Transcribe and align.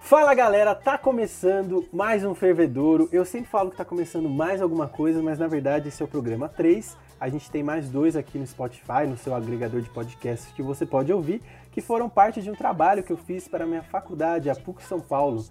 Fala 0.00 0.34
galera, 0.34 0.74
tá 0.74 0.98
começando 0.98 1.86
mais 1.92 2.24
um 2.24 2.34
Fervedouro. 2.34 3.08
Eu 3.12 3.24
sempre 3.24 3.48
falo 3.48 3.70
que 3.70 3.76
tá 3.76 3.84
começando 3.84 4.28
mais 4.28 4.60
alguma 4.60 4.88
coisa, 4.88 5.22
mas 5.22 5.38
na 5.38 5.46
verdade 5.46 5.88
esse 5.88 6.02
é 6.02 6.04
o 6.04 6.08
programa 6.08 6.48
3. 6.48 6.96
A 7.20 7.28
gente 7.28 7.50
tem 7.50 7.62
mais 7.62 7.88
dois 7.88 8.16
aqui 8.16 8.38
no 8.38 8.46
Spotify, 8.46 9.06
no 9.06 9.16
seu 9.16 9.34
agregador 9.34 9.80
de 9.80 9.90
podcasts 9.90 10.52
que 10.52 10.62
você 10.62 10.84
pode 10.84 11.12
ouvir, 11.12 11.42
que 11.70 11.80
foram 11.80 12.08
parte 12.08 12.42
de 12.42 12.50
um 12.50 12.54
trabalho 12.54 13.02
que 13.02 13.12
eu 13.12 13.16
fiz 13.16 13.46
para 13.46 13.64
a 13.64 13.66
minha 13.66 13.82
faculdade, 13.82 14.50
a 14.50 14.54
PUC 14.54 14.82
São 14.82 14.98
Paulo. 14.98 15.44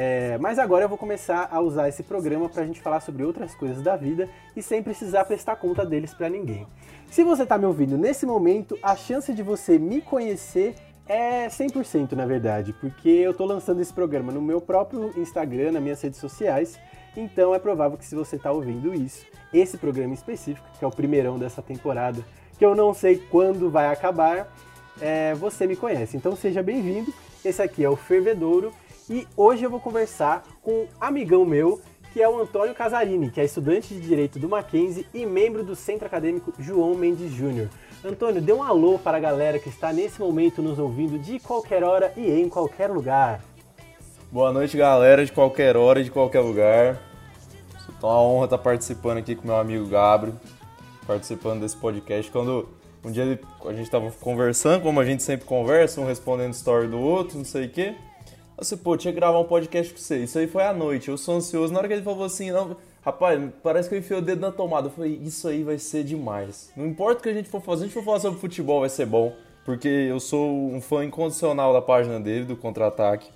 É, 0.00 0.38
mas 0.38 0.60
agora 0.60 0.84
eu 0.84 0.88
vou 0.88 0.96
começar 0.96 1.48
a 1.50 1.60
usar 1.60 1.88
esse 1.88 2.04
programa 2.04 2.48
para 2.48 2.62
a 2.62 2.64
gente 2.64 2.80
falar 2.80 3.00
sobre 3.00 3.24
outras 3.24 3.52
coisas 3.56 3.82
da 3.82 3.96
vida 3.96 4.28
e 4.54 4.62
sem 4.62 4.80
precisar 4.80 5.24
prestar 5.24 5.56
conta 5.56 5.84
deles 5.84 6.14
para 6.14 6.28
ninguém. 6.28 6.68
Se 7.10 7.24
você 7.24 7.42
está 7.42 7.58
me 7.58 7.66
ouvindo 7.66 7.98
nesse 7.98 8.24
momento, 8.24 8.78
a 8.80 8.94
chance 8.94 9.34
de 9.34 9.42
você 9.42 9.76
me 9.76 10.00
conhecer 10.00 10.76
é 11.08 11.48
100% 11.48 12.12
na 12.12 12.24
verdade, 12.26 12.72
porque 12.74 13.08
eu 13.08 13.34
tô 13.34 13.44
lançando 13.44 13.80
esse 13.80 13.92
programa 13.92 14.30
no 14.30 14.40
meu 14.40 14.60
próprio 14.60 15.12
Instagram, 15.20 15.72
nas 15.72 15.82
minhas 15.82 16.00
redes 16.00 16.20
sociais, 16.20 16.78
então 17.16 17.52
é 17.52 17.58
provável 17.58 17.98
que 17.98 18.06
se 18.06 18.14
você 18.14 18.38
tá 18.38 18.52
ouvindo 18.52 18.94
isso, 18.94 19.26
esse 19.52 19.76
programa 19.76 20.14
específico, 20.14 20.64
que 20.78 20.84
é 20.84 20.86
o 20.86 20.92
primeirão 20.92 21.40
dessa 21.40 21.60
temporada, 21.60 22.24
que 22.56 22.64
eu 22.64 22.76
não 22.76 22.94
sei 22.94 23.18
quando 23.18 23.68
vai 23.68 23.88
acabar, 23.88 24.46
é, 25.00 25.34
você 25.34 25.66
me 25.66 25.74
conhece. 25.74 26.16
Então 26.16 26.36
seja 26.36 26.62
bem-vindo, 26.62 27.12
esse 27.44 27.60
aqui 27.60 27.82
é 27.82 27.90
o 27.90 27.96
Fervedouro 27.96 28.72
e 29.10 29.26
hoje 29.36 29.64
eu 29.64 29.70
vou 29.70 29.80
conversar 29.80 30.44
com 30.62 30.72
um 30.72 30.86
amigão 31.00 31.44
meu, 31.44 31.80
que 32.12 32.22
é 32.22 32.28
o 32.28 32.40
Antônio 32.40 32.74
Casarini, 32.74 33.30
que 33.30 33.40
é 33.40 33.44
estudante 33.44 33.94
de 33.94 34.00
Direito 34.00 34.38
do 34.38 34.48
Mackenzie 34.48 35.06
e 35.14 35.24
membro 35.24 35.62
do 35.62 35.74
Centro 35.74 36.06
Acadêmico 36.06 36.52
João 36.58 36.94
Mendes 36.94 37.32
Júnior. 37.32 37.68
Antônio, 38.04 38.40
dê 38.40 38.52
um 38.52 38.62
alô 38.62 38.98
para 38.98 39.16
a 39.16 39.20
galera 39.20 39.58
que 39.58 39.68
está 39.68 39.92
nesse 39.92 40.20
momento 40.20 40.62
nos 40.62 40.78
ouvindo 40.78 41.18
de 41.18 41.38
qualquer 41.38 41.82
hora 41.82 42.12
e 42.16 42.30
em 42.30 42.48
qualquer 42.48 42.90
lugar. 42.90 43.40
Boa 44.30 44.52
noite, 44.52 44.76
galera, 44.76 45.24
de 45.24 45.32
qualquer 45.32 45.76
hora, 45.76 46.02
de 46.02 46.10
qualquer 46.10 46.40
lugar. 46.40 47.00
É 48.00 48.06
uma 48.06 48.22
honra 48.22 48.44
estar 48.44 48.58
participando 48.58 49.18
aqui 49.18 49.34
com 49.34 49.46
meu 49.46 49.56
amigo 49.56 49.86
Gabriel, 49.86 50.36
participando 51.06 51.60
desse 51.60 51.76
podcast. 51.76 52.30
Quando 52.30 52.68
um 53.04 53.10
dia 53.10 53.24
ele- 53.24 53.40
a 53.64 53.72
gente 53.72 53.82
estava 53.82 54.10
conversando, 54.20 54.82
como 54.82 55.00
a 55.00 55.04
gente 55.04 55.22
sempre 55.22 55.46
conversa, 55.46 56.00
um 56.00 56.06
respondendo 56.06 56.52
story 56.52 56.86
do 56.86 56.98
outro, 57.00 57.38
não 57.38 57.44
sei 57.44 57.66
o 57.66 57.70
quê. 57.70 57.94
Falei, 58.60 58.82
pô, 58.82 58.96
tinha 58.96 59.12
que 59.12 59.20
gravar 59.20 59.38
um 59.38 59.44
podcast 59.44 59.92
com 59.92 60.00
você. 60.00 60.24
Isso 60.24 60.38
aí 60.38 60.46
foi 60.46 60.64
à 60.64 60.72
noite, 60.72 61.08
eu 61.08 61.16
sou 61.16 61.36
ansioso. 61.36 61.72
Na 61.72 61.78
hora 61.78 61.88
que 61.88 61.94
ele 61.94 62.02
falou 62.02 62.24
assim, 62.24 62.50
não, 62.50 62.76
rapaz, 63.02 63.40
parece 63.62 63.88
que 63.88 63.94
eu 63.94 63.98
enfiei 64.00 64.18
o 64.18 64.22
dedo 64.22 64.40
na 64.40 64.50
tomada. 64.50 64.88
Eu 64.88 64.90
falei, 64.90 65.20
isso 65.22 65.46
aí 65.46 65.62
vai 65.62 65.78
ser 65.78 66.02
demais. 66.02 66.72
Não 66.76 66.86
importa 66.86 67.20
o 67.20 67.22
que 67.22 67.28
a 67.28 67.34
gente 67.34 67.48
for 67.48 67.60
fazer, 67.60 67.84
a 67.84 67.86
gente 67.86 67.94
for 67.94 68.04
falar 68.04 68.20
sobre 68.20 68.40
futebol, 68.40 68.80
vai 68.80 68.88
ser 68.88 69.06
bom. 69.06 69.32
Porque 69.64 69.86
eu 69.86 70.18
sou 70.18 70.50
um 70.50 70.80
fã 70.80 71.04
incondicional 71.04 71.72
da 71.72 71.80
página 71.82 72.18
dele, 72.18 72.46
do 72.46 72.56
Contra-Ataque. 72.56 73.30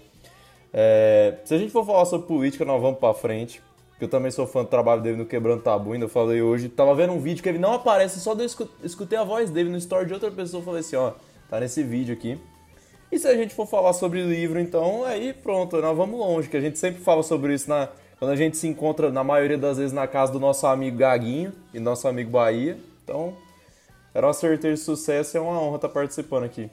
É, 0.73 1.35
se 1.45 1.55
a 1.55 1.59
gente 1.59 1.71
for 1.71 1.85
falar 1.85 2.05
sobre 2.07 2.27
política, 2.27 2.65
nós 2.65 2.81
vamos 2.81 2.99
pra 2.99 3.15
frente. 3.15 3.63
Que 3.99 4.07
eu 4.07 4.09
também 4.09 4.33
sou 4.33 4.47
fã 4.47 4.63
do 4.65 4.69
trabalho 4.69 5.01
dele 5.03 5.19
no 5.19 5.27
Quebrando 5.27 5.63
Tabu, 5.63 5.93
ainda 5.93 6.09
falei 6.09 6.43
hoje. 6.43 6.69
Tava 6.69 6.93
vendo 6.95 7.13
um 7.13 7.21
vídeo 7.21 7.43
que 7.43 7.49
ele 7.49 7.59
não 7.59 7.75
aparece, 7.75 8.19
só 8.19 8.33
eu 8.33 8.45
escu- 8.45 8.69
escutei 8.83 9.17
a 9.17 9.23
voz 9.23 9.51
dele 9.51 9.71
no 9.71 9.77
story 9.77 10.07
de 10.07 10.15
outra 10.15 10.31
pessoa. 10.31 10.61
Falei 10.65 10.81
assim, 10.81 10.97
ó, 10.97 11.13
tá 11.49 11.61
nesse 11.61 11.85
vídeo 11.85 12.13
aqui. 12.13 12.41
E 13.13 13.19
se 13.19 13.29
a 13.29 13.37
gente 13.37 13.55
for 13.55 13.67
falar 13.67 13.93
sobre 13.93 14.23
livro, 14.23 14.59
então, 14.59 15.05
aí 15.05 15.35
pronto, 15.35 15.77
nós 15.83 15.95
vamos 15.95 16.19
longe. 16.19 16.49
Que 16.49 16.57
a 16.57 16.61
gente 16.63 16.79
sempre 16.79 17.03
fala 17.03 17.23
sobre 17.23 17.53
isso 17.53 17.69
na, 17.69 17.91
quando 18.19 18.31
a 18.31 18.37
gente 18.37 18.57
se 18.57 18.67
encontra, 18.67 19.13
na 19.13 19.23
maioria 19.23 19.59
das 19.59 19.77
vezes, 19.77 19.93
na 19.93 20.07
casa 20.07 20.33
do 20.33 20.41
nosso 20.41 20.67
amigo 20.67 20.97
Gaguinho 20.97 21.53
e 21.75 21.79
nosso 21.79 22.09
amigo 22.09 22.31
Bahia. 22.31 22.79
Então, 23.05 23.35
era 24.15 24.27
uma 24.27 24.33
certeza 24.33 24.77
de 24.77 24.81
sucesso 24.81 25.37
e 25.37 25.39
é 25.39 25.41
uma 25.43 25.61
honra 25.61 25.77
estar 25.77 25.91
participando 25.91 26.45
aqui. 26.45 26.71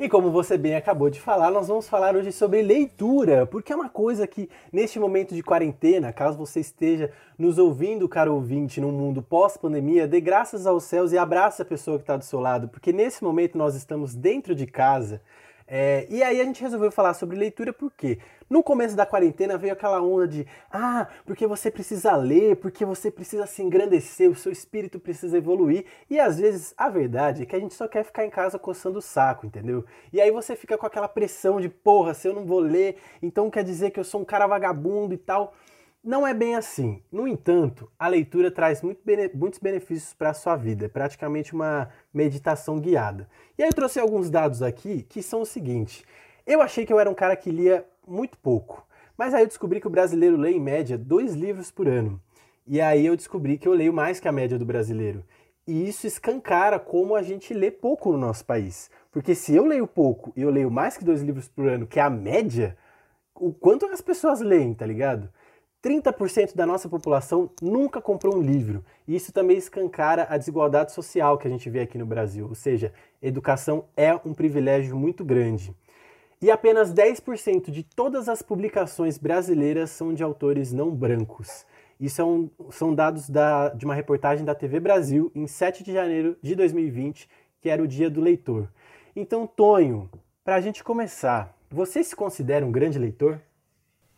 E 0.00 0.08
como 0.08 0.32
você 0.32 0.58
bem 0.58 0.74
acabou 0.74 1.08
de 1.10 1.20
falar, 1.20 1.48
nós 1.52 1.68
vamos 1.68 1.88
falar 1.88 2.16
hoje 2.16 2.32
sobre 2.32 2.60
leitura, 2.60 3.46
porque 3.46 3.72
é 3.72 3.76
uma 3.76 3.88
coisa 3.88 4.26
que, 4.26 4.50
neste 4.72 4.98
momento 4.98 5.32
de 5.32 5.44
quarentena, 5.44 6.12
caso 6.12 6.36
você 6.36 6.58
esteja 6.58 7.12
nos 7.38 7.56
ouvindo, 7.56 8.08
caro 8.08 8.34
ouvinte, 8.34 8.80
num 8.80 8.90
mundo 8.90 9.22
pós-pandemia, 9.22 10.08
dê 10.08 10.20
graças 10.20 10.66
aos 10.66 10.82
céus 10.82 11.12
e 11.12 11.18
abrace 11.18 11.62
a 11.62 11.64
pessoa 11.64 11.98
que 11.98 12.02
está 12.02 12.16
do 12.16 12.24
seu 12.24 12.40
lado, 12.40 12.68
porque 12.68 12.92
nesse 12.92 13.22
momento 13.22 13.56
nós 13.56 13.76
estamos 13.76 14.12
dentro 14.12 14.56
de 14.56 14.66
casa. 14.66 15.20
É, 15.70 16.06
e 16.08 16.22
aí 16.22 16.40
a 16.40 16.44
gente 16.44 16.62
resolveu 16.62 16.90
falar 16.90 17.12
sobre 17.12 17.36
leitura 17.36 17.74
porque 17.74 18.18
no 18.48 18.62
começo 18.62 18.96
da 18.96 19.04
quarentena 19.04 19.58
veio 19.58 19.74
aquela 19.74 20.00
onda 20.00 20.26
de 20.26 20.46
ah, 20.72 21.06
porque 21.26 21.46
você 21.46 21.70
precisa 21.70 22.16
ler, 22.16 22.56
porque 22.56 22.86
você 22.86 23.10
precisa 23.10 23.46
se 23.46 23.62
engrandecer, 23.62 24.30
o 24.30 24.34
seu 24.34 24.50
espírito 24.50 24.98
precisa 24.98 25.36
evoluir. 25.36 25.84
E 26.08 26.18
às 26.18 26.38
vezes 26.38 26.72
a 26.74 26.88
verdade 26.88 27.42
é 27.42 27.46
que 27.46 27.54
a 27.54 27.60
gente 27.60 27.74
só 27.74 27.86
quer 27.86 28.02
ficar 28.02 28.24
em 28.24 28.30
casa 28.30 28.58
coçando 28.58 28.98
o 28.98 29.02
saco, 29.02 29.44
entendeu? 29.44 29.84
E 30.10 30.22
aí 30.22 30.30
você 30.30 30.56
fica 30.56 30.78
com 30.78 30.86
aquela 30.86 31.06
pressão 31.06 31.60
de 31.60 31.68
porra, 31.68 32.14
se 32.14 32.26
eu 32.26 32.32
não 32.32 32.46
vou 32.46 32.60
ler, 32.60 32.96
então 33.20 33.50
quer 33.50 33.62
dizer 33.62 33.90
que 33.90 34.00
eu 34.00 34.04
sou 34.04 34.22
um 34.22 34.24
cara 34.24 34.46
vagabundo 34.46 35.12
e 35.12 35.18
tal. 35.18 35.52
Não 36.08 36.26
é 36.26 36.32
bem 36.32 36.54
assim. 36.56 37.02
No 37.12 37.28
entanto, 37.28 37.86
a 37.98 38.08
leitura 38.08 38.50
traz 38.50 38.80
muito 38.80 38.98
bene- 39.04 39.30
muitos 39.34 39.58
benefícios 39.58 40.14
para 40.14 40.30
a 40.30 40.32
sua 40.32 40.56
vida. 40.56 40.86
É 40.86 40.88
praticamente 40.88 41.52
uma 41.52 41.90
meditação 42.14 42.80
guiada. 42.80 43.28
E 43.58 43.62
aí 43.62 43.68
eu 43.68 43.74
trouxe 43.74 44.00
alguns 44.00 44.30
dados 44.30 44.62
aqui 44.62 45.02
que 45.02 45.22
são 45.22 45.42
o 45.42 45.44
seguinte. 45.44 46.02
Eu 46.46 46.62
achei 46.62 46.86
que 46.86 46.92
eu 46.94 46.98
era 46.98 47.10
um 47.10 47.14
cara 47.14 47.36
que 47.36 47.50
lia 47.50 47.84
muito 48.06 48.38
pouco. 48.38 48.86
Mas 49.18 49.34
aí 49.34 49.42
eu 49.42 49.46
descobri 49.46 49.82
que 49.82 49.86
o 49.86 49.90
brasileiro 49.90 50.38
lê 50.38 50.52
em 50.52 50.58
média 50.60 50.96
dois 50.96 51.34
livros 51.34 51.70
por 51.70 51.86
ano. 51.86 52.18
E 52.66 52.80
aí 52.80 53.04
eu 53.04 53.14
descobri 53.14 53.58
que 53.58 53.68
eu 53.68 53.74
leio 53.74 53.92
mais 53.92 54.18
que 54.18 54.28
a 54.28 54.32
média 54.32 54.58
do 54.58 54.64
brasileiro. 54.64 55.22
E 55.66 55.86
isso 55.86 56.06
escancara 56.06 56.78
como 56.78 57.16
a 57.16 57.22
gente 57.22 57.52
lê 57.52 57.70
pouco 57.70 58.10
no 58.12 58.16
nosso 58.16 58.46
país. 58.46 58.90
Porque 59.12 59.34
se 59.34 59.54
eu 59.54 59.66
leio 59.66 59.86
pouco 59.86 60.32
e 60.34 60.40
eu 60.40 60.48
leio 60.48 60.70
mais 60.70 60.96
que 60.96 61.04
dois 61.04 61.20
livros 61.20 61.48
por 61.48 61.68
ano, 61.68 61.86
que 61.86 62.00
é 62.00 62.02
a 62.02 62.08
média, 62.08 62.78
o 63.34 63.52
quanto 63.52 63.84
as 63.84 64.00
pessoas 64.00 64.40
leem, 64.40 64.72
tá 64.72 64.86
ligado? 64.86 65.28
30% 65.88 66.54
da 66.54 66.66
nossa 66.66 66.86
população 66.86 67.48
nunca 67.62 67.98
comprou 67.98 68.36
um 68.36 68.42
livro. 68.42 68.84
E 69.06 69.16
isso 69.16 69.32
também 69.32 69.56
escancara 69.56 70.26
a 70.28 70.36
desigualdade 70.36 70.92
social 70.92 71.38
que 71.38 71.48
a 71.48 71.50
gente 71.50 71.70
vê 71.70 71.80
aqui 71.80 71.96
no 71.96 72.04
Brasil. 72.04 72.46
Ou 72.46 72.54
seja, 72.54 72.92
educação 73.22 73.86
é 73.96 74.14
um 74.22 74.34
privilégio 74.34 74.94
muito 74.98 75.24
grande. 75.24 75.74
E 76.42 76.50
apenas 76.50 76.92
10% 76.92 77.70
de 77.70 77.82
todas 77.82 78.28
as 78.28 78.42
publicações 78.42 79.16
brasileiras 79.16 79.90
são 79.90 80.12
de 80.12 80.22
autores 80.22 80.74
não 80.74 80.90
brancos. 80.90 81.64
Isso 81.98 82.20
é 82.20 82.24
um- 82.24 82.50
são 82.70 82.94
dados 82.94 83.30
da- 83.30 83.70
de 83.70 83.86
uma 83.86 83.94
reportagem 83.94 84.44
da 84.44 84.54
TV 84.54 84.78
Brasil 84.78 85.32
em 85.34 85.46
7 85.46 85.82
de 85.82 85.92
janeiro 85.92 86.36
de 86.42 86.54
2020, 86.54 87.28
que 87.62 87.70
era 87.70 87.82
o 87.82 87.88
dia 87.88 88.10
do 88.10 88.20
leitor. 88.20 88.68
Então, 89.16 89.46
Tonho, 89.46 90.08
para 90.44 90.56
a 90.56 90.60
gente 90.60 90.84
começar, 90.84 91.56
você 91.70 92.04
se 92.04 92.14
considera 92.14 92.64
um 92.64 92.70
grande 92.70 92.98
leitor? 92.98 93.40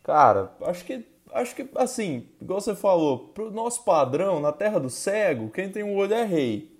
Cara, 0.03 0.51
acho 0.61 0.83
que, 0.85 1.05
acho 1.33 1.55
que, 1.55 1.67
assim, 1.75 2.27
igual 2.41 2.59
você 2.61 2.75
falou, 2.75 3.29
pro 3.29 3.51
nosso 3.51 3.83
padrão, 3.83 4.39
na 4.39 4.51
terra 4.51 4.79
do 4.79 4.89
cego, 4.89 5.49
quem 5.49 5.69
tem 5.69 5.83
um 5.83 5.95
olho 5.95 6.13
é 6.13 6.23
rei. 6.23 6.71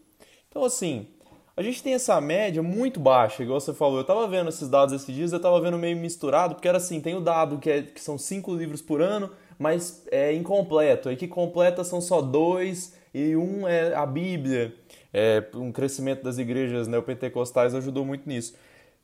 Então, 0.50 0.64
assim, 0.64 1.08
a 1.56 1.62
gente 1.62 1.84
tem 1.84 1.94
essa 1.94 2.20
média 2.20 2.64
muito 2.64 3.00
baixa, 3.00 3.44
igual 3.44 3.60
você 3.60 3.74
falou. 3.74 4.00
Eu 4.00 4.04
tava 4.04 4.28
vendo 4.28 4.50
esses 4.50 4.70
dados 4.70 4.94
esses 4.94 5.14
dias, 5.14 5.34
eu 5.34 5.40
tava 5.40 5.60
vendo 5.62 5.78
meio 5.78 5.98
misturado, 5.98 6.56
porque 6.56 6.68
era 6.68 6.78
assim, 6.78 7.00
tem 7.02 7.16
o 7.16 7.22
dado 7.22 7.58
que, 7.58 7.70
é, 7.70 7.82
que 7.82 8.02
são 8.02 8.18
cinco 8.18 8.54
livros 8.56 8.82
por 8.82 9.02
ano, 9.02 9.30
mas 9.60 10.06
é 10.12 10.34
incompleto. 10.34 11.10
Aí 11.10 11.16
que 11.16 11.28
completa 11.28 11.84
são 11.84 12.02
só 12.02 12.22
dois, 12.22 12.96
e 13.14 13.36
um 13.36 13.68
é 13.68 13.94
a 13.94 14.06
Bíblia. 14.06 14.74
É, 15.14 15.44
um 15.56 15.72
crescimento 15.72 16.24
das 16.24 16.38
igrejas 16.38 16.88
neopentecostais 16.88 17.76
ajudou 17.76 18.06
muito 18.06 18.28
nisso. 18.28 18.56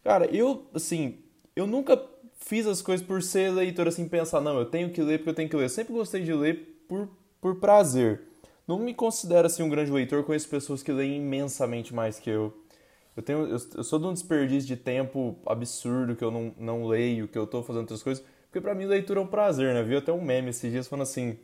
Cara, 0.04 0.26
eu, 0.26 0.66
assim, 0.74 1.20
eu 1.56 1.68
nunca 1.68 2.02
fiz 2.38 2.66
as 2.66 2.82
coisas 2.82 3.06
por 3.06 3.22
ser 3.22 3.52
leitor, 3.52 3.88
assim, 3.88 4.08
pensar, 4.08 4.40
não, 4.40 4.58
eu 4.58 4.66
tenho 4.66 4.90
que 4.92 5.02
ler 5.02 5.18
porque 5.18 5.32
eu 5.32 5.36
tenho 5.36 5.50
que 5.50 5.56
ler. 5.56 5.66
Eu 5.66 5.70
sempre 5.70 5.94
gostei 5.94 6.24
de 6.24 6.34
ler 6.34 6.84
por, 6.88 7.10
por 7.42 7.56
prazer. 7.56 8.22
Não 8.68 8.80
me 8.80 8.94
considero, 8.94 9.48
assim, 9.48 9.64
um 9.64 9.70
grande 9.70 9.92
leitor, 9.92 10.24
conheço 10.24 10.48
pessoas 10.50 10.84
que 10.84 10.92
leem 10.92 11.18
imensamente 11.18 11.94
mais 11.94 12.20
que 12.20 12.30
eu. 12.30 12.54
Eu, 13.16 13.24
tenho, 13.24 13.40
eu, 13.48 13.58
eu 13.76 13.84
sou 13.84 13.98
de 13.98 14.06
um 14.06 14.14
desperdício 14.14 14.68
de 14.68 14.78
tempo 14.78 15.36
absurdo, 15.46 16.16
que 16.16 16.24
eu 16.24 16.30
não, 16.30 16.54
não 16.58 16.86
leio, 16.86 17.28
que 17.28 17.38
eu 17.38 17.48
tô 17.48 17.64
fazendo 17.64 17.82
outras 17.82 18.04
coisas, 18.04 18.24
porque 18.44 18.62
pra 18.62 18.76
mim 18.76 18.86
leitura 18.86 19.20
é 19.20 19.24
um 19.24 19.28
prazer, 19.28 19.74
né? 19.74 19.82
Viu 19.82 19.98
até 19.98 20.12
um 20.12 20.22
meme 20.22 20.50
esses 20.50 20.72
dias 20.72 20.88
falando 20.88 21.04
assim, 21.04 21.38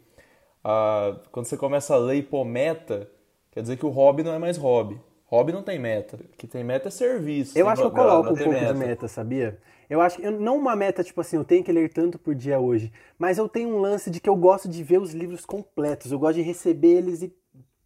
ah, 0.64 1.18
quando 1.32 1.46
você 1.46 1.58
começa 1.58 1.96
a 1.96 1.98
ler 1.98 2.18
e 2.18 2.24
pôr 2.24 2.46
meta, 2.46 3.10
quer 3.52 3.62
dizer 3.62 3.78
que 3.78 3.86
o 3.86 3.90
hobby 3.90 4.24
não 4.24 4.34
é 4.34 4.40
mais 4.40 4.58
hobby. 4.58 5.00
Hobby 5.34 5.52
não 5.52 5.64
tem 5.64 5.80
meta. 5.80 6.16
O 6.16 6.38
que 6.38 6.46
tem 6.46 6.64
meta 6.64 6.90
é 6.90 6.92
serviço. 6.92 7.58
Eu 7.58 7.68
acho 7.68 7.82
que 7.82 7.88
eu 7.88 7.92
coloco 7.92 8.34
um 8.34 8.38
pouco 8.38 8.66
de 8.66 8.74
meta, 8.74 9.08
sabia? 9.08 9.58
Eu 9.90 10.00
acho 10.00 10.18
que 10.18 10.24
eu- 10.24 10.32
não 10.32 10.58
uma 10.58 10.76
meta 10.76 11.04
tipo 11.04 11.20
assim, 11.22 11.38
eu 11.38 11.44
tenho 11.44 11.64
que 11.64 11.72
ler 11.72 11.92
tanto 11.92 12.20
por 12.20 12.36
dia 12.36 12.60
hoje, 12.60 12.92
mas 13.18 13.38
eu 13.40 13.50
tenho 13.50 13.70
um 13.70 13.80
lance 13.80 14.12
de 14.12 14.20
que 14.20 14.30
eu 14.30 14.36
gosto 14.36 14.68
de 14.70 14.84
ver 14.84 15.00
os 15.02 15.12
livros 15.14 15.44
completos, 15.46 16.12
eu 16.12 16.20
gosto 16.20 16.36
de 16.36 16.42
receber 16.44 16.98
eles 16.98 17.22
e 17.24 17.34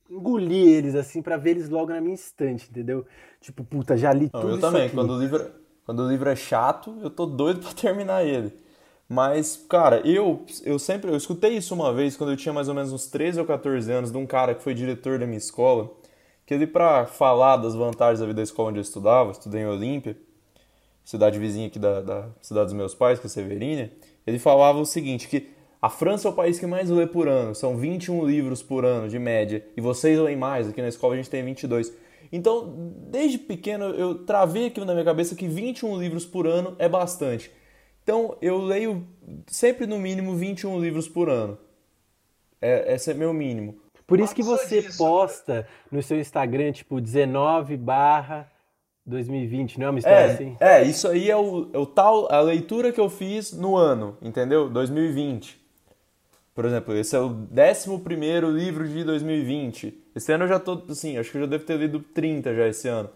engolir 0.09 0.67
eles 0.67 0.95
assim 0.95 1.21
pra 1.21 1.37
ver 1.37 1.51
eles 1.51 1.69
logo 1.69 1.91
na 1.91 2.01
minha 2.01 2.15
estante, 2.15 2.67
entendeu? 2.69 3.05
Tipo, 3.41 3.63
puta, 3.63 3.95
já 3.97 4.11
li 4.13 4.29
Não, 4.33 4.41
tudo 4.41 4.51
eu 4.51 4.59
também. 4.59 4.85
aqui. 4.85 4.95
Quando 4.95 5.11
o, 5.11 5.19
livro, 5.19 5.51
quando 5.85 5.99
o 6.03 6.09
livro 6.09 6.29
é 6.29 6.35
chato, 6.35 6.97
eu 7.01 7.09
tô 7.09 7.25
doido 7.25 7.61
pra 7.63 7.71
terminar 7.73 8.25
ele. 8.25 8.51
Mas, 9.09 9.55
cara, 9.69 10.01
eu, 10.05 10.45
eu 10.65 10.77
sempre 10.77 11.09
eu 11.09 11.15
escutei 11.15 11.55
isso 11.55 11.73
uma 11.73 11.93
vez 11.93 12.17
quando 12.17 12.31
eu 12.31 12.37
tinha 12.37 12.51
mais 12.53 12.67
ou 12.67 12.75
menos 12.75 12.91
uns 12.91 13.07
13 13.07 13.39
ou 13.39 13.45
14 13.45 13.89
anos 13.91 14.11
de 14.11 14.17
um 14.17 14.25
cara 14.25 14.53
que 14.53 14.61
foi 14.61 14.73
diretor 14.73 15.17
da 15.17 15.25
minha 15.25 15.37
escola, 15.37 15.89
que 16.47 16.53
ele 16.53 16.65
para 16.65 17.05
falar 17.05 17.57
das 17.57 17.75
vantagens 17.75 18.21
da 18.21 18.25
vida 18.25 18.37
da 18.37 18.43
escola 18.43 18.69
onde 18.69 18.79
eu 18.79 18.81
estudava, 18.81 19.31
estudei 19.31 19.61
em 19.61 19.67
Olímpia, 19.67 20.17
cidade 21.03 21.37
vizinha 21.37 21.67
aqui 21.67 21.77
da, 21.77 22.01
da 22.01 22.29
cidade 22.41 22.67
dos 22.67 22.73
meus 22.73 22.95
pais, 22.95 23.19
que 23.19 23.25
é 23.25 23.29
Severínia, 23.29 23.91
ele 24.25 24.39
falava 24.39 24.79
o 24.79 24.85
seguinte, 24.85 25.27
que 25.27 25.49
a 25.81 25.89
França 25.89 26.29
é 26.29 26.31
o 26.31 26.33
país 26.33 26.57
que 26.57 26.65
mais 26.65 26.89
lê 26.89 27.05
por 27.05 27.27
ano, 27.27 27.53
são 27.53 27.75
21 27.75 28.25
livros 28.25 28.63
por 28.63 28.85
ano 28.85 29.09
de 29.09 29.19
média, 29.19 29.67
e 29.75 29.81
vocês 29.81 30.17
leem 30.17 30.37
mais, 30.37 30.69
aqui 30.69 30.81
na 30.81 30.87
escola 30.87 31.15
a 31.15 31.17
gente 31.17 31.29
tem 31.29 31.43
22. 31.43 31.93
Então, 32.31 32.73
desde 33.09 33.37
pequeno 33.37 33.83
eu 33.83 34.23
travei 34.25 34.67
aqui 34.67 34.79
na 34.79 34.93
minha 34.93 35.05
cabeça 35.05 35.35
que 35.35 35.49
21 35.49 35.99
livros 35.99 36.25
por 36.25 36.47
ano 36.47 36.77
é 36.79 36.87
bastante. 36.87 37.51
Então, 38.03 38.37
eu 38.41 38.57
leio 38.57 39.05
sempre 39.47 39.85
no 39.85 39.99
mínimo 39.99 40.33
21 40.33 40.79
livros 40.79 41.09
por 41.09 41.29
ano. 41.29 41.57
É, 42.61 42.93
esse 42.93 43.11
é 43.11 43.13
meu 43.13 43.33
mínimo. 43.33 43.81
Por 44.07 44.19
isso 44.19 44.33
que 44.33 44.41
você 44.41 44.81
disso. 44.81 44.97
posta 44.97 45.67
no 45.91 46.01
seu 46.01 46.19
Instagram, 46.19 46.71
tipo, 46.71 47.01
19 47.01 47.77
barra 47.77 48.49
2020, 49.05 49.79
não 49.79 49.87
é 49.87 49.89
uma 49.89 49.99
história 49.99 50.15
É, 50.15 50.25
assim? 50.25 50.57
é, 50.59 50.83
isso 50.83 51.07
aí 51.07 51.29
é 51.29 51.35
o, 51.35 51.69
é 51.73 51.77
o 51.77 51.85
tal, 51.85 52.31
a 52.31 52.41
leitura 52.41 52.91
que 52.91 52.99
eu 52.99 53.09
fiz 53.09 53.53
no 53.53 53.75
ano, 53.75 54.17
entendeu? 54.21 54.69
2020. 54.69 55.59
Por 56.55 56.65
exemplo, 56.65 56.95
esse 56.95 57.15
é 57.15 57.19
o 57.19 57.47
11 57.53 58.51
livro 58.51 58.87
de 58.87 59.03
2020. 59.03 59.93
Esse 60.15 60.31
ano 60.33 60.45
eu 60.45 60.47
já 60.47 60.59
tô, 60.59 60.81
assim, 60.89 61.17
acho 61.17 61.29
que 61.31 61.37
eu 61.37 61.41
já 61.41 61.47
devo 61.47 61.65
ter 61.65 61.77
lido 61.77 61.99
30 61.99 62.55
já 62.55 62.67
esse 62.67 62.87
ano. 62.87 63.09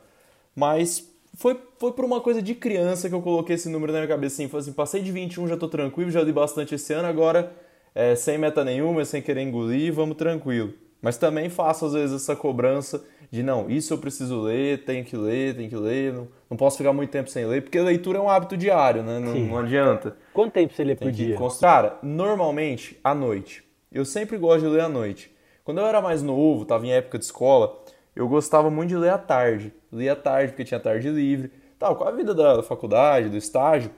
Mas 0.56 1.10
foi, 1.36 1.60
foi 1.80 1.92
por 1.94 2.06
uma 2.06 2.22
coisa 2.22 2.42
de 2.42 2.54
criança 2.54 3.10
que 3.10 3.16
eu 3.16 3.22
coloquei 3.22 3.56
esse 3.56 3.70
número 3.70 3.92
na 3.92 4.00
minha 4.00 4.08
cabeça, 4.08 4.36
assim, 4.36 4.48
foi 4.50 4.60
assim, 4.60 4.74
passei 4.74 5.02
de 5.02 5.12
21, 5.12 5.48
já 5.48 5.58
tô 5.58 5.68
tranquilo, 5.68 6.12
já 6.12 6.22
li 6.22 6.32
bastante 6.32 6.76
esse 6.76 6.94
ano, 6.94 7.08
agora 7.08 7.52
é, 7.94 8.16
sem 8.16 8.38
meta 8.38 8.64
nenhuma, 8.64 9.04
sem 9.06 9.22
querer 9.22 9.42
engolir, 9.42 9.94
vamos 9.94 10.18
tranquilo. 10.18 10.74
Mas 11.02 11.18
também 11.18 11.50
faço 11.50 11.86
às 11.86 11.94
vezes 11.94 12.22
essa 12.22 12.36
cobrança 12.36 13.04
de 13.32 13.42
não, 13.42 13.70
isso 13.70 13.94
eu 13.94 13.98
preciso 13.98 14.42
ler, 14.42 14.84
tenho 14.84 15.06
que 15.06 15.16
ler, 15.16 15.56
tenho 15.56 15.70
que 15.70 15.76
ler, 15.76 16.14
não, 16.14 16.28
não 16.50 16.58
posso 16.58 16.78
ficar 16.78 16.92
muito 16.92 17.10
tempo 17.10 17.30
sem 17.30 17.46
ler, 17.46 17.62
porque 17.62 17.80
leitura 17.80 18.20
é 18.20 18.22
um 18.22 18.30
hábito 18.30 18.58
diário, 18.58 19.02
né? 19.02 19.20
Não, 19.20 19.34
não 19.34 19.58
adianta. 19.58 20.18
Quanto 20.34 20.52
tempo 20.52 20.74
você 20.74 20.84
lê 20.84 20.96
por 20.96 21.06
Tem 21.06 21.14
dia? 21.14 21.38
Cara, 21.62 21.98
normalmente 22.04 23.00
à 23.02 23.16
noite. 23.16 23.64
Eu 23.92 24.04
sempre 24.04 24.38
gosto 24.38 24.62
de 24.62 24.68
ler 24.68 24.82
à 24.82 24.90
noite. 24.90 25.34
Quando 25.64 25.80
eu 25.80 25.86
era 25.86 26.02
mais 26.02 26.22
novo, 26.22 26.66
tava 26.66 26.86
em 26.86 26.92
época 26.92 27.18
de 27.18 27.26
escola, 27.26 27.82
eu 28.16 28.28
gostava 28.28 28.70
muito 28.70 28.90
de 28.90 28.98
ler 28.98 29.12
à 29.12 29.18
tarde. 29.18 29.74
Lia 29.92 30.14
à 30.14 30.16
tarde 30.16 30.52
porque 30.52 30.66
tinha 30.66 30.80
tarde 30.80 31.10
livre. 31.10 31.52
Tal, 31.80 31.96
com 31.96 32.04
a 32.04 32.12
vida 32.12 32.36
da 32.36 32.62
faculdade, 32.62 33.30
do 33.30 33.38
estágio, 33.38 33.92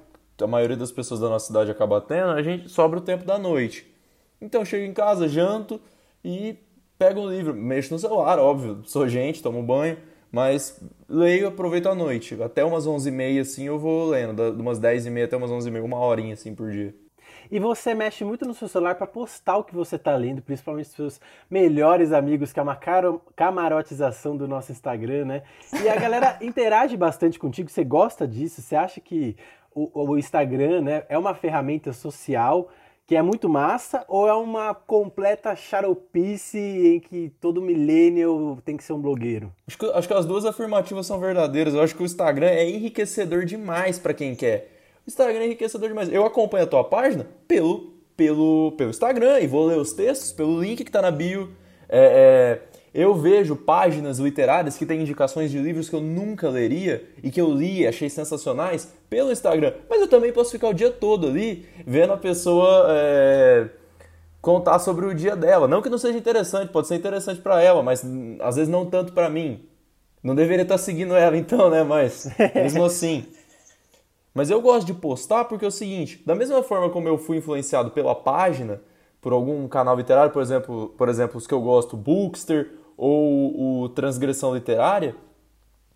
a 0.44 0.48
maioria 0.48 0.78
das 0.78 0.92
pessoas 0.92 1.19
da 1.19 1.30
nossa 1.30 1.48
cidade 1.48 1.72
acaba 1.72 2.01
tendo, 2.01 2.31
a 2.31 2.42
gente 2.44 2.69
sobra 2.69 3.00
o 3.00 3.01
tempo 3.01 3.24
da 3.25 3.38
noite. 3.38 3.92
Então 4.42 4.62
eu 4.62 4.66
chego 4.66 4.86
em 4.86 4.94
casa, 4.94 5.28
janto 5.28 5.80
e 6.24 6.56
pego 6.98 7.22
um 7.22 7.30
livro, 7.30 7.54
mexo 7.54 7.94
no 7.94 8.00
celular, 8.00 8.40
óbvio, 8.40 8.81
sou 8.86 9.07
gente, 9.07 9.42
tomo 9.42 9.62
banho, 9.63 9.98
mas 10.31 10.80
leio 11.07 11.44
e 11.44 11.45
aproveito 11.45 11.88
a 11.88 11.95
noite. 11.95 12.42
Até 12.42 12.63
umas 12.63 12.88
11h30 12.88 13.42
assim 13.42 13.66
eu 13.66 13.78
vou 13.80 14.10
lendo, 14.10 14.51
de 14.51 14.62
umas 14.62 14.80
10h30 14.80 15.25
até 15.25 15.38
umas 15.38 15.51
11h30, 15.51 15.84
uma 15.84 16.00
horinha 16.00 16.34
assim 16.34 16.54
por 16.54 16.72
dia. 16.72 16.94
E 17.51 17.60
você 17.60 17.94
mexe 17.94 18.24
muito 18.24 18.45
no 18.45 18.54
seu 18.54 18.68
celular 18.68 18.95
para 18.95 19.06
postar 19.06 19.57
o 19.57 19.63
que 19.63 19.75
você 19.75 19.98
tá 19.98 20.16
lendo, 20.16 20.42
principalmente 20.42 20.88
os 20.88 20.94
seus 20.94 21.22
melhores 21.50 22.12
amigos, 22.12 22.51
que 22.51 22.60
é 22.60 22.63
uma 22.63 22.75
caro- 22.75 23.22
camarotização 23.36 24.36
do 24.36 24.48
nosso 24.48 24.72
Instagram, 24.72 25.25
né? 25.25 25.44
E 25.84 25.88
a 25.90 25.95
galera 25.95 26.38
interage 26.42 26.98
bastante 26.98 27.38
contigo, 27.38 27.69
você 27.69 27.84
gosta 27.84 28.28
disso? 28.28 28.62
Você 28.62 28.75
acha 28.75 29.00
que 29.00 29.36
o, 29.75 30.11
o 30.11 30.17
Instagram, 30.17 30.81
né, 30.81 31.03
é 31.09 31.17
uma 31.17 31.33
ferramenta 31.33 31.93
social 31.93 32.69
que 33.05 33.15
é 33.15 33.21
muito 33.21 33.49
massa 33.49 34.05
ou 34.07 34.27
é 34.27 34.33
uma 34.33 34.73
completa 34.73 35.55
xaropice 35.55 36.57
em 36.57 36.99
que 36.99 37.33
todo 37.41 37.61
millennial 37.61 38.57
tem 38.63 38.77
que 38.77 38.83
ser 38.83 38.93
um 38.93 39.01
blogueiro? 39.01 39.51
Acho 39.67 39.77
que, 39.77 39.85
acho 39.85 40.07
que 40.07 40.13
as 40.13 40.25
duas 40.25 40.45
afirmativas 40.45 41.05
são 41.05 41.19
verdadeiras. 41.19 41.73
Eu 41.73 41.81
acho 41.81 41.95
que 41.95 42.01
o 42.01 42.05
Instagram 42.05 42.47
é 42.47 42.69
enriquecedor 42.69 43.43
demais 43.45 43.99
pra 43.99 44.13
quem 44.13 44.35
quer. 44.35 44.71
O 45.05 45.09
Instagram 45.09 45.41
é 45.41 45.45
enriquecedor 45.47 45.89
demais. 45.89 46.11
Eu 46.11 46.25
acompanho 46.25 46.63
a 46.63 46.67
tua 46.67 46.83
página 46.83 47.27
pelo, 47.45 47.93
pelo, 48.15 48.71
pelo 48.77 48.89
Instagram 48.89 49.39
e 49.41 49.47
vou 49.47 49.65
ler 49.65 49.77
os 49.77 49.91
textos 49.91 50.31
pelo 50.31 50.61
link 50.61 50.83
que 50.83 50.91
tá 50.91 51.01
na 51.01 51.11
bio. 51.11 51.49
É, 51.89 52.61
é, 52.65 52.72
eu 52.94 53.16
vejo 53.16 53.56
páginas 53.56 54.19
literárias 54.19 54.78
que 54.78 54.86
têm 54.86 55.01
indicações 55.01 55.50
de 55.50 55.57
livros 55.60 55.90
que 55.90 55.95
eu 55.95 56.01
nunca 56.01 56.50
leria 56.50 57.04
e 57.24 57.31
que 57.31 57.42
eu 57.42 57.51
li 57.51 57.81
e 57.81 57.88
achei 57.88 58.10
sensacionais 58.10 58.94
pelo 59.10 59.31
Instagram. 59.31 59.74
Mas 59.90 60.01
eu 60.01 60.07
também 60.07 60.31
posso 60.31 60.51
ficar 60.51 60.68
o 60.68 60.74
dia 60.74 60.92
todo 60.92 61.28
ali 61.28 61.66
vendo 61.86 62.13
a 62.13 62.18
pessoa. 62.18 62.88
é, 62.90 63.69
contar 64.44 64.78
sobre 64.80 65.06
o 65.06 65.16
dia 65.16 65.38
dela. 65.38 65.69
Não 65.69 65.81
que 65.81 65.90
não 65.90 65.98
seja 65.98 66.18
interessante, 66.18 66.69
pode 66.69 66.90
ser 66.90 66.95
interessante 66.95 67.40
pra 67.40 67.62
ela, 67.62 67.81
mas 67.81 68.06
às 68.42 68.57
vezes 68.57 68.69
não 68.69 68.86
tanto 68.86 69.13
pra 69.13 69.30
mim. 69.30 69.66
Não 70.22 70.36
deveria 70.36 70.63
estar 70.63 70.78
seguindo 70.78 71.16
ela 71.16 71.38
então, 71.38 71.69
né? 71.69 71.81
Mas 71.81 72.30
mesmo 72.54 72.84
assim. 72.84 73.25
Mas 74.34 74.50
eu 74.50 74.60
gosto 74.60 74.86
de 74.86 74.94
postar 74.94 75.45
porque 75.45 75.63
é 75.63 75.68
o 75.68 75.72
seguinte, 75.72 76.22
da 76.25 76.36
mesma 76.36 76.62
forma 76.62 76.90
como 76.90 77.07
eu 77.07 77.18
fui 77.18 77.38
influenciado 77.38 77.92
pela 77.92 78.13
página, 78.13 78.81
por 79.22 79.31
algum 79.31 79.66
canal 79.69 79.95
literário, 79.95 80.34
por 80.34 80.42
exemplo, 80.42 80.94
por 80.98 81.07
exemplo, 81.07 81.38
os 81.38 81.48
que 81.48 81.54
eu 81.54 81.62
gosto, 81.62 81.95
Bookster 81.95 82.69
ou 82.98 83.81
o 83.84 83.90
Transgressão 83.90 84.54
Literária, 84.54 85.16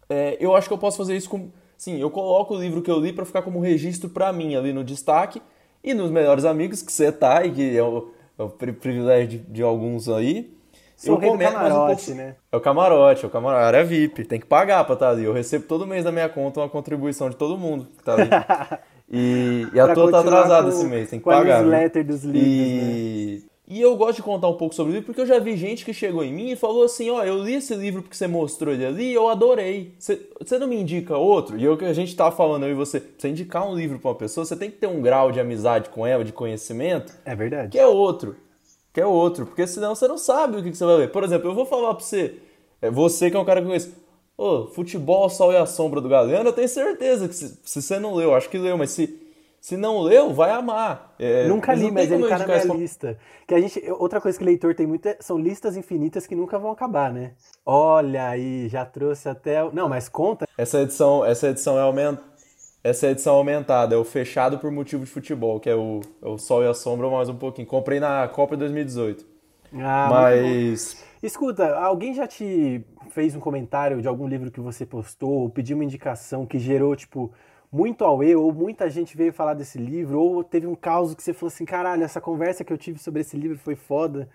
é, 0.10 0.38
eu 0.40 0.56
acho 0.56 0.68
que 0.68 0.74
eu 0.74 0.78
posso 0.78 0.98
fazer 0.98 1.16
isso 1.16 1.30
com. 1.30 1.50
Sim, 1.78 2.00
eu 2.00 2.10
coloco 2.10 2.56
o 2.56 2.60
livro 2.60 2.82
que 2.82 2.90
eu 2.90 3.00
li 3.00 3.14
pra 3.14 3.24
ficar 3.26 3.42
como 3.44 3.60
registro 3.60 4.10
pra 4.10 4.34
mim 4.34 4.56
ali 4.56 4.74
no 4.74 4.84
destaque 4.84 5.42
e 5.84 5.94
nos 5.94 6.10
melhores 6.10 6.44
amigos 6.46 6.82
que 6.82 6.92
você 6.92 7.12
tá 7.12 7.46
e 7.46 7.52
que 7.52 7.78
é 7.78 7.84
o, 7.84 8.10
é 8.40 8.44
o 8.44 8.50
pri- 8.50 8.74
privilégio 8.74 9.28
de, 9.28 9.38
de 9.40 9.62
alguns 9.62 10.10
aí. 10.10 10.52
Sou 10.96 11.16
do 11.20 11.28
comento 11.28 11.54
mais 11.54 11.66
um 11.68 11.70
camarote, 11.76 12.06
pouco- 12.08 12.18
né? 12.20 12.36
É 12.52 12.58
o 12.58 12.60
camarote, 12.60 13.24
é 13.24 13.28
o 13.28 13.30
camarote, 13.32 13.62
a 13.64 13.68
área 13.68 13.84
VIP, 13.86 14.26
tem 14.26 14.40
que 14.40 14.48
pagar 14.48 14.84
pra 14.86 14.94
estar 14.96 15.10
ali. 15.12 15.24
Eu 15.26 15.34
recebo 15.34 15.66
todo 15.68 15.86
mês 15.86 16.04
da 16.04 16.12
minha 16.12 16.28
conta 16.28 16.60
uma 16.62 16.70
contribuição 16.70 17.30
de 17.30 17.36
todo 17.36 17.56
mundo 17.56 17.86
que 17.98 18.04
tá 18.04 18.14
ali. 18.14 18.30
E, 19.10 19.66
e 19.74 19.80
a 19.80 19.94
tua 19.94 20.12
tá 20.12 20.20
atrasada 20.20 20.68
esse 20.68 20.84
mês, 20.86 21.10
tem 21.10 21.18
que 21.18 21.30
a 21.30 21.32
pagar. 21.32 21.62
viu? 21.62 21.70
newsletter 21.72 22.06
dos 22.06 22.26
livros, 22.26 23.42
né? 23.42 23.50
E... 23.68 23.81
eu 23.81 23.96
gosto 23.96 24.18
de 24.18 24.24
contar 24.24 24.48
um 24.48 24.54
pouco 24.56 24.74
sobre 24.74 24.92
o 24.92 24.96
livro 24.96 25.08
porque 25.08 25.22
eu 25.22 25.25
já 25.25 25.40
vi 25.40 25.58
gente 25.58 25.84
que 25.84 25.94
chegou 25.94 26.24
em 26.24 26.34
mim 26.34 26.52
e 26.52 26.56
falou 26.56 26.84
assim: 26.84 27.10
Ó, 27.10 27.24
eu 27.24 27.44
li 27.44 27.56
esse 27.56 27.75
livro 27.75 28.02
porque 28.02 28.16
você 28.16 28.28
mostrou 28.28 28.74
ele 28.74 28.86
ali 28.86 29.12
e 29.12 29.14
eu 29.14 29.28
adorei. 29.28 29.94
Você, 30.00 30.30
você 30.40 30.58
não 30.58 30.68
me 30.68 30.80
indica 30.80 31.18
outro? 31.18 31.58
E 31.58 31.66
é 31.66 31.69
o 31.69 31.78
que 31.78 31.86
a 31.86 31.94
gente 31.94 32.16
tava 32.16 32.36
falando, 32.36 32.64
eu 32.64 32.72
e 32.72 32.74
você. 32.74 33.02
Você 33.18 33.30
indicar 33.30 33.68
um 33.68 33.75
livro 33.75 34.00
pra 34.00 34.10
uma 34.12 34.16
pessoa, 34.16 34.46
você 34.46 34.56
tem 34.56 34.72
que 34.72 34.78
ter 34.78 34.88
um 34.88 35.02
grau 35.02 35.31
de 35.31 35.40
amizade 35.40 35.90
com 35.90 36.06
ela, 36.06 36.24
de 36.24 36.31
conhecimento, 36.34 37.14
É 37.25 37.36
verdade. 37.36 37.72
que 37.72 37.80
é 37.80 37.88
outro. 37.88 38.36
Que 38.94 39.01
é 39.01 39.06
outro. 39.06 39.46
Porque 39.46 39.68
senão 39.68 39.94
você 39.94 40.08
não 40.08 40.18
sabe 40.18 40.58
o 40.58 40.63
que 40.63 40.72
que 40.72 40.77
você 40.77 40.86
vai 40.86 40.96
ler. 40.98 41.12
Por 41.12 41.24
exemplo, 41.24 41.50
eu 41.50 41.53
vou 41.56 41.65
falar 41.65 41.94
pra 41.94 42.03
você, 42.03 42.36
é 42.82 42.89
você 42.89 43.30
que 43.30 43.38
é 43.38 43.39
um 43.39 43.46
cara 43.46 43.60
que 43.60 43.65
eu 43.65 43.70
conheço. 43.70 43.94
Ô, 44.38 44.68
futebol, 44.68 45.27
sol 45.30 45.51
e 45.51 45.58
a 45.58 45.65
sombra 45.65 46.00
do 46.00 46.08
Galeano, 46.08 46.50
eu 46.50 46.53
tenho 46.53 46.68
certeza 46.70 47.27
que 47.27 47.34
se, 47.36 47.60
se 47.63 47.82
você 47.82 47.98
não 48.00 48.13
leu, 48.13 48.36
acho 48.36 48.48
que 48.50 48.58
leu, 48.58 48.77
mas 48.77 48.91
se, 48.91 49.20
se 49.67 49.75
não 49.75 50.00
leu, 50.00 50.33
vai 50.33 50.51
amar. 50.51 51.13
É, 51.19 51.45
Nunca 51.45 51.74
li, 51.74 51.91
mas 51.91 52.09
ele 52.09 52.25
tá 52.29 52.38
na 52.38 52.47
minha 52.47 52.63
lista. 52.74 53.17
Que 53.45 53.53
a 53.53 53.59
gente, 53.59 53.83
outra 54.00 54.21
coisa 54.21 54.38
que 54.38 54.45
leitor 54.45 54.74
tem 54.74 54.88
muito 54.88 55.05
é- 55.05 55.17
são 55.19 55.38
listas 55.38 55.75
infinitas 55.75 56.25
que 56.25 56.33
nunca 56.33 56.57
vão 56.57 56.71
acabar, 56.71 57.12
né? 57.12 57.33
Olha 57.65 58.29
aí, 58.29 58.69
já 58.69 58.86
trouxe 58.86 59.27
até. 59.27 59.62
o- 59.62 59.69
Não, 59.74 59.89
mas 59.89 60.07
conta. 60.07 60.47
Essa 60.57 60.79
edição, 60.83 61.25
essa 61.25 61.50
edição 61.50 61.77
é 61.77 61.81
aument... 61.81 62.17
essa 62.81 63.07
edição 63.07 63.36
aumentada, 63.36 63.93
é 63.93 63.97
o 63.97 64.05
fechado 64.05 64.57
por 64.57 64.71
motivo 64.71 65.03
de 65.03 65.12
futebol, 65.12 65.59
que 65.59 65.69
é 65.69 65.75
o, 65.75 66.00
é 66.24 66.29
o 66.29 66.38
Sol 66.38 66.63
e 66.63 66.67
a 66.67 66.74
Sombra 66.74 67.09
mais 67.09 67.27
um 67.27 67.36
pouquinho. 67.36 67.67
Comprei 67.67 68.00
na 68.00 68.25
Copa 68.29 68.55
2018. 68.55 69.25
Ah, 69.74 70.07
mas 70.09 71.03
Escuta, 71.21 71.75
alguém 71.75 72.13
já 72.13 72.25
te 72.25 72.86
fez 73.09 73.36
um 73.36 73.41
comentário 73.41 74.01
de 74.01 74.07
algum 74.07 74.29
livro 74.29 74.50
que 74.50 74.62
você 74.62 74.86
postou, 74.86 75.31
ou 75.41 75.50
pediu 75.50 75.75
uma 75.75 75.83
indicação 75.83 76.45
que 76.45 76.57
gerou, 76.57 76.95
tipo, 76.95 77.33
muito 77.77 78.03
auê, 78.03 78.36
ou 78.36 78.51
muita 78.51 78.89
gente 78.89 79.15
veio 79.15 79.31
falar 79.31 79.53
desse 79.53 79.77
livro, 79.77 80.19
ou 80.19 80.43
teve 80.43 80.65
um 80.65 80.75
caos 80.75 81.13
que 81.13 81.22
você 81.22 81.31
falou 81.31 81.50
assim, 81.53 81.63
caralho, 81.63 82.03
essa 82.03 82.19
conversa 82.19 82.63
que 82.63 82.74
eu 82.74 82.77
tive 82.77 82.98
sobre 82.98 83.22
esse 83.22 83.38
livro 83.38 83.57
foi 83.57 83.75
foda. 83.75 84.27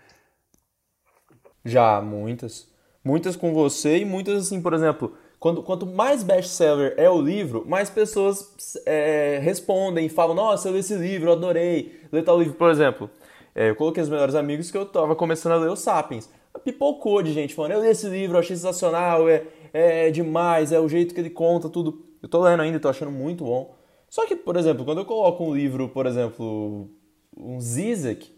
Já, 1.64 2.00
muitas. 2.00 2.70
Muitas 3.04 3.34
com 3.34 3.52
você 3.52 3.99
e 3.99 4.04
muitas 4.04 4.46
assim, 4.46 4.62
por 4.62 4.72
exemplo, 4.72 5.12
quando, 5.40 5.61
quanto 5.61 5.84
mais 5.84 6.22
best-seller 6.22 6.94
é 6.96 7.11
o 7.11 7.20
livro, 7.20 7.64
mais 7.66 7.90
pessoas 7.90 8.78
é, 8.87 9.40
respondem 9.42 10.08
falam, 10.08 10.37
nossa, 10.37 10.68
eu 10.68 10.72
li 10.72 10.78
esse 10.78 10.94
livro, 10.94 11.30
eu 11.30 11.32
adorei. 11.32 12.00
Lê 12.12 12.22
tal 12.22 12.38
livro, 12.38 12.54
por 12.54 12.70
exemplo. 12.70 13.11
é, 13.54 13.70
eu 13.70 13.75
coloquei 13.75 14.02
os 14.02 14.08
melhores 14.08 14.37
amigos 14.37 14.70
que 14.70 14.78
eu 14.78 14.87
tava 14.87 15.16
começando 15.16 15.52
a 15.52 15.56
ler 15.56 15.68
o 15.68 15.76
Sapiens. 15.76 16.30
Pipocou 16.64 17.22
de 17.22 17.32
gente 17.32 17.54
falando, 17.54 17.72
eu 17.72 17.82
li 17.82 17.88
esse 17.88 18.06
livro, 18.06 18.37
eu 18.37 18.40
achei 18.40 18.54
sensacional, 18.54 19.28
é, 19.28 19.44
é 19.72 20.11
demais, 20.12 20.70
é 20.70 20.78
o 20.78 20.88
jeito 20.88 21.12
que 21.12 21.20
ele 21.20 21.30
conta, 21.30 21.68
tudo. 21.68 22.12
Eu 22.23 22.29
tô 22.29 22.41
lendo 22.43 22.62
ainda, 22.62 22.81
tô 22.81 22.88
achando 22.88 23.11
muito 23.11 23.45
bom. 23.45 23.75
Só 24.09 24.26
que, 24.26 24.37
por 24.37 24.57
exemplo, 24.57 24.85
quando 24.85 24.99
eu 24.99 25.05
coloco 25.05 25.45
um 25.45 25.55
livro, 25.55 25.88
por 25.88 26.07
exemplo, 26.07 26.88
um 27.37 27.61
Zizek, 27.61 28.31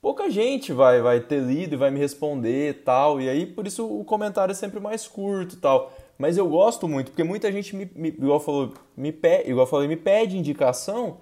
pouca 0.00 0.30
gente 0.30 0.72
vai, 0.72 1.00
vai 1.00 1.20
ter 1.20 1.40
lido 1.42 1.74
e 1.74 1.76
vai 1.76 1.90
me 1.90 1.98
responder 1.98 2.70
e 2.70 2.74
tal. 2.74 3.20
E 3.20 3.28
aí, 3.28 3.46
por 3.46 3.66
isso, 3.66 3.86
o 3.86 4.04
comentário 4.04 4.52
é 4.52 4.54
sempre 4.54 4.80
mais 4.80 5.06
curto 5.06 5.54
e 5.56 5.58
tal. 5.58 5.92
Mas 6.18 6.36
eu 6.36 6.48
gosto 6.48 6.88
muito, 6.88 7.10
porque 7.12 7.24
muita 7.24 7.50
gente 7.52 7.74
me, 7.76 7.90
me- 7.94 8.08
igual, 8.08 8.40
falou, 8.40 8.74
me 8.96 9.12
pede, 9.12 9.50
igual 9.50 9.66
eu 9.66 9.70
falei, 9.70 9.88
me 9.88 9.96
pede 9.96 10.36
indicação 10.36 11.18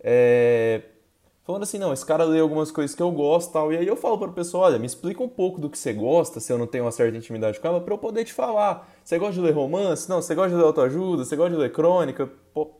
é, 0.00 0.82
falando 1.46 1.62
assim, 1.62 1.78
não, 1.78 1.92
esse 1.92 2.04
cara 2.04 2.24
lê 2.24 2.40
algumas 2.40 2.72
coisas 2.72 2.94
que 2.94 3.02
eu 3.02 3.10
gosto 3.12 3.52
tal. 3.52 3.72
E 3.72 3.76
aí 3.76 3.86
eu 3.86 3.94
falo 3.94 4.18
pro 4.18 4.32
pessoal, 4.32 4.64
olha, 4.64 4.78
me 4.78 4.86
explica 4.86 5.22
um 5.22 5.28
pouco 5.28 5.60
do 5.60 5.70
que 5.70 5.78
você 5.78 5.92
gosta, 5.92 6.40
se 6.40 6.52
eu 6.52 6.58
não 6.58 6.66
tenho 6.66 6.84
uma 6.84 6.90
certa 6.90 7.16
intimidade 7.16 7.60
com 7.60 7.68
ela, 7.68 7.80
pra 7.80 7.94
eu 7.94 7.98
poder 7.98 8.24
te 8.24 8.32
falar. 8.32 8.88
Você 9.04 9.16
gosta 9.16 9.34
de 9.34 9.40
ler 9.40 9.52
romance? 9.52 10.08
Não, 10.08 10.20
você 10.20 10.34
gosta 10.34 10.50
de 10.50 10.56
ler 10.56 10.64
autoajuda? 10.64 11.24
Você 11.24 11.36
gosta 11.36 11.54
de 11.54 11.60
ler 11.60 11.72
crônica? 11.72 12.28
Pô, 12.52 12.72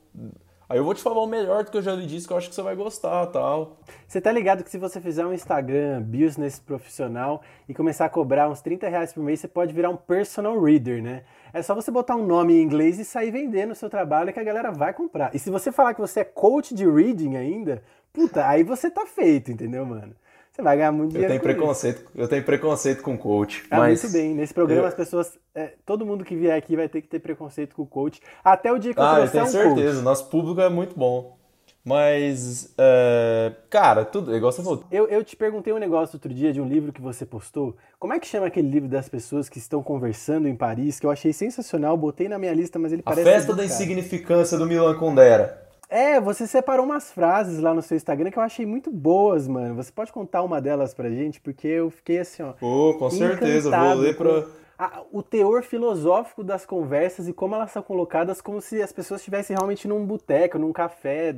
Aí 0.69 0.79
eu 0.79 0.85
vou 0.85 0.95
te 0.95 1.03
falar 1.03 1.23
o 1.23 1.29
melhor 1.29 1.63
do 1.63 1.71
que 1.71 1.77
eu 1.77 1.83
já 1.83 1.95
lhe 1.95 2.07
disse, 2.07 2.27
que 2.27 2.33
eu 2.33 2.37
acho 2.37 2.49
que 2.49 2.55
você 2.55 2.63
vai 2.63 2.75
gostar 2.75 3.25
tal. 3.27 3.79
Você 4.09 4.21
tá 4.21 4.33
ligado 4.33 4.65
que 4.65 4.71
se 4.71 4.79
você 4.79 5.01
fizer 5.01 5.25
um 5.25 5.33
Instagram 5.33 6.03
business 6.03 6.59
profissional 6.59 7.41
e 7.69 7.75
começar 7.75 8.07
a 8.07 8.09
cobrar 8.09 8.51
uns 8.51 8.61
30 8.61 8.89
reais 8.89 9.13
por 9.13 9.23
mês, 9.23 9.39
você 9.39 9.47
pode 9.47 9.73
virar 9.73 9.91
um 9.91 9.97
personal 9.97 10.61
reader, 10.61 11.01
né? 11.01 11.23
É 11.53 11.63
só 11.63 11.73
você 11.73 11.93
botar 11.93 12.17
um 12.17 12.27
nome 12.27 12.55
em 12.55 12.63
inglês 12.63 12.99
e 12.99 13.05
sair 13.05 13.31
vendendo 13.31 13.71
o 13.71 13.75
seu 13.77 13.89
trabalho 13.89 14.33
que 14.33 14.41
a 14.41 14.45
galera 14.45 14.73
vai 14.73 14.93
comprar. 14.93 15.33
E 15.33 15.39
se 15.39 15.51
você 15.51 15.71
falar 15.71 15.95
que 15.95 16.01
você 16.01 16.21
é 16.21 16.25
coach 16.25 16.75
de 16.75 16.85
reading 16.85 17.37
ainda, 17.37 17.81
puta, 18.17 18.49
aí 18.49 18.63
você 18.65 18.91
tá 18.91 19.05
feito, 19.07 19.53
entendeu, 19.53 19.85
mano? 19.87 20.15
Você 20.51 20.63
vai 20.63 20.75
ganhar 20.79 20.91
muito 20.91 21.11
Eu 21.15 21.21
dinheiro. 21.21 21.29
tenho 21.33 21.43
com 21.43 21.49
isso. 21.51 21.57
preconceito, 21.59 22.11
eu 22.15 22.27
tenho 22.29 22.43
preconceito 22.43 23.03
com 23.03 23.19
coach, 23.19 23.63
Ah, 23.71 23.77
mas 23.79 24.03
muito 24.03 24.13
bem. 24.15 24.35
Nesse 24.35 24.55
programa 24.55 24.85
eu- 24.85 24.89
as 24.89 24.95
pessoas, 24.95 25.39
é, 25.55 25.75
todo 25.85 26.07
mundo 26.07 26.25
que 26.25 26.35
vier 26.35 26.57
aqui 26.57 26.75
vai 26.75 26.89
ter 26.89 27.03
que 27.03 27.09
ter 27.09 27.19
preconceito 27.21 27.77
com 27.77 27.83
o 27.83 27.87
coach. 27.87 28.21
Até 28.43 28.73
o 28.73 28.79
dia 28.79 28.95
que 28.95 28.99
eu 28.99 29.05
Ah, 29.05 29.21
eu 29.21 29.31
tenho 29.31 29.45
um 29.45 29.49
certeza, 29.49 29.93
coach. 29.97 30.05
nosso 30.05 30.31
público 30.31 30.61
é 30.63 30.69
muito 30.71 30.99
bom. 30.99 31.37
Mas, 31.85 32.75
é, 32.77 33.53
cara, 33.71 34.05
tudo, 34.05 34.35
igual 34.35 34.51
você 34.51 34.61
falou, 34.61 34.83
Eu, 34.91 35.07
eu 35.07 35.23
te 35.23 35.37
perguntei 35.37 35.73
um 35.73 35.79
negócio 35.79 36.17
outro 36.17 36.35
dia 36.35 36.53
de 36.53 36.61
um 36.61 36.67
livro 36.67 36.93
que 36.93 37.01
você 37.01 37.25
postou. 37.25 37.77
Como 37.99 38.13
é 38.13 38.19
que 38.19 38.27
chama 38.27 38.47
aquele 38.49 38.69
livro 38.69 38.89
das 38.89 39.09
pessoas 39.09 39.49
que 39.49 39.59
estão 39.59 39.83
conversando 39.85 40.49
em 40.49 40.57
Paris, 40.57 40.99
que 40.99 41.07
eu 41.07 41.11
achei 41.13 41.33
sensacional, 41.33 41.97
botei 41.97 42.29
na 42.29 42.39
minha 42.41 42.53
lista, 42.53 42.77
mas 42.77 42.93
ele 42.93 43.03
A 43.07 43.11
parece... 43.11 43.31
Festa 43.31 43.53
muito 43.55 43.59
da. 43.59 43.65
Insignificância 43.67 44.59
do 44.59 44.67
Milan 44.67 44.99
Kundera. 44.99 45.66
É, 45.89 46.21
você 46.21 46.47
separou 46.47 46.85
umas 46.85 47.13
frases 47.13 47.61
lá 47.61 47.73
no 47.73 47.81
seu 47.81 47.97
Instagram 47.97 48.31
que 48.31 48.39
eu 48.39 48.43
achei 48.43 48.67
muito 48.67 48.91
boas, 48.91 49.47
mano. 49.47 49.75
Você 49.77 49.93
pode 49.93 50.13
contar 50.13 50.43
uma 50.43 50.61
delas 50.61 50.93
pra 50.93 51.09
gente? 51.09 51.41
Porque 51.41 51.67
eu 51.69 51.91
fiquei 51.91 52.19
assim, 52.19 52.43
ó... 52.43 52.53
Pô, 52.53 52.95
com 52.99 53.09
certeza, 53.11 53.71
vou 53.71 53.95
ler 53.95 54.17
pra... 54.17 54.45
a- 54.79 55.03
o 55.13 55.23
teor 55.23 55.63
filosófico 55.63 56.43
das 56.43 56.67
conversas 56.67 57.29
e 57.29 57.33
como 57.33 57.55
elas 57.55 57.71
são 57.71 57.83
colocadas 57.83 58.41
como 58.41 58.61
se 58.61 58.83
as 58.83 58.91
pessoas 58.91 59.21
estivessem 59.21 59.55
realmente 59.57 59.87
num 59.87 60.05
boteco, 60.05 60.59
num 60.59 60.73
café, 60.73 61.37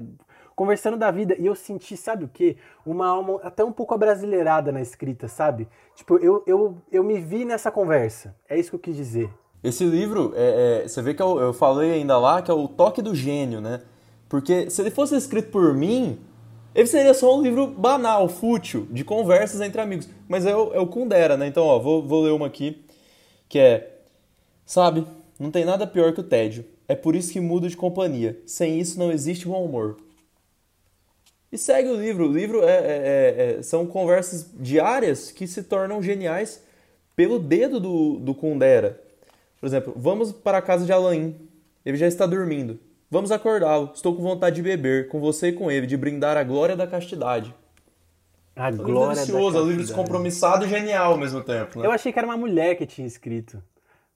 conversando 0.56 0.96
da 0.96 1.10
vida. 1.10 1.36
E 1.38 1.44
eu 1.44 1.54
senti, 1.54 1.94
sabe 1.94 2.24
o 2.24 2.30
quê? 2.32 2.56
Uma 2.86 3.06
alma 3.06 3.38
até 3.42 3.62
um 3.62 3.70
pouco 3.72 3.92
abrasileirada 3.92 4.72
na 4.72 4.80
escrita, 4.80 5.28
sabe? 5.28 5.68
Tipo, 5.94 6.16
eu, 6.16 6.42
eu, 6.46 6.74
eu 6.90 7.04
me 7.04 7.20
vi 7.20 7.44
nessa 7.44 7.70
conversa. 7.70 8.34
É 8.48 8.58
isso 8.58 8.70
que 8.70 8.76
eu 8.76 8.80
quis 8.80 8.96
dizer. 8.96 9.28
Esse 9.62 9.84
livro, 9.84 10.32
é, 10.34 10.82
é, 10.84 10.88
você 10.88 11.02
vê 11.02 11.12
que 11.12 11.20
eu, 11.22 11.38
eu 11.38 11.52
falei 11.52 11.92
ainda 11.92 12.16
lá 12.18 12.40
que 12.40 12.50
é 12.50 12.54
o 12.54 12.66
toque 12.66 13.02
do 13.02 13.14
gênio, 13.14 13.60
né? 13.60 13.82
Porque 14.28 14.68
se 14.70 14.82
ele 14.82 14.90
fosse 14.90 15.16
escrito 15.16 15.50
por 15.50 15.74
mim, 15.74 16.18
ele 16.74 16.86
seria 16.86 17.14
só 17.14 17.36
um 17.36 17.42
livro 17.42 17.66
banal, 17.66 18.28
fútil, 18.28 18.86
de 18.90 19.04
conversas 19.04 19.60
entre 19.60 19.80
amigos. 19.80 20.08
Mas 20.28 20.44
é 20.44 20.54
o, 20.54 20.72
é 20.74 20.78
o 20.78 20.86
Kundera, 20.86 21.36
né? 21.36 21.46
Então, 21.46 21.64
ó, 21.64 21.78
vou, 21.78 22.06
vou 22.06 22.22
ler 22.22 22.32
uma 22.32 22.46
aqui, 22.46 22.84
que 23.48 23.58
é... 23.58 23.94
Sabe, 24.66 25.06
não 25.38 25.50
tem 25.50 25.64
nada 25.64 25.86
pior 25.86 26.12
que 26.12 26.20
o 26.20 26.24
tédio. 26.24 26.64
É 26.86 26.94
por 26.94 27.16
isso 27.16 27.32
que 27.32 27.40
mudo 27.40 27.68
de 27.68 27.76
companhia. 27.76 28.38
Sem 28.46 28.78
isso 28.78 28.98
não 28.98 29.10
existe 29.10 29.46
bom 29.46 29.64
humor. 29.64 29.96
E 31.50 31.56
segue 31.56 31.88
o 31.88 31.96
livro. 31.96 32.28
O 32.28 32.32
livro 32.32 32.62
é, 32.62 32.76
é- 32.76 32.76
é- 32.76 33.58
é- 33.58 33.62
são 33.62 33.86
conversas 33.86 34.50
diárias 34.54 35.30
que 35.30 35.46
se 35.46 35.62
tornam 35.62 36.02
geniais 36.02 36.62
pelo 37.16 37.38
dedo 37.38 37.80
do, 37.80 38.18
do 38.18 38.34
Kundera. 38.34 39.00
Por 39.58 39.66
exemplo, 39.66 39.92
vamos 39.96 40.30
para 40.32 40.58
a 40.58 40.62
casa 40.62 40.84
de 40.84 40.92
Alain. 40.92 41.34
Ele 41.84 41.96
já 41.96 42.06
está 42.06 42.26
dormindo. 42.26 42.78
Vamos 43.10 43.32
acordá-lo. 43.32 43.90
Estou 43.94 44.14
com 44.14 44.22
vontade 44.22 44.56
de 44.56 44.62
beber, 44.62 45.08
com 45.08 45.18
você 45.20 45.48
e 45.48 45.52
com 45.52 45.70
ele, 45.70 45.86
de 45.86 45.96
brindar 45.96 46.36
a 46.36 46.44
glória 46.44 46.76
da 46.76 46.86
castidade. 46.86 47.54
A 48.54 48.70
livro 48.70 48.86
glória 48.86 49.14
da 49.24 49.32
é 49.32 49.34
um 49.36 49.68
livro 49.68 49.82
descompromissado 49.82 50.66
e 50.66 50.68
genial 50.68 51.12
ao 51.12 51.18
mesmo 51.18 51.42
tempo. 51.42 51.78
Né? 51.78 51.86
Eu 51.86 51.92
achei 51.92 52.12
que 52.12 52.18
era 52.18 52.26
uma 52.26 52.36
mulher 52.36 52.74
que 52.74 52.84
tinha 52.86 53.06
escrito. 53.06 53.62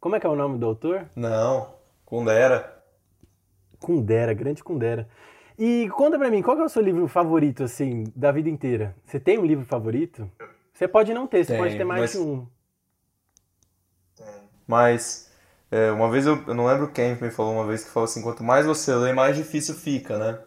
Como 0.00 0.16
é 0.16 0.20
que 0.20 0.26
é 0.26 0.28
o 0.28 0.34
nome 0.36 0.58
do 0.58 0.66
autor? 0.66 1.08
Não, 1.14 1.74
Kundera. 2.04 2.82
Kundera, 3.78 4.34
grande 4.34 4.62
Kundera. 4.62 5.08
E 5.58 5.88
conta 5.90 6.18
pra 6.18 6.30
mim, 6.30 6.42
qual 6.42 6.56
que 6.56 6.62
é 6.62 6.66
o 6.66 6.68
seu 6.68 6.82
livro 6.82 7.06
favorito, 7.06 7.62
assim, 7.62 8.04
da 8.16 8.32
vida 8.32 8.48
inteira? 8.48 8.96
Você 9.04 9.20
tem 9.20 9.38
um 9.38 9.46
livro 9.46 9.64
favorito? 9.64 10.28
Você 10.72 10.88
pode 10.88 11.14
não 11.14 11.26
ter, 11.26 11.44
você 11.44 11.52
Tenho, 11.52 11.62
pode 11.64 11.76
ter 11.76 11.84
mais 11.84 12.00
mas- 12.00 12.12
de 12.12 12.18
um. 12.18 12.46
Mas 14.66 15.31
é, 15.72 15.90
uma 15.92 16.10
vez 16.10 16.26
eu, 16.26 16.42
eu 16.46 16.54
não 16.54 16.66
lembro 16.66 16.92
quem 16.92 17.16
me 17.20 17.30
falou 17.30 17.54
uma 17.54 17.66
vez 17.66 17.84
que 17.84 17.90
falou 17.90 18.04
assim: 18.06 18.22
quanto 18.22 18.44
mais 18.44 18.66
você 18.66 18.94
lê, 18.94 19.12
mais 19.12 19.36
difícil 19.36 19.74
fica, 19.74 20.18
né? 20.18 20.38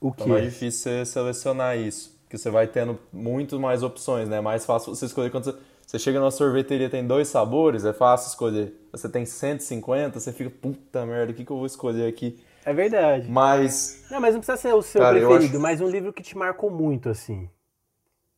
O 0.00 0.12
É 0.16 0.24
quê? 0.24 0.26
mais 0.26 0.44
difícil 0.44 0.82
você 0.92 1.06
selecionar 1.06 1.76
isso. 1.78 2.16
Porque 2.24 2.36
você 2.36 2.50
vai 2.50 2.66
tendo 2.66 2.98
muito 3.12 3.58
mais 3.58 3.82
opções, 3.82 4.28
né? 4.28 4.38
É 4.38 4.40
mais 4.40 4.66
fácil 4.66 4.94
você 4.94 5.06
escolher 5.06 5.30
quando 5.30 5.44
você, 5.44 5.54
você 5.86 5.98
chega 5.98 6.18
numa 6.20 6.30
sorveteria 6.30 6.90
tem 6.90 7.06
dois 7.06 7.28
sabores, 7.28 7.84
é 7.84 7.92
fácil 7.92 8.28
escolher. 8.28 8.74
Você 8.92 9.08
tem 9.08 9.24
150, 9.24 10.20
você 10.20 10.32
fica, 10.32 10.50
puta 10.50 11.06
merda, 11.06 11.32
o 11.32 11.34
que, 11.34 11.44
que 11.44 11.50
eu 11.52 11.56
vou 11.56 11.66
escolher 11.66 12.06
aqui? 12.08 12.38
É 12.64 12.72
verdade. 12.72 13.36
Mas, 13.36 13.98
Não, 14.10 14.20
mas 14.20 14.34
não 14.34 14.40
precisa 14.40 14.56
ser 14.58 14.74
o 14.74 14.82
seu 14.82 15.06
Cara, 15.06 15.18
preferido, 15.18 15.58
acho- 15.58 15.60
mas 15.60 15.80
um 15.80 15.88
livro 15.90 16.12
que 16.12 16.22
te 16.22 16.36
marcou 16.36 16.70
muito, 16.70 17.08
assim. 17.10 17.50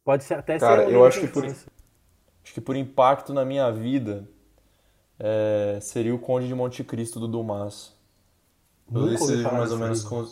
Pode 0.04 0.24
ser 0.24 0.34
até 0.34 0.58
Cara, 0.58 0.84
ser 0.84 0.88
um 0.88 0.90
eu 0.90 1.04
livro 1.04 1.06
acho 1.06 1.20
que 1.20 1.26
por- 1.28 1.44
acho 2.44 2.54
que 2.54 2.60
por 2.60 2.76
impacto 2.76 3.32
na 3.34 3.44
minha 3.44 3.70
vida, 3.72 4.28
é, 5.22 5.78
seria 5.82 6.14
o 6.14 6.18
Conde 6.18 6.48
de 6.48 6.54
Monte 6.54 6.82
Cristo 6.82 7.20
do 7.20 7.28
Dumas. 7.28 7.92
Nunca 8.90 9.14
esse 9.14 9.36
mais 9.42 9.70
ou 9.70 9.78
menos 9.78 10.02
com. 10.02 10.26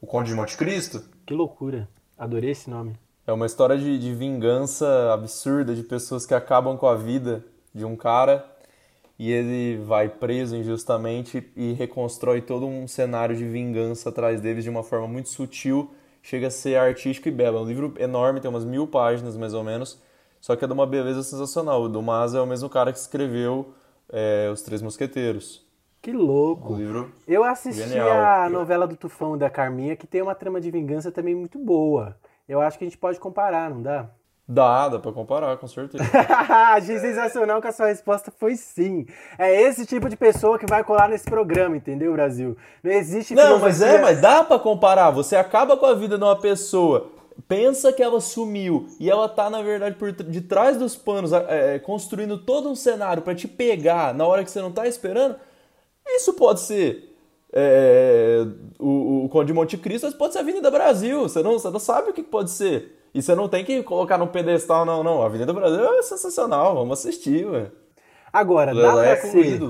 O 0.00 0.06
Conde 0.06 0.30
de 0.30 0.36
Monte 0.36 0.56
Cristo? 0.56 1.02
Que 1.26 1.34
loucura. 1.34 1.88
Adorei 2.16 2.52
esse 2.52 2.70
nome. 2.70 2.96
É 3.26 3.32
uma 3.32 3.46
história 3.46 3.76
de, 3.76 3.98
de 3.98 4.14
vingança 4.14 5.12
absurda 5.12 5.74
de 5.74 5.82
pessoas 5.82 6.24
que 6.24 6.34
acabam 6.34 6.76
com 6.76 6.86
a 6.86 6.94
vida 6.94 7.44
de 7.74 7.84
um 7.84 7.96
cara 7.96 8.48
e 9.18 9.30
ele 9.30 9.82
vai 9.84 10.08
preso 10.08 10.56
injustamente 10.56 11.48
e 11.56 11.72
reconstrói 11.72 12.40
todo 12.40 12.66
um 12.66 12.86
cenário 12.88 13.36
de 13.36 13.44
vingança 13.44 14.08
atrás 14.08 14.40
deles 14.40 14.64
de 14.64 14.70
uma 14.70 14.82
forma 14.82 15.06
muito 15.06 15.28
sutil. 15.28 15.92
Chega 16.22 16.46
a 16.46 16.50
ser 16.50 16.76
artístico 16.76 17.28
e 17.28 17.32
belo. 17.32 17.58
É 17.58 17.60
um 17.60 17.66
livro 17.66 17.94
enorme, 17.98 18.40
tem 18.40 18.48
umas 18.48 18.64
mil 18.64 18.86
páginas 18.86 19.36
mais 19.36 19.54
ou 19.54 19.64
menos, 19.64 20.00
só 20.42 20.56
que 20.56 20.64
é 20.64 20.66
de 20.66 20.74
uma 20.74 20.84
beleza 20.86 21.22
sensacional. 21.22 21.82
O 21.82 21.88
Dumas 21.88 22.34
é 22.34 22.40
o 22.40 22.46
mesmo 22.46 22.68
cara 22.68 22.92
que 22.92 22.98
escreveu 22.98 23.72
é, 24.12 24.50
Os 24.52 24.60
Três 24.60 24.82
Mosqueteiros. 24.82 25.64
Que 26.02 26.10
louco. 26.10 26.74
livro 26.74 27.12
Eu 27.28 27.44
assisti 27.44 27.88
Genial. 27.88 28.10
a 28.10 28.50
novela 28.50 28.84
do 28.88 28.96
Tufão 28.96 29.38
da 29.38 29.48
Carminha, 29.48 29.94
que 29.94 30.04
tem 30.04 30.20
uma 30.20 30.34
trama 30.34 30.60
de 30.60 30.68
vingança 30.68 31.12
também 31.12 31.32
muito 31.32 31.60
boa. 31.60 32.16
Eu 32.48 32.60
acho 32.60 32.76
que 32.76 32.84
a 32.84 32.88
gente 32.88 32.98
pode 32.98 33.20
comparar, 33.20 33.70
não 33.70 33.80
dá? 33.80 34.10
dá, 34.48 34.88
dá 34.88 34.98
pra 34.98 35.12
comparar, 35.12 35.56
com 35.56 35.68
certeza. 35.68 36.02
Achei 36.74 36.98
sensacional 36.98 37.62
que 37.62 37.68
a 37.68 37.72
sua 37.72 37.86
resposta 37.86 38.32
foi 38.36 38.56
sim. 38.56 39.06
É 39.38 39.62
esse 39.62 39.86
tipo 39.86 40.08
de 40.08 40.16
pessoa 40.16 40.58
que 40.58 40.66
vai 40.66 40.82
colar 40.82 41.08
nesse 41.08 41.24
programa, 41.24 41.76
entendeu, 41.76 42.12
Brasil? 42.12 42.56
Não 42.82 42.90
existe 42.90 43.32
Não, 43.34 43.60
mas 43.60 43.80
é, 43.80 44.02
mas 44.02 44.20
dá 44.20 44.42
pra 44.44 44.58
comparar. 44.58 45.10
Você 45.10 45.36
acaba 45.36 45.76
com 45.76 45.86
a 45.86 45.94
vida 45.94 46.18
de 46.18 46.24
uma 46.24 46.38
pessoa, 46.38 47.10
pensa 47.48 47.92
que 47.92 48.02
ela 48.02 48.20
sumiu 48.20 48.88
e 48.98 49.10
ela 49.10 49.28
tá, 49.28 49.50
na 49.50 49.62
verdade, 49.62 49.96
por 49.96 50.12
de 50.12 50.40
trás 50.40 50.76
dos 50.76 50.96
panos, 50.96 51.32
é, 51.32 51.78
construindo 51.78 52.38
todo 52.38 52.68
um 52.68 52.74
cenário 52.74 53.22
pra 53.22 53.34
te 53.34 53.46
pegar 53.46 54.14
na 54.14 54.26
hora 54.26 54.44
que 54.44 54.50
você 54.50 54.60
não 54.60 54.72
tá 54.72 54.86
esperando. 54.86 55.36
Isso 56.06 56.34
pode 56.34 56.60
ser 56.60 57.14
é, 57.52 58.46
o, 58.78 59.24
o 59.24 59.28
Conde 59.28 59.48
de 59.48 59.52
Monte 59.52 59.76
Cristo, 59.76 60.06
mas 60.06 60.14
pode 60.14 60.32
ser 60.32 60.38
a 60.38 60.42
Avenida 60.42 60.70
Brasil. 60.70 61.22
Você 61.22 61.42
não, 61.42 61.52
você 61.52 61.70
não 61.70 61.78
sabe 61.78 62.10
o 62.10 62.12
que 62.12 62.22
pode 62.22 62.50
ser. 62.50 62.98
E 63.14 63.20
você 63.20 63.34
não 63.34 63.48
tem 63.48 63.64
que 63.64 63.82
colocar 63.82 64.16
num 64.16 64.26
pedestal, 64.26 64.84
não, 64.84 65.04
não. 65.04 65.22
A 65.22 65.26
Avenida 65.26 65.52
Brasil 65.52 65.84
é 65.98 66.02
sensacional, 66.02 66.74
vamos 66.74 66.98
assistir, 66.98 67.46
ué. 67.46 67.70
Agora, 68.32 68.74
dá 68.74 68.92
pra 68.94 69.06
é 69.06 69.16
ser, 69.16 69.60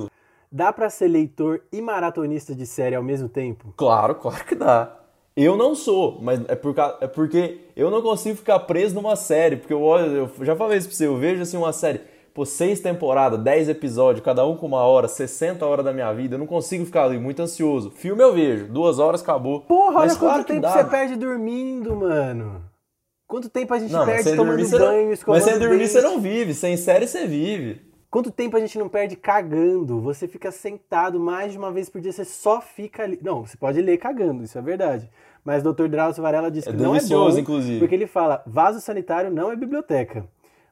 dá 0.50 0.73
pra 0.73 0.88
ser 0.88 1.09
leitor 1.09 1.62
e 1.73 1.81
maratonista 1.81 2.55
de 2.55 2.64
série 2.64 2.95
ao 2.95 3.02
mesmo 3.02 3.29
tempo? 3.29 3.75
Claro, 3.76 4.14
claro 4.14 4.45
que 4.45 4.55
dá. 4.55 5.02
Eu 5.37 5.57
não 5.57 5.75
sou, 5.75 6.19
mas 6.21 6.41
é, 6.49 6.55
por, 6.55 6.75
é 7.01 7.07
porque 7.07 7.61
eu 7.75 7.91
não 7.91 8.03
consigo 8.03 8.37
ficar 8.37 8.59
preso 8.61 8.95
numa 8.95 9.17
série. 9.17 9.57
Porque 9.57 9.73
eu 9.73 9.81
olho, 9.83 10.31
eu 10.39 10.45
já 10.45 10.55
falei 10.55 10.79
isso 10.79 10.89
pra 10.89 10.97
você, 10.97 11.07
eu 11.07 11.17
vejo 11.17 11.41
assim 11.43 11.57
uma 11.57 11.73
série, 11.73 12.03
pô, 12.35 12.45
seis 12.45 12.81
temporadas, 12.81 13.41
dez 13.41 13.69
episódios, 13.69 14.25
cada 14.25 14.45
um 14.47 14.57
com 14.57 14.67
uma 14.67 14.83
hora, 14.83 15.09
60 15.09 15.65
horas 15.65 15.85
da 15.85 15.93
minha 15.93 16.12
vida, 16.12 16.35
eu 16.35 16.39
não 16.39 16.47
consigo 16.47 16.85
ficar 16.85 17.05
ali 17.05 17.19
muito 17.19 17.41
ansioso. 17.41 17.91
Filme 17.93 18.23
eu 18.23 18.35
vejo, 18.35 18.67
duas 18.67 18.99
horas 18.99 19.23
acabou. 19.23 19.61
Porra, 19.62 20.01
mas 20.01 20.12
olha 20.12 20.21
claro 20.21 20.35
quanto 20.41 20.47
tempo 20.49 20.61
dá. 20.61 20.71
você 20.73 20.85
perde 20.85 21.17
dormindo, 21.17 21.97
mano. 21.97 22.62
Quanto 23.27 23.49
tempo 23.49 23.73
a 23.73 23.79
gente 23.79 23.91
Não, 23.91 24.05
perde 24.05 24.37
tomando 24.37 24.59
dormir, 24.59 24.71
banho, 24.79 25.07
não, 25.07 25.12
escovando 25.15 25.41
mas 25.43 25.51
sem 25.51 25.59
dormir 25.59 25.79
dente? 25.79 25.93
você 25.93 26.01
não 26.03 26.21
vive, 26.21 26.53
sem 26.53 26.77
série 26.77 27.07
você 27.07 27.27
vive. 27.27 27.81
Quanto 28.12 28.31
tempo 28.31 28.59
a 28.59 28.61
gente 28.61 28.78
não 28.78 28.90
perde 28.90 29.16
cagando? 29.16 29.99
Você 30.02 30.28
fica 30.28 30.52
sentado 30.52 31.19
mais 31.19 31.52
de 31.52 31.57
uma 31.57 31.73
vez 31.73 31.88
por 31.88 31.99
dia, 31.99 32.12
você 32.12 32.26
só 32.26 32.61
fica 32.61 33.04
ali. 33.04 33.19
Não, 33.23 33.47
você 33.47 33.57
pode 33.57 33.81
ler 33.81 33.97
cagando, 33.97 34.45
isso 34.45 34.59
é 34.59 34.61
verdade. 34.61 35.09
Mas 35.42 35.64
o 35.64 35.73
Dr. 35.73 35.88
Drauzio 35.88 36.23
Varela 36.23 36.50
disse 36.50 36.69
É 36.69 36.73
que 36.73 36.76
não 36.76 36.95
é 36.95 37.00
bom, 37.00 37.38
inclusive. 37.38 37.78
porque 37.78 37.95
ele 37.95 38.07
fala, 38.07 38.42
vaso 38.47 38.83
sanitário 38.83 39.31
não 39.31 39.50
é 39.50 39.57
biblioteca, 39.57 40.28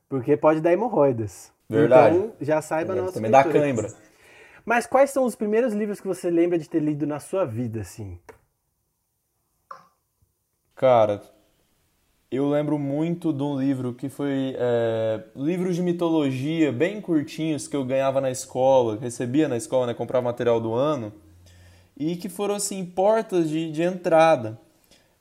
porque 0.06 0.36
pode 0.36 0.60
dar 0.60 0.70
hemorroidas. 0.74 1.50
Verdade. 1.66 2.18
Então, 2.18 2.32
já 2.42 2.60
saiba 2.60 2.94
nosso 2.94 3.14
Também 3.14 3.30
dá 3.30 3.42
cãibra. 3.42 3.88
Mas 4.62 4.86
quais 4.86 5.08
são 5.08 5.24
os 5.24 5.34
primeiros 5.34 5.72
livros 5.72 5.98
que 5.98 6.06
você 6.06 6.28
lembra 6.28 6.58
de 6.58 6.68
ter 6.68 6.80
lido 6.80 7.06
na 7.06 7.20
sua 7.20 7.46
vida, 7.46 7.80
assim? 7.80 8.18
Cara, 10.76 11.22
eu 12.30 12.48
lembro 12.48 12.78
muito 12.78 13.32
de 13.32 13.42
um 13.42 13.58
livro 13.58 13.92
que 13.92 14.08
foi 14.08 14.54
é, 14.56 15.20
livros 15.34 15.74
de 15.74 15.82
mitologia 15.82 16.70
bem 16.70 17.00
curtinhos 17.00 17.66
que 17.66 17.74
eu 17.74 17.84
ganhava 17.84 18.20
na 18.20 18.30
escola, 18.30 18.96
recebia 19.00 19.48
na 19.48 19.56
escola, 19.56 19.88
né, 19.88 19.94
comprava 19.94 20.24
material 20.24 20.60
do 20.60 20.72
ano, 20.72 21.12
e 21.96 22.14
que 22.14 22.28
foram 22.28 22.54
assim 22.54 22.84
portas 22.84 23.50
de, 23.50 23.72
de 23.72 23.82
entrada, 23.82 24.60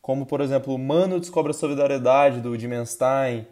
como 0.01 0.25
por 0.25 0.39
exemplo, 0.39 0.78
Mano 0.78 1.20
descobre 1.20 1.50
a 1.50 1.54
solidariedade 1.54 2.42
do 2.42 2.58
Jim 2.58 2.74
Einstein, 2.74 3.48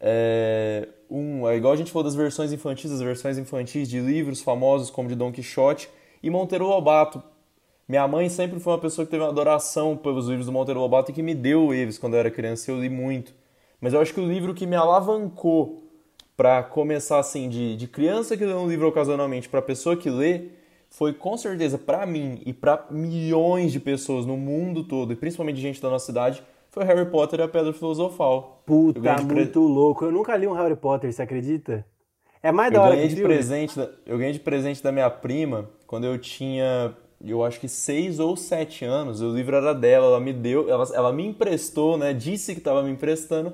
é, 0.00 0.88
um, 1.10 1.48
é 1.48 1.56
igual 1.56 1.72
a 1.72 1.76
gente 1.76 1.90
falou 1.90 2.04
das 2.04 2.14
versões 2.14 2.52
infantis, 2.52 2.92
as 2.92 3.00
versões 3.00 3.36
infantis 3.36 3.88
de 3.88 3.98
livros 3.98 4.40
famosos 4.40 4.88
como 4.88 5.08
de 5.08 5.16
Don 5.16 5.32
Quixote 5.32 5.90
e 6.22 6.30
Monteiro 6.30 6.66
Lobato. 6.66 7.22
Minha 7.90 8.06
mãe 8.06 8.28
sempre 8.28 8.60
foi 8.60 8.72
uma 8.72 8.78
pessoa 8.78 9.04
que 9.04 9.10
teve 9.10 9.20
uma 9.24 9.30
adoração 9.30 9.96
pelos 9.96 10.28
livros 10.28 10.46
do 10.46 10.52
Monteiro 10.52 10.78
Lobato 10.78 11.10
e 11.10 11.14
que 11.14 11.24
me 11.24 11.34
deu 11.34 11.74
eles 11.74 11.98
quando 11.98 12.14
eu 12.14 12.20
era 12.20 12.30
criança 12.30 12.70
e 12.70 12.72
eu 12.72 12.80
li 12.80 12.88
muito. 12.88 13.34
Mas 13.80 13.92
eu 13.92 14.00
acho 14.00 14.14
que 14.14 14.20
o 14.20 14.24
livro 14.28 14.54
que 14.54 14.64
me 14.64 14.76
alavancou 14.76 15.82
para 16.36 16.62
começar 16.62 17.18
assim, 17.18 17.48
de, 17.48 17.74
de 17.76 17.88
criança 17.88 18.36
que 18.36 18.44
lê 18.46 18.54
um 18.54 18.68
livro 18.68 18.86
ocasionalmente 18.86 19.48
para 19.48 19.60
pessoa 19.60 19.96
que 19.96 20.08
lê, 20.08 20.50
foi 20.88 21.12
com 21.12 21.36
certeza 21.36 21.76
para 21.78 22.06
mim 22.06 22.40
e 22.46 22.52
para 22.52 22.86
milhões 22.92 23.72
de 23.72 23.80
pessoas 23.80 24.24
no 24.24 24.36
mundo 24.36 24.84
todo, 24.84 25.12
e 25.12 25.16
principalmente 25.16 25.60
gente 25.60 25.82
da 25.82 25.90
nossa 25.90 26.06
cidade, 26.06 26.44
foi 26.70 26.84
Harry 26.84 27.10
Potter 27.10 27.40
e 27.40 27.42
a 27.42 27.48
Pedra 27.48 27.72
Filosofal. 27.72 28.62
Eu 28.94 29.02
Puta, 29.02 29.14
de 29.16 29.24
pre- 29.24 29.34
muito 29.34 29.60
louco. 29.60 30.04
Eu 30.04 30.12
nunca 30.12 30.36
li 30.36 30.46
um 30.46 30.52
Harry 30.52 30.76
Potter, 30.76 31.12
você 31.12 31.22
acredita? 31.22 31.84
É 32.42 32.52
mais 32.52 32.72
Eu 32.72 32.74
da 32.74 32.82
hora 32.82 32.96
ganhei 32.96 33.08
que 33.08 33.08
de 33.08 33.16
presente, 33.22 33.76
da- 33.76 33.90
eu 34.06 34.16
ganhei 34.16 34.32
de 34.32 34.40
presente 34.40 34.82
da 34.82 34.92
minha 34.92 35.10
prima 35.10 35.68
quando 35.86 36.04
eu 36.06 36.18
tinha, 36.18 36.94
eu 37.24 37.44
acho 37.44 37.60
que 37.60 37.68
seis 37.68 38.18
ou 38.18 38.36
sete 38.36 38.84
anos. 38.84 39.20
O 39.20 39.30
livro 39.30 39.56
era 39.56 39.74
dela, 39.74 40.06
ela 40.06 40.20
me 40.20 40.32
deu, 40.32 40.70
ela, 40.70 40.84
ela 40.94 41.12
me 41.12 41.26
emprestou, 41.26 41.98
né? 41.98 42.12
Disse 42.12 42.54
que 42.54 42.60
estava 42.60 42.82
me 42.82 42.90
emprestando. 42.90 43.52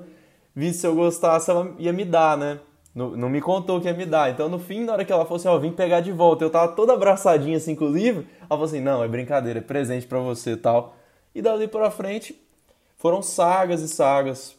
Vi 0.55 0.73
se 0.73 0.87
eu 0.87 0.95
gostasse, 0.95 1.51
ela 1.51 1.73
ia 1.77 1.93
me 1.93 2.05
dar, 2.05 2.37
né? 2.37 2.59
Não, 2.95 3.11
não 3.11 3.29
me 3.29 3.39
contou 3.39 3.79
que 3.79 3.87
ia 3.87 3.93
me 3.93 4.05
dar. 4.05 4.31
Então, 4.31 4.49
no 4.49 4.57
fim, 4.57 4.83
na 4.83 4.93
hora 4.93 5.05
que 5.05 5.11
ela 5.11 5.23
falou 5.23 5.37
assim, 5.37 5.47
ó, 5.47 5.57
vim 5.59 5.71
pegar 5.71 5.99
de 5.99 6.11
volta, 6.11 6.43
eu 6.43 6.49
tava 6.49 6.73
toda 6.73 6.93
abraçadinha 6.93 7.57
assim 7.57 7.75
com 7.75 7.85
o 7.85 7.91
livro. 7.91 8.25
Ela 8.39 8.49
falou 8.49 8.65
assim, 8.65 8.81
não, 8.81 9.03
é 9.03 9.07
brincadeira, 9.07 9.59
é 9.59 9.61
presente 9.61 10.07
pra 10.07 10.19
você 10.19 10.53
e 10.53 10.57
tal. 10.57 10.95
E 11.35 11.41
dali 11.41 11.67
pra 11.67 11.91
frente, 11.91 12.41
foram 12.95 13.21
sagas 13.21 13.81
e 13.81 13.87
sagas 13.87 14.55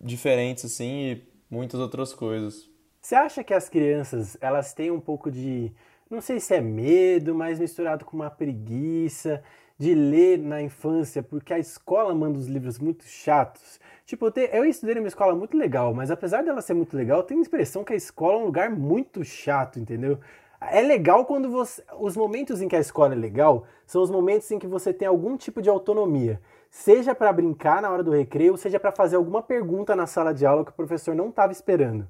diferentes, 0.00 0.64
assim, 0.64 1.10
e 1.10 1.22
muitas 1.50 1.80
outras 1.80 2.12
coisas. 2.12 2.68
Você 3.00 3.14
acha 3.14 3.42
que 3.42 3.52
as 3.52 3.68
crianças, 3.68 4.36
elas 4.40 4.72
têm 4.72 4.90
um 4.90 5.00
pouco 5.00 5.30
de, 5.30 5.72
não 6.10 6.20
sei 6.20 6.38
se 6.40 6.54
é 6.54 6.60
medo, 6.60 7.34
mas 7.34 7.58
misturado 7.58 8.04
com 8.04 8.16
uma 8.16 8.30
preguiça 8.30 9.42
de 9.76 9.94
ler 9.94 10.38
na 10.38 10.62
infância, 10.62 11.22
porque 11.22 11.52
a 11.52 11.58
escola 11.58 12.14
manda 12.14 12.38
os 12.38 12.46
livros 12.46 12.78
muito 12.78 13.04
chatos. 13.04 13.80
Tipo, 14.06 14.32
eu, 14.52 14.64
estudei 14.64 14.94
numa 14.94 15.08
escola 15.08 15.34
muito 15.34 15.56
legal, 15.56 15.92
mas 15.92 16.10
apesar 16.10 16.42
dela 16.44 16.62
ser 16.62 16.74
muito 16.74 16.96
legal, 16.96 17.22
tenho 17.22 17.40
a 17.40 17.42
impressão 17.42 17.82
que 17.82 17.92
a 17.92 17.96
escola 17.96 18.34
é 18.34 18.42
um 18.42 18.46
lugar 18.46 18.70
muito 18.70 19.24
chato, 19.24 19.78
entendeu? 19.80 20.18
É 20.60 20.80
legal 20.80 21.24
quando 21.26 21.50
você. 21.50 21.82
Os 21.98 22.16
momentos 22.16 22.62
em 22.62 22.68
que 22.68 22.76
a 22.76 22.80
escola 22.80 23.14
é 23.14 23.16
legal 23.16 23.66
são 23.86 24.02
os 24.02 24.10
momentos 24.10 24.50
em 24.50 24.58
que 24.58 24.66
você 24.66 24.92
tem 24.92 25.06
algum 25.06 25.36
tipo 25.36 25.60
de 25.60 25.68
autonomia. 25.68 26.40
Seja 26.70 27.14
para 27.14 27.32
brincar 27.32 27.82
na 27.82 27.90
hora 27.90 28.02
do 28.02 28.10
recreio, 28.10 28.56
seja 28.56 28.80
para 28.80 28.92
fazer 28.92 29.16
alguma 29.16 29.42
pergunta 29.42 29.94
na 29.94 30.06
sala 30.06 30.32
de 30.32 30.46
aula 30.46 30.64
que 30.64 30.70
o 30.70 30.74
professor 30.74 31.14
não 31.14 31.28
estava 31.28 31.52
esperando. 31.52 32.08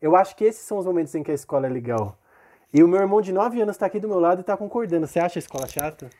Eu 0.00 0.14
acho 0.14 0.36
que 0.36 0.44
esses 0.44 0.62
são 0.62 0.78
os 0.78 0.86
momentos 0.86 1.14
em 1.14 1.22
que 1.22 1.30
a 1.30 1.34
escola 1.34 1.66
é 1.66 1.70
legal. 1.70 2.18
E 2.76 2.82
o 2.82 2.88
meu 2.88 3.00
irmão 3.00 3.22
de 3.22 3.32
9 3.32 3.58
anos 3.62 3.74
está 3.74 3.86
aqui 3.86 3.98
do 3.98 4.06
meu 4.06 4.20
lado 4.20 4.40
e 4.40 4.42
está 4.42 4.54
concordando. 4.54 5.06
Você 5.06 5.18
acha 5.18 5.38
a 5.38 5.40
escola 5.40 5.66
chata? 5.66 6.10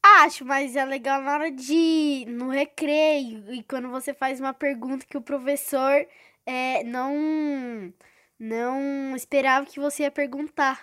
Acho, 0.00 0.44
mas 0.44 0.76
é 0.76 0.84
legal 0.84 1.20
na 1.20 1.32
hora 1.34 1.50
de 1.50 2.24
no 2.28 2.50
recreio 2.50 3.52
e 3.52 3.64
quando 3.64 3.88
você 3.90 4.14
faz 4.14 4.38
uma 4.38 4.54
pergunta 4.54 5.04
que 5.04 5.16
o 5.16 5.20
professor 5.20 6.06
é, 6.46 6.84
não 6.84 7.92
não 8.38 9.16
esperava 9.16 9.66
que 9.66 9.80
você 9.80 10.04
ia 10.04 10.10
perguntar. 10.10 10.80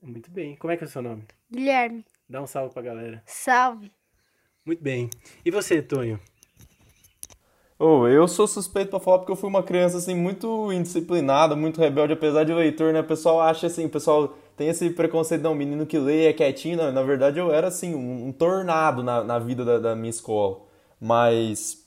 Muito 0.00 0.30
bem. 0.30 0.54
Como 0.54 0.72
é 0.72 0.76
que 0.76 0.84
é 0.84 0.86
o 0.86 0.90
seu 0.90 1.02
nome? 1.02 1.24
Guilherme, 1.50 2.04
Dá 2.28 2.40
um 2.40 2.46
salve 2.46 2.72
pra 2.72 2.82
galera. 2.82 3.22
salve. 3.26 3.90
Muito 4.64 4.82
bem. 4.82 5.10
E 5.44 5.50
você, 5.50 5.82
Tonho? 5.82 6.20
Oh, 7.78 8.06
eu 8.08 8.26
sou 8.26 8.46
suspeito 8.46 8.90
pra 8.90 9.00
falar 9.00 9.18
porque 9.18 9.32
eu 9.32 9.36
fui 9.36 9.48
uma 9.50 9.62
criança 9.62 9.98
assim 9.98 10.14
muito 10.14 10.72
indisciplinada, 10.72 11.54
muito 11.54 11.78
rebelde, 11.80 12.14
apesar 12.14 12.44
de 12.44 12.52
leitor, 12.54 12.92
né? 12.92 13.00
O 13.00 13.04
pessoal 13.04 13.40
acha 13.40 13.66
assim, 13.66 13.84
o 13.84 13.88
pessoal 13.90 14.34
tem 14.56 14.68
esse 14.68 14.88
preconceito, 14.90 15.42
não, 15.42 15.54
menino 15.54 15.84
que 15.84 15.98
lê 15.98 16.26
é 16.26 16.32
quietinho, 16.32 16.78
não, 16.78 16.90
na 16.90 17.02
verdade 17.02 17.38
eu 17.38 17.52
era 17.52 17.68
assim, 17.68 17.94
um, 17.94 18.28
um 18.28 18.32
tornado 18.32 19.02
na, 19.02 19.22
na 19.22 19.38
vida 19.38 19.62
da, 19.64 19.78
da 19.78 19.94
minha 19.96 20.08
escola. 20.08 20.60
Mas 20.98 21.84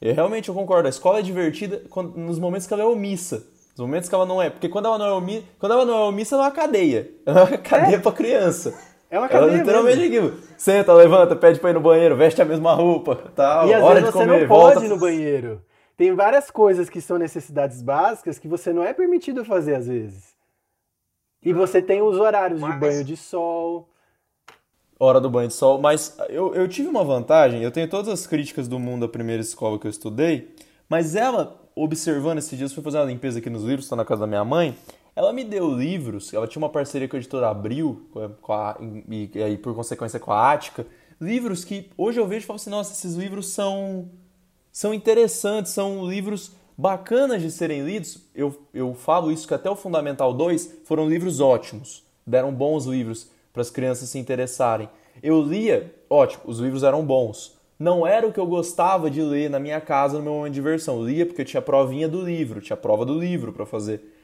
eu 0.00 0.14
realmente 0.14 0.48
eu 0.48 0.54
concordo, 0.54 0.86
a 0.88 0.90
escola 0.90 1.20
é 1.20 1.22
divertida 1.22 1.82
quando- 1.90 2.16
nos 2.18 2.38
momentos 2.38 2.66
que 2.66 2.74
ela 2.74 2.82
é 2.82 2.86
omissa. 2.86 3.46
Nos 3.76 3.86
momentos 3.86 4.08
que 4.08 4.14
ela 4.14 4.26
não 4.26 4.42
é, 4.42 4.50
porque 4.50 4.68
quando 4.68 4.86
ela 4.86 4.98
não 4.98 5.06
é 5.06 5.12
omissa, 5.12 5.44
quando 5.58 5.72
ela 5.72 5.84
não 5.86 5.94
é 5.94 6.04
omissa, 6.04 6.36
ela 6.36 6.44
é 6.44 6.48
uma 6.48 6.52
cadeia. 6.54 7.10
Ela 7.26 7.40
é 7.40 7.44
uma 7.44 7.58
cadeia 7.58 8.00
pra 8.00 8.12
criança. 8.12 8.74
É 9.10 9.18
uma 9.18 9.26
Ela 9.26 9.28
cadeia 9.40 9.58
literalmente 9.58 9.98
mesmo. 10.08 10.28
aquilo. 10.28 10.42
Senta, 10.56 10.92
levanta, 10.92 11.34
pede 11.34 11.58
pra 11.60 11.70
ir 11.70 11.74
no 11.74 11.80
banheiro, 11.80 12.16
veste 12.16 12.42
a 12.42 12.44
mesma 12.44 12.74
roupa, 12.74 13.16
tal, 13.34 13.66
E 13.68 13.72
às 13.74 13.82
hora 13.82 13.94
vezes 14.00 14.08
de 14.08 14.12
você 14.12 14.24
comer, 14.26 14.40
não 14.42 14.48
pode 14.48 14.74
volta. 14.74 14.84
ir 14.86 14.88
no 14.88 14.98
banheiro. 14.98 15.62
Tem 15.96 16.14
várias 16.14 16.50
coisas 16.50 16.88
que 16.90 17.00
são 17.00 17.16
necessidades 17.18 17.80
básicas 17.82 18.38
que 18.38 18.46
você 18.46 18.72
não 18.72 18.82
é 18.84 18.92
permitido 18.92 19.44
fazer 19.44 19.74
às 19.76 19.86
vezes. 19.86 20.36
E 21.42 21.52
você 21.52 21.80
tem 21.80 22.02
os 22.02 22.18
horários 22.18 22.60
de 22.60 22.66
Mas- 22.68 22.78
banho 22.80 23.04
de 23.04 23.16
sol. 23.16 23.88
hora 25.00 25.20
do 25.20 25.30
banho 25.30 25.48
de 25.48 25.54
sol, 25.54 25.78
mas 25.80 26.16
eu, 26.28 26.54
eu 26.54 26.66
tive 26.68 26.88
uma 26.88 27.04
vantagem, 27.04 27.62
eu 27.62 27.70
tenho 27.70 27.88
todas 27.88 28.08
as 28.08 28.26
críticas 28.26 28.66
do 28.68 28.78
mundo 28.80 29.02
da 29.06 29.08
primeira 29.08 29.40
escola 29.40 29.78
que 29.78 29.86
eu 29.86 29.90
estudei, 29.90 30.52
mas 30.88 31.14
ela, 31.14 31.56
observando 31.74 32.38
esses 32.38 32.58
dias, 32.58 32.72
foi 32.72 32.82
fazer 32.82 32.98
uma 32.98 33.04
limpeza 33.06 33.38
aqui 33.38 33.48
nos 33.48 33.62
livros, 33.62 33.84
estou 33.84 33.96
na 33.96 34.04
casa 34.04 34.22
da 34.22 34.26
minha 34.26 34.44
mãe, 34.44 34.76
ela 35.18 35.32
me 35.32 35.42
deu 35.42 35.68
livros, 35.68 36.32
ela 36.32 36.46
tinha 36.46 36.62
uma 36.62 36.68
parceria 36.68 37.08
com 37.08 37.16
a 37.16 37.18
editora 37.18 37.48
Abril, 37.48 38.06
com 38.40 38.52
a- 38.52 38.76
e, 39.10 39.28
e 39.34 39.42
aí 39.42 39.58
por 39.58 39.74
consequência 39.74 40.20
com 40.20 40.30
a 40.30 40.52
Ática, 40.52 40.86
livros 41.20 41.64
que 41.64 41.90
hoje 41.98 42.20
eu 42.20 42.26
vejo 42.28 42.44
e 42.44 42.46
falo 42.46 42.54
assim, 42.54 42.70
nossa, 42.70 42.92
esses 42.92 43.16
livros 43.16 43.48
são, 43.48 44.08
são 44.70 44.94
interessantes, 44.94 45.72
são 45.72 46.08
livros 46.08 46.52
bacanas 46.76 47.42
de 47.42 47.50
serem 47.50 47.84
lidos. 47.84 48.20
Eu, 48.32 48.56
eu 48.72 48.94
falo 48.94 49.32
isso 49.32 49.48
que 49.48 49.54
até 49.54 49.68
o 49.68 49.74
Fundamental 49.74 50.32
2 50.32 50.82
foram 50.84 51.08
livros 51.08 51.40
ótimos, 51.40 52.04
deram 52.24 52.52
bons 52.52 52.84
livros 52.84 53.28
para 53.52 53.62
as 53.62 53.70
crianças 53.70 54.08
se 54.10 54.20
interessarem. 54.20 54.88
Eu 55.20 55.42
lia, 55.42 55.92
ótimo, 56.08 56.44
os 56.46 56.60
livros 56.60 56.84
eram 56.84 57.04
bons. 57.04 57.58
Não 57.76 58.06
era 58.06 58.24
o 58.24 58.32
que 58.32 58.38
eu 58.38 58.46
gostava 58.46 59.10
de 59.10 59.20
ler 59.20 59.50
na 59.50 59.58
minha 59.58 59.80
casa 59.80 60.16
no 60.16 60.22
meu 60.22 60.32
momento 60.34 60.52
de 60.52 60.60
diversão. 60.60 61.00
Eu 61.00 61.08
lia 61.08 61.26
porque 61.26 61.40
eu 61.42 61.44
tinha 61.44 61.60
provinha 61.60 62.08
do 62.08 62.22
livro, 62.22 62.60
tinha 62.60 62.76
prova 62.76 63.04
do 63.04 63.18
livro 63.18 63.52
para 63.52 63.66
fazer. 63.66 64.14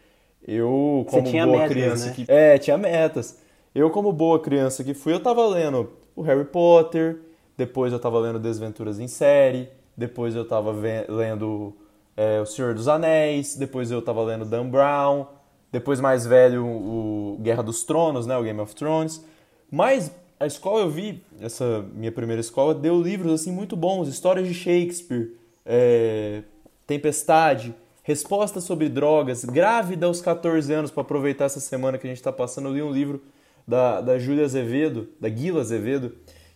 Eu, 0.47 1.07
como 1.09 1.25
tinha 1.25 1.47
boa 1.47 1.59
metas, 1.59 1.73
criança 1.73 2.07
né? 2.07 2.13
que 2.13 2.25
é, 2.29 2.59
tinha 2.59 2.77
metas. 2.77 3.39
Eu, 3.75 3.91
como 3.91 4.13
boa 4.13 4.39
criança 4.39 4.85
que 4.85 4.95
fui, 4.95 5.13
eu 5.13 5.21
tava 5.21 5.47
lendo 5.47 5.91
o 6.15 6.23
Harry 6.23 6.45
Potter, 6.45 7.19
depois 7.57 7.93
eu 7.93 7.99
tava 7.99 8.19
lendo 8.19 8.39
Desventuras 8.39 9.01
em 9.01 9.09
Série, 9.09 9.69
depois 9.97 10.37
eu 10.37 10.47
tava 10.47 10.73
lendo 11.09 11.75
é, 12.17 12.41
O 12.41 12.47
Senhor 12.47 12.75
dos 12.75 12.89
Anéis, 12.89 13.57
depois 13.57 13.91
eu 13.91 14.03
tava 14.03 14.23
lendo 14.23 14.45
Dan 14.45 14.69
Brown, 14.69 15.27
depois 15.73 16.01
mais 16.01 16.27
velho 16.27 16.65
o 16.65 17.39
Guerra 17.41 17.63
dos 17.63 17.83
Tronos, 17.85 18.27
né, 18.27 18.37
o 18.37 18.43
Game 18.43 18.61
of 18.61 18.75
Thrones. 18.75 19.25
Mas 19.71 20.11
a 20.39 20.47
escola 20.47 20.81
eu 20.81 20.91
vi, 20.91 21.23
essa 21.41 21.85
minha 21.95 22.13
primeira 22.13 22.41
escola, 22.41 22.75
deu 22.75 23.01
livros 23.01 23.33
assim 23.33 23.51
muito 23.51 23.77
bons, 23.77 24.09
histórias 24.09 24.47
de 24.47 24.55
Shakespeare, 24.55 25.37
é, 25.65 26.43
Tempestade, 26.87 27.75
Respostas 28.07 28.65
sobre 28.65 28.91
drogas, 28.91 29.47
grávida 29.47 30.05
aos 30.05 30.21
14 30.21 30.71
anos, 30.75 30.91
para 30.91 31.01
aproveitar 31.01 31.47
essa 31.47 31.59
semana 31.59 31.97
que 31.97 32.07
a 32.07 32.11
gente 32.11 32.19
está 32.19 32.31
passando, 32.31 32.69
eu 32.69 32.75
li 32.75 32.83
um 32.83 32.93
livro 32.93 33.23
da, 33.67 34.03
da 34.03 34.19
Júlia 34.19 34.45
Azevedo, 34.45 35.09
da 35.19 35.27
Guila 35.27 35.63
Azevedo, 35.63 36.11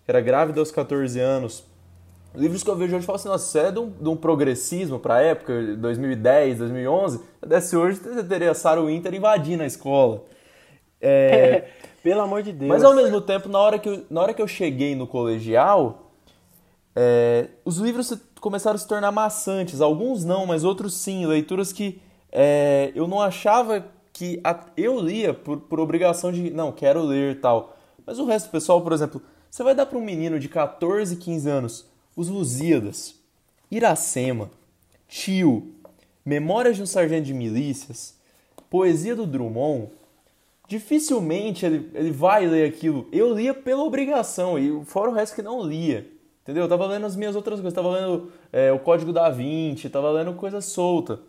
que 0.04 0.11
era 0.11 0.20
grávida 0.20 0.61
aos 0.61 0.70
14 0.70 1.18
anos. 1.18 1.64
Livros 2.34 2.62
que 2.62 2.68
eu 2.68 2.76
vejo 2.76 2.94
hoje 2.94 3.06
falo 3.06 3.16
assim, 3.16 3.28
nossa, 3.28 3.46
isso 3.48 3.66
é 3.66 3.72
de 3.72 3.78
um, 3.78 3.88
de 3.88 4.08
um 4.11 4.14
progressismo 4.14 4.98
para 4.98 5.14
a 5.14 5.22
época, 5.22 5.74
2010, 5.78 6.58
2011. 6.58 7.16
Se 7.16 7.48
desse 7.48 7.74
hoje, 7.74 7.98
você 7.98 8.22
teria 8.24 8.52
Sarah 8.52 8.82
Winter 8.82 9.14
invadindo 9.14 9.62
a 9.62 9.66
escola. 9.66 10.26
É, 11.00 11.68
Pelo 12.04 12.20
amor 12.20 12.42
de 12.42 12.52
Deus. 12.52 12.68
mas 12.68 12.84
ao 12.84 12.94
mesmo 12.94 13.22
tempo, 13.22 13.48
na 13.48 13.58
hora 13.58 13.78
que 13.78 13.88
eu, 13.88 14.04
na 14.11 14.20
hora 14.20 14.34
que 14.34 14.42
eu 14.42 14.46
cheguei 14.46 14.94
no 14.94 15.06
colegial, 15.06 16.12
é, 16.94 17.48
os 17.64 17.78
livros 17.78 18.12
começaram 18.38 18.77
a 18.77 18.79
se 18.79 18.87
tornar 18.87 19.11
maçantes. 19.12 19.81
Alguns 19.81 20.24
não, 20.24 20.46
mas 20.46 20.64
outros 20.64 20.94
sim. 20.94 21.27
Leituras 21.27 21.72
que 21.72 22.01
é, 22.31 22.92
eu 22.94 23.07
não 23.09 23.20
achava 23.20 23.85
que 24.12 24.40
a- 24.44 24.66
eu 24.77 24.98
lia 25.01 25.33
por, 25.35 25.61
por 25.61 25.81
obrigação 25.81 26.33
de, 26.33 26.51
não, 26.51 26.72
quero 26.72 27.03
ler 27.03 27.33
e 27.37 27.38
tal. 27.40 27.77
Mas 28.07 28.18
o 28.18 28.24
resto 28.24 28.51
pessoal, 28.51 28.81
por 28.83 28.92
exemplo, 28.92 29.20
você 29.51 29.62
vai 29.62 29.74
dar 29.74 29.87
para 29.87 29.98
um 29.98 30.05
menino 30.05 30.38
de 30.38 30.48
14, 30.48 31.16
15 31.16 31.48
anos 31.48 31.87
os 32.16 32.29
Lusíadas, 32.29 33.14
Iracema, 33.70 34.51
Tio, 35.07 35.72
Memórias 36.24 36.77
de 36.77 36.83
um 36.83 36.87
Sargento 36.87 37.27
de 37.27 37.35
Milícias, 37.35 38.14
Poesia 38.68 39.14
do 39.16 39.27
Drummond, 39.27 39.88
dificilmente 40.66 41.64
ele, 41.64 41.90
ele 41.94 42.11
vai 42.11 42.46
ler 42.46 42.68
aquilo. 42.68 43.09
Eu 43.12 43.33
lia 43.35 43.55
pela 43.55 43.83
obrigação, 43.85 44.59
e 44.59 44.85
fora 44.85 45.11
o 45.11 45.14
resto 45.14 45.35
que 45.35 45.42
não 45.42 45.62
lia. 45.62 46.07
Entendeu? 46.48 46.64
Eu 46.64 46.68
tava 46.70 46.87
lendo 46.87 47.04
as 47.04 47.14
minhas 47.14 47.37
outras 47.37 47.61
coisas, 47.61 47.74
tava 47.74 47.90
lendo 47.90 48.32
é, 48.50 48.72
o 48.72 48.78
Código 48.78 49.12
da 49.12 49.28
Vinci, 49.28 49.90
tava 49.90 50.11
lendo 50.11 50.32
coisa 50.32 50.62
solta. 50.62 51.20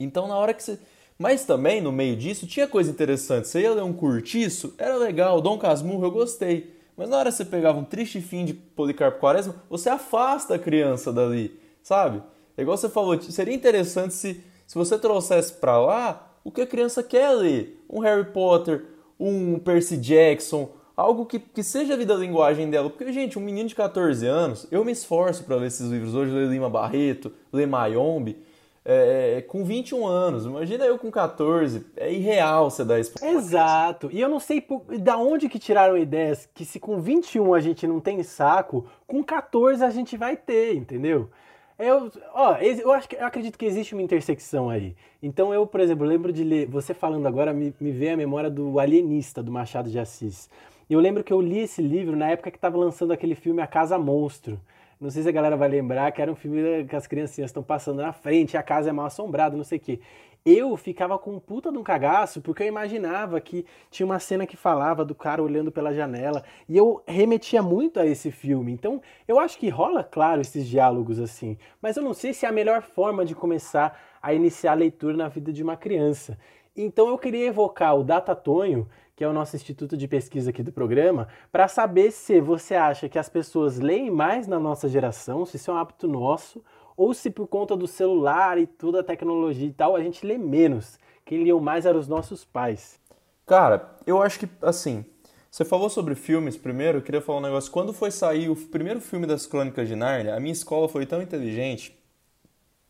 Então 0.00 0.26
na 0.26 0.34
hora 0.38 0.54
que 0.54 0.62
você. 0.62 0.78
Mas 1.18 1.44
também, 1.44 1.82
no 1.82 1.92
meio 1.92 2.16
disso, 2.16 2.46
tinha 2.46 2.66
coisa 2.66 2.90
interessante. 2.90 3.46
Você 3.46 3.60
ia 3.60 3.74
ler 3.74 3.82
um 3.82 3.92
curtiço, 3.92 4.74
era 4.78 4.96
legal, 4.96 5.38
Dom 5.42 5.58
Casmurro 5.58 6.06
eu 6.06 6.10
gostei. 6.10 6.74
Mas 6.96 7.10
na 7.10 7.18
hora 7.18 7.30
que 7.30 7.36
você 7.36 7.44
pegava 7.44 7.78
um 7.78 7.84
triste 7.84 8.22
fim 8.22 8.46
de 8.46 8.54
Policarpo 8.54 9.20
Quaresma, 9.20 9.54
você 9.68 9.90
afasta 9.90 10.54
a 10.54 10.58
criança 10.58 11.12
dali, 11.12 11.54
sabe? 11.82 12.22
É 12.56 12.62
igual 12.62 12.78
você 12.78 12.88
falou, 12.88 13.20
seria 13.20 13.54
interessante 13.54 14.14
se, 14.14 14.42
se 14.66 14.74
você 14.74 14.98
trouxesse 14.98 15.52
pra 15.52 15.78
lá 15.78 16.38
o 16.42 16.50
que 16.50 16.62
a 16.62 16.66
criança 16.66 17.02
quer 17.02 17.32
ler. 17.32 17.84
Um 17.86 18.00
Harry 18.00 18.32
Potter, 18.32 18.86
um 19.20 19.58
Percy 19.58 19.98
Jackson, 19.98 20.70
algo 20.96 21.26
que, 21.26 21.38
que 21.38 21.62
seja 21.62 21.94
a 21.94 21.96
vida 21.96 22.14
da 22.14 22.20
linguagem 22.20 22.68
dela. 22.70 22.90
Porque, 22.90 23.12
gente, 23.12 23.38
um 23.38 23.42
menino 23.42 23.68
de 23.68 23.74
14 23.74 24.26
anos, 24.26 24.66
eu 24.70 24.84
me 24.84 24.92
esforço 24.92 25.44
para 25.44 25.56
ler 25.56 25.66
esses 25.66 25.90
livros 25.90 26.14
hoje, 26.14 26.32
ler 26.32 26.48
Lima 26.48 26.68
Barreto, 26.68 27.32
ler 27.52 27.66
Mayombe, 27.66 28.36
é, 28.84 29.44
com 29.46 29.64
21 29.64 30.06
anos. 30.06 30.44
Imagina 30.44 30.84
eu 30.84 30.98
com 30.98 31.10
14. 31.10 31.86
É 31.96 32.12
irreal 32.12 32.70
você 32.70 32.84
dar 32.84 32.98
isso. 32.98 33.12
Exato. 33.22 34.08
E 34.12 34.20
eu 34.20 34.28
não 34.28 34.40
sei 34.40 34.60
por- 34.60 34.82
da 34.98 35.16
onde 35.16 35.48
que 35.48 35.58
tiraram 35.58 35.96
ideias 35.96 36.48
que 36.52 36.64
se 36.64 36.80
com 36.80 37.00
21 37.00 37.54
a 37.54 37.60
gente 37.60 37.86
não 37.86 38.00
tem 38.00 38.22
saco, 38.22 38.86
com 39.06 39.22
14 39.22 39.84
a 39.84 39.90
gente 39.90 40.16
vai 40.16 40.36
ter, 40.36 40.74
entendeu? 40.74 41.30
Eu, 41.78 42.12
ó, 42.34 42.56
eu, 42.58 42.92
acho 42.92 43.08
eu 43.12 43.26
acredito 43.26 43.58
que 43.58 43.64
existe 43.64 43.94
uma 43.94 44.02
intersecção 44.02 44.68
aí. 44.68 44.94
Então 45.22 45.52
eu, 45.52 45.66
por 45.66 45.80
exemplo, 45.80 46.06
lembro 46.06 46.32
de 46.32 46.44
ler, 46.44 46.66
você 46.66 46.94
falando 46.94 47.26
agora, 47.26 47.52
me, 47.52 47.74
me 47.80 47.90
veio 47.90 48.14
a 48.14 48.16
memória 48.16 48.50
do 48.50 48.78
Alienista, 48.78 49.42
do 49.42 49.50
Machado 49.50 49.90
de 49.90 49.98
Assis. 49.98 50.48
Eu 50.92 51.00
lembro 51.00 51.24
que 51.24 51.32
eu 51.32 51.40
li 51.40 51.60
esse 51.60 51.80
livro 51.80 52.14
na 52.14 52.28
época 52.28 52.50
que 52.50 52.58
estava 52.58 52.76
lançando 52.76 53.14
aquele 53.14 53.34
filme 53.34 53.62
A 53.62 53.66
Casa 53.66 53.98
Monstro. 53.98 54.60
Não 55.00 55.08
sei 55.08 55.22
se 55.22 55.28
a 55.30 55.32
galera 55.32 55.56
vai 55.56 55.66
lembrar 55.66 56.12
que 56.12 56.20
era 56.20 56.30
um 56.30 56.34
filme 56.34 56.84
que 56.84 56.94
as 56.94 57.06
criancinhas 57.06 57.48
estão 57.48 57.62
passando 57.62 58.02
na 58.02 58.12
frente, 58.12 58.58
a 58.58 58.62
casa 58.62 58.90
é 58.90 58.92
mal 58.92 59.06
assombrada, 59.06 59.56
não 59.56 59.64
sei 59.64 59.78
o 59.78 59.80
quê. 59.80 60.00
Eu 60.44 60.76
ficava 60.76 61.18
com 61.18 61.38
puta 61.38 61.72
de 61.72 61.78
um 61.78 61.82
cagaço 61.82 62.42
porque 62.42 62.62
eu 62.62 62.66
imaginava 62.66 63.40
que 63.40 63.64
tinha 63.90 64.04
uma 64.04 64.18
cena 64.18 64.46
que 64.46 64.54
falava 64.54 65.02
do 65.02 65.14
cara 65.14 65.42
olhando 65.42 65.72
pela 65.72 65.94
janela 65.94 66.44
e 66.68 66.76
eu 66.76 67.02
remetia 67.06 67.62
muito 67.62 67.98
a 67.98 68.04
esse 68.04 68.30
filme. 68.30 68.70
Então 68.70 69.00
eu 69.26 69.40
acho 69.40 69.56
que 69.56 69.70
rola, 69.70 70.04
claro, 70.04 70.42
esses 70.42 70.68
diálogos 70.68 71.18
assim, 71.18 71.56
mas 71.80 71.96
eu 71.96 72.02
não 72.02 72.12
sei 72.12 72.34
se 72.34 72.44
é 72.44 72.50
a 72.50 72.52
melhor 72.52 72.82
forma 72.82 73.24
de 73.24 73.34
começar 73.34 73.98
a 74.20 74.34
iniciar 74.34 74.72
a 74.72 74.74
leitura 74.74 75.16
na 75.16 75.28
vida 75.28 75.54
de 75.54 75.62
uma 75.62 75.74
criança. 75.74 76.36
Então 76.76 77.08
eu 77.08 77.18
queria 77.18 77.46
evocar 77.46 77.94
o 77.94 78.02
Data 78.02 78.34
Tonho, 78.34 78.88
que 79.14 79.22
é 79.22 79.28
o 79.28 79.32
nosso 79.32 79.56
instituto 79.56 79.96
de 79.96 80.08
pesquisa 80.08 80.50
aqui 80.50 80.62
do 80.62 80.72
programa, 80.72 81.28
para 81.50 81.68
saber 81.68 82.10
se 82.10 82.40
você 82.40 82.74
acha 82.74 83.08
que 83.08 83.18
as 83.18 83.28
pessoas 83.28 83.78
leem 83.78 84.10
mais 84.10 84.46
na 84.46 84.58
nossa 84.58 84.88
geração, 84.88 85.44
se 85.44 85.56
isso 85.56 85.70
é 85.70 85.74
um 85.74 85.76
hábito 85.76 86.08
nosso, 86.08 86.62
ou 86.96 87.12
se 87.14 87.30
por 87.30 87.46
conta 87.46 87.76
do 87.76 87.86
celular 87.86 88.58
e 88.58 88.66
toda 88.66 89.00
a 89.00 89.04
tecnologia 89.04 89.68
e 89.68 89.72
tal, 89.72 89.96
a 89.96 90.02
gente 90.02 90.26
lê 90.26 90.38
menos. 90.38 90.98
Quem 91.24 91.42
liam 91.42 91.60
mais 91.60 91.86
eram 91.86 91.98
os 91.98 92.08
nossos 92.08 92.44
pais. 92.44 93.00
Cara, 93.46 93.96
eu 94.06 94.22
acho 94.22 94.38
que, 94.38 94.48
assim, 94.60 95.04
você 95.50 95.64
falou 95.64 95.90
sobre 95.90 96.14
filmes 96.14 96.56
primeiro, 96.56 96.98
eu 96.98 97.02
queria 97.02 97.20
falar 97.20 97.38
um 97.38 97.42
negócio. 97.42 97.70
Quando 97.70 97.92
foi 97.92 98.10
sair 98.10 98.48
o 98.48 98.56
primeiro 98.56 99.00
filme 99.00 99.26
das 99.26 99.46
Crônicas 99.46 99.86
de 99.86 99.94
Nárnia, 99.94 100.34
a 100.34 100.40
minha 100.40 100.52
escola 100.52 100.88
foi 100.88 101.04
tão 101.04 101.20
inteligente 101.20 101.98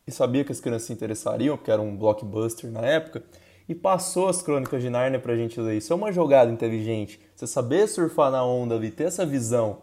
e 0.07 0.11
sabia 0.11 0.43
que 0.43 0.51
as 0.51 0.59
crianças 0.59 0.87
se 0.87 0.93
interessariam, 0.93 1.57
porque 1.57 1.71
era 1.71 1.81
um 1.81 1.95
blockbuster 1.95 2.71
na 2.71 2.81
época, 2.81 3.23
e 3.67 3.73
passou 3.73 4.27
as 4.27 4.41
Crônicas 4.41 4.81
de 4.81 4.89
Nárnia 4.89 5.19
pra 5.19 5.35
gente 5.35 5.59
ler. 5.59 5.77
Isso 5.77 5.93
é 5.93 5.95
uma 5.95 6.11
jogada 6.11 6.51
inteligente. 6.51 7.19
Você 7.35 7.47
saber 7.47 7.87
surfar 7.87 8.31
na 8.31 8.43
onda 8.43 8.75
ali, 8.75 8.91
ter 8.91 9.05
essa 9.05 9.25
visão. 9.25 9.79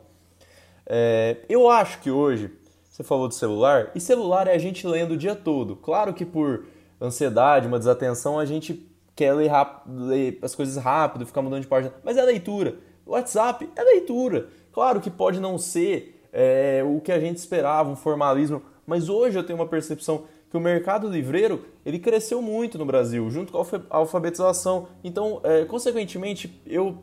É, 0.87 1.39
eu 1.49 1.71
acho 1.71 2.01
que 2.01 2.11
hoje, 2.11 2.51
você 2.89 3.03
falou 3.03 3.29
do 3.29 3.35
celular, 3.35 3.91
e 3.95 4.01
celular 4.01 4.47
é 4.47 4.55
a 4.55 4.59
gente 4.59 4.87
lendo 4.87 5.13
o 5.13 5.17
dia 5.17 5.35
todo. 5.35 5.77
Claro 5.77 6.13
que 6.13 6.25
por 6.25 6.67
ansiedade, 7.01 7.67
uma 7.67 7.79
desatenção, 7.79 8.39
a 8.39 8.45
gente 8.45 8.87
quer 9.17 9.33
ler, 9.33 9.51
ler 9.87 10.39
as 10.43 10.55
coisas 10.55 10.83
rápido, 10.83 11.27
ficar 11.27 11.43
mudando 11.43 11.63
de 11.63 11.69
página, 11.69 11.95
mas 12.05 12.17
é 12.17 12.23
leitura. 12.23 12.79
WhatsApp 13.07 13.69
é 13.75 13.83
leitura. 13.83 14.49
Claro 14.73 15.01
que 15.01 15.11
pode 15.11 15.41
não 15.41 15.59
ser 15.59 16.21
é, 16.33 16.83
o 16.85 17.01
que 17.01 17.11
a 17.11 17.19
gente 17.19 17.37
esperava, 17.37 17.91
um 17.91 17.97
formalismo, 17.97 18.63
mas 18.87 19.09
hoje 19.09 19.39
eu 19.39 19.45
tenho 19.45 19.59
uma 19.59 19.67
percepção 19.67 20.25
que 20.51 20.57
o 20.57 20.61
mercado 20.61 21.09
livreiro 21.09 21.65
ele 21.87 21.99
cresceu 21.99 22.43
muito 22.43 22.77
no 22.77 22.85
Brasil, 22.85 23.31
junto 23.31 23.53
com 23.53 23.59
a 23.59 23.61
alfa- 23.61 23.87
alfabetização. 23.89 24.89
Então, 25.03 25.41
é, 25.45 25.65
consequentemente, 25.65 26.61
eu 26.67 26.99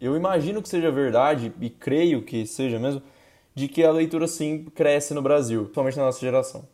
eu 0.00 0.16
imagino 0.16 0.62
que 0.62 0.68
seja 0.68 0.92
verdade, 0.92 1.52
e 1.60 1.68
creio 1.68 2.22
que 2.22 2.46
seja 2.46 2.78
mesmo, 2.78 3.02
de 3.52 3.66
que 3.66 3.82
a 3.82 3.90
leitura 3.90 4.28
sim 4.28 4.64
cresce 4.72 5.12
no 5.12 5.20
Brasil, 5.20 5.62
principalmente 5.62 5.96
na 5.98 6.04
nossa 6.04 6.20
geração. 6.20 6.64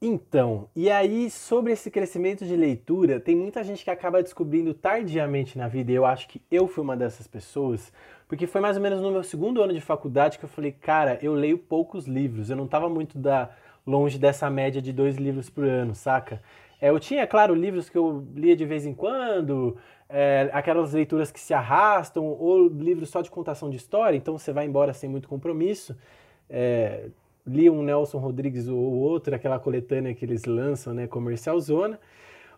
Então, 0.00 0.68
e 0.74 0.90
aí 0.90 1.30
sobre 1.30 1.72
esse 1.72 1.90
crescimento 1.90 2.44
de 2.44 2.56
leitura, 2.56 3.20
tem 3.20 3.36
muita 3.36 3.62
gente 3.62 3.84
que 3.84 3.90
acaba 3.90 4.22
descobrindo 4.22 4.74
tardiamente 4.74 5.56
na 5.56 5.68
vida, 5.68 5.92
e 5.92 5.94
eu 5.94 6.04
acho 6.04 6.28
que 6.28 6.40
eu 6.50 6.66
fui 6.66 6.82
uma 6.82 6.96
dessas 6.96 7.28
pessoas, 7.28 7.92
porque 8.26 8.46
foi 8.48 8.60
mais 8.60 8.76
ou 8.76 8.82
menos 8.82 9.00
no 9.00 9.12
meu 9.12 9.22
segundo 9.22 9.62
ano 9.62 9.72
de 9.72 9.80
faculdade 9.80 10.38
que 10.38 10.44
eu 10.44 10.48
falei, 10.48 10.72
cara, 10.72 11.18
eu 11.22 11.34
leio 11.34 11.56
poucos 11.56 12.06
livros, 12.06 12.50
eu 12.50 12.56
não 12.56 12.66
tava 12.66 12.88
muito 12.88 13.16
da, 13.16 13.50
longe 13.86 14.18
dessa 14.18 14.48
média 14.50 14.80
de 14.80 14.92
dois 14.92 15.16
livros 15.16 15.50
por 15.50 15.64
ano, 15.64 15.94
saca? 15.94 16.42
É, 16.80 16.90
eu 16.90 16.98
tinha, 16.98 17.26
claro, 17.26 17.54
livros 17.54 17.88
que 17.88 17.96
eu 17.96 18.26
lia 18.34 18.56
de 18.56 18.64
vez 18.64 18.84
em 18.84 18.92
quando, 18.92 19.76
é, 20.08 20.50
aquelas 20.52 20.92
leituras 20.92 21.30
que 21.30 21.40
se 21.40 21.54
arrastam, 21.54 22.24
ou 22.24 22.68
livros 22.68 23.08
só 23.08 23.22
de 23.22 23.30
contação 23.30 23.70
de 23.70 23.76
história, 23.76 24.16
então 24.16 24.36
você 24.36 24.52
vai 24.52 24.66
embora 24.66 24.92
sem 24.92 25.08
muito 25.08 25.28
compromisso. 25.28 25.96
É, 26.50 27.08
li 27.46 27.70
um 27.70 27.82
Nelson 27.82 28.18
Rodrigues 28.18 28.68
ou 28.68 28.78
outro, 28.78 29.34
aquela 29.34 29.58
coletânea 29.58 30.14
que 30.14 30.24
eles 30.24 30.44
lançam, 30.44 30.92
né, 30.92 31.06
Comercial 31.06 31.58
Zona. 31.60 31.98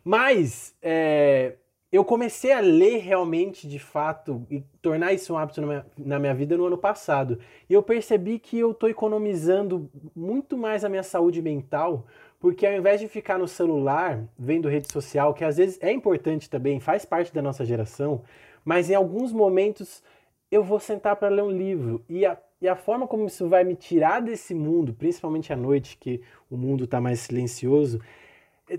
Mas 0.03 0.75
é, 0.83 1.55
eu 1.95 2.05
comecei 2.05 2.51
a 2.51 2.59
ler 2.59 2.99
realmente, 2.99 3.69
de 3.69 3.79
fato, 3.79 4.45
e 4.51 4.65
tornar 4.83 5.13
isso 5.13 5.33
um 5.33 5.39
hábito 5.39 5.61
na 5.61 5.67
minha, 5.69 5.87
na 5.97 6.19
minha 6.19 6.35
vida 6.35 6.57
no 6.57 6.67
ano 6.67 6.77
passado. 6.77 7.39
E 7.71 7.73
eu 7.73 7.85
percebi 7.85 8.41
que 8.41 8.59
eu 8.59 8.73
estou 8.73 8.89
economizando 8.89 9.89
muito 10.15 10.59
mais 10.59 10.85
a 10.85 10.89
minha 10.89 11.05
saúde 11.05 11.41
mental, 11.41 12.05
porque 12.41 12.67
ao 12.67 12.73
invés 12.73 13.01
de 13.01 13.07
ficar 13.07 13.39
no 13.39 13.47
celular, 13.47 14.25
vendo 14.37 14.69
rede 14.69 14.93
social, 14.93 15.33
que 15.33 15.45
às 15.45 15.57
vezes 15.57 15.79
é 15.81 15.93
importante 15.93 16.51
também, 16.51 16.81
faz 16.81 17.05
parte 17.05 17.33
da 17.33 17.41
nossa 17.41 17.65
geração, 17.65 18.23
mas 18.65 18.91
em 18.91 18.97
alguns 18.97 19.33
momentos 19.33 20.03
eu 20.51 20.65
vou 20.65 20.81
sentar 20.81 21.15
para 21.15 21.29
ler 21.29 21.45
um 21.45 21.51
livro. 21.51 22.05
E 22.09 22.27
a, 22.27 22.37
e 22.61 22.67
a 22.67 22.75
forma 22.75 23.07
como 23.07 23.27
isso 23.27 23.49
vai 23.49 23.63
me 23.63 23.77
tirar 23.77 24.21
desse 24.21 24.53
mundo, 24.53 24.93
principalmente 24.93 25.53
à 25.53 25.57
noite, 25.57 25.97
que 25.97 26.21
o 26.51 26.57
mundo 26.57 26.85
está 26.85 27.01
mais 27.01 27.21
silencioso, 27.21 28.01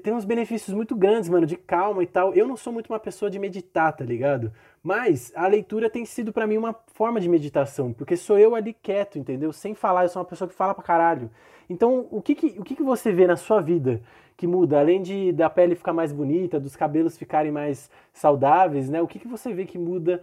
tem 0.01 0.13
uns 0.13 0.25
benefícios 0.25 0.75
muito 0.75 0.95
grandes, 0.95 1.29
mano, 1.29 1.45
de 1.45 1.55
calma 1.55 2.01
e 2.01 2.07
tal. 2.07 2.33
Eu 2.33 2.47
não 2.47 2.57
sou 2.57 2.73
muito 2.73 2.91
uma 2.91 2.99
pessoa 2.99 3.29
de 3.29 3.37
meditar, 3.37 3.93
tá 3.93 4.03
ligado? 4.03 4.51
Mas 4.81 5.31
a 5.35 5.47
leitura 5.47 5.89
tem 5.89 6.05
sido 6.05 6.33
para 6.33 6.47
mim 6.47 6.57
uma 6.57 6.75
forma 6.87 7.19
de 7.19 7.29
meditação, 7.29 7.93
porque 7.93 8.17
sou 8.17 8.37
eu 8.37 8.55
ali 8.55 8.73
quieto, 8.73 9.19
entendeu? 9.19 9.53
Sem 9.53 9.75
falar, 9.75 10.03
eu 10.03 10.09
sou 10.09 10.21
uma 10.21 10.27
pessoa 10.27 10.47
que 10.47 10.55
fala 10.55 10.73
pra 10.73 10.83
caralho. 10.83 11.29
Então, 11.69 12.07
o 12.11 12.21
que 12.21 12.35
que, 12.35 12.59
o 12.59 12.63
que, 12.63 12.75
que 12.75 12.83
você 12.83 13.11
vê 13.11 13.27
na 13.27 13.35
sua 13.35 13.61
vida 13.61 14.01
que 14.35 14.47
muda? 14.47 14.79
Além 14.79 15.01
de 15.01 15.31
da 15.31 15.49
pele 15.49 15.75
ficar 15.75 15.93
mais 15.93 16.11
bonita, 16.11 16.59
dos 16.59 16.75
cabelos 16.75 17.17
ficarem 17.17 17.51
mais 17.51 17.89
saudáveis, 18.13 18.89
né? 18.89 19.01
O 19.01 19.07
que, 19.07 19.19
que 19.19 19.27
você 19.27 19.53
vê 19.53 19.65
que 19.65 19.77
muda 19.77 20.21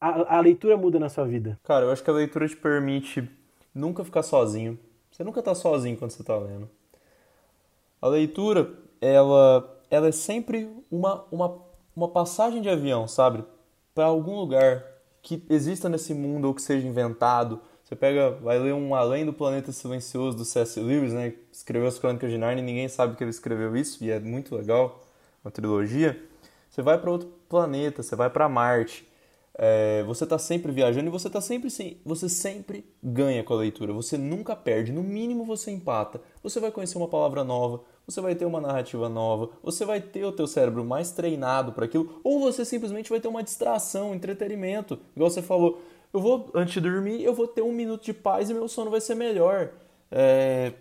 a, 0.00 0.36
a 0.36 0.40
leitura 0.40 0.76
muda 0.76 0.98
na 0.98 1.08
sua 1.08 1.26
vida? 1.26 1.58
Cara, 1.64 1.84
eu 1.86 1.90
acho 1.90 2.02
que 2.02 2.10
a 2.10 2.14
leitura 2.14 2.48
te 2.48 2.56
permite 2.56 3.28
nunca 3.74 4.04
ficar 4.04 4.22
sozinho. 4.22 4.78
Você 5.10 5.24
nunca 5.24 5.42
tá 5.42 5.54
sozinho 5.54 5.96
quando 5.96 6.10
você 6.10 6.22
tá 6.22 6.36
lendo. 6.36 6.68
A 8.00 8.08
leitura, 8.08 8.70
ela, 9.00 9.80
ela 9.90 10.08
é 10.08 10.12
sempre 10.12 10.70
uma, 10.90 11.24
uma, 11.30 11.58
uma 11.94 12.08
passagem 12.08 12.60
de 12.60 12.68
avião, 12.68 13.06
sabe? 13.08 13.44
Para 13.94 14.06
algum 14.06 14.36
lugar 14.36 14.84
que 15.22 15.44
exista 15.50 15.88
nesse 15.88 16.14
mundo 16.14 16.46
ou 16.46 16.54
que 16.54 16.62
seja 16.62 16.86
inventado. 16.86 17.60
Você 17.82 17.96
pega, 17.96 18.30
vai 18.32 18.58
ler 18.58 18.74
um 18.74 18.94
Além 18.94 19.24
do 19.24 19.32
Planeta 19.32 19.72
Silencioso 19.72 20.36
do 20.36 20.44
C.S. 20.44 20.78
Lewis, 20.80 21.12
né? 21.12 21.34
Escreveu 21.52 21.88
as 21.88 21.98
Crônicas 21.98 22.30
de 22.30 22.38
Narnia 22.38 22.62
ninguém 22.62 22.88
sabe 22.88 23.16
que 23.16 23.24
ele 23.24 23.30
escreveu 23.30 23.76
isso 23.76 24.04
e 24.04 24.10
é 24.10 24.20
muito 24.20 24.54
legal, 24.54 25.04
uma 25.44 25.50
trilogia. 25.50 26.20
Você 26.68 26.82
vai 26.82 26.98
para 26.98 27.10
outro 27.10 27.28
planeta, 27.48 28.02
você 28.02 28.14
vai 28.14 28.28
para 28.28 28.48
Marte. 28.48 29.06
É, 29.58 30.02
você 30.02 30.24
está 30.24 30.38
sempre 30.38 30.70
viajando 30.70 31.06
e 31.06 31.10
você 31.10 31.30
tá 31.30 31.40
sempre 31.40 31.70
sim, 31.70 31.96
você 32.04 32.28
sempre 32.28 32.84
ganha 33.02 33.42
com 33.42 33.54
a 33.54 33.56
leitura. 33.56 33.92
Você 33.94 34.18
nunca 34.18 34.54
perde, 34.54 34.92
no 34.92 35.02
mínimo 35.02 35.44
você 35.44 35.70
empata. 35.70 36.20
Você 36.42 36.60
vai 36.60 36.70
conhecer 36.70 36.98
uma 36.98 37.08
palavra 37.08 37.42
nova, 37.42 37.80
você 38.06 38.20
vai 38.20 38.34
ter 38.34 38.44
uma 38.44 38.60
narrativa 38.60 39.08
nova, 39.08 39.50
você 39.62 39.84
vai 39.84 40.00
ter 40.00 40.24
o 40.24 40.32
teu 40.32 40.46
cérebro 40.46 40.84
mais 40.84 41.10
treinado 41.10 41.72
para 41.72 41.86
aquilo, 41.86 42.20
ou 42.22 42.40
você 42.40 42.64
simplesmente 42.64 43.10
vai 43.10 43.20
ter 43.20 43.28
uma 43.28 43.42
distração, 43.42 44.10
um 44.10 44.14
entretenimento. 44.14 44.98
Igual 45.14 45.28
você 45.30 45.42
falou, 45.42 45.82
eu 46.12 46.20
vou 46.20 46.50
antes 46.54 46.74
de 46.74 46.80
dormir, 46.80 47.22
eu 47.22 47.34
vou 47.34 47.48
ter 47.48 47.62
um 47.62 47.72
minuto 47.72 48.04
de 48.04 48.12
paz 48.12 48.48
e 48.48 48.54
meu 48.54 48.68
sono 48.68 48.90
vai 48.90 49.00
ser 49.00 49.16
melhor. 49.16 49.70
É, 50.10 50.72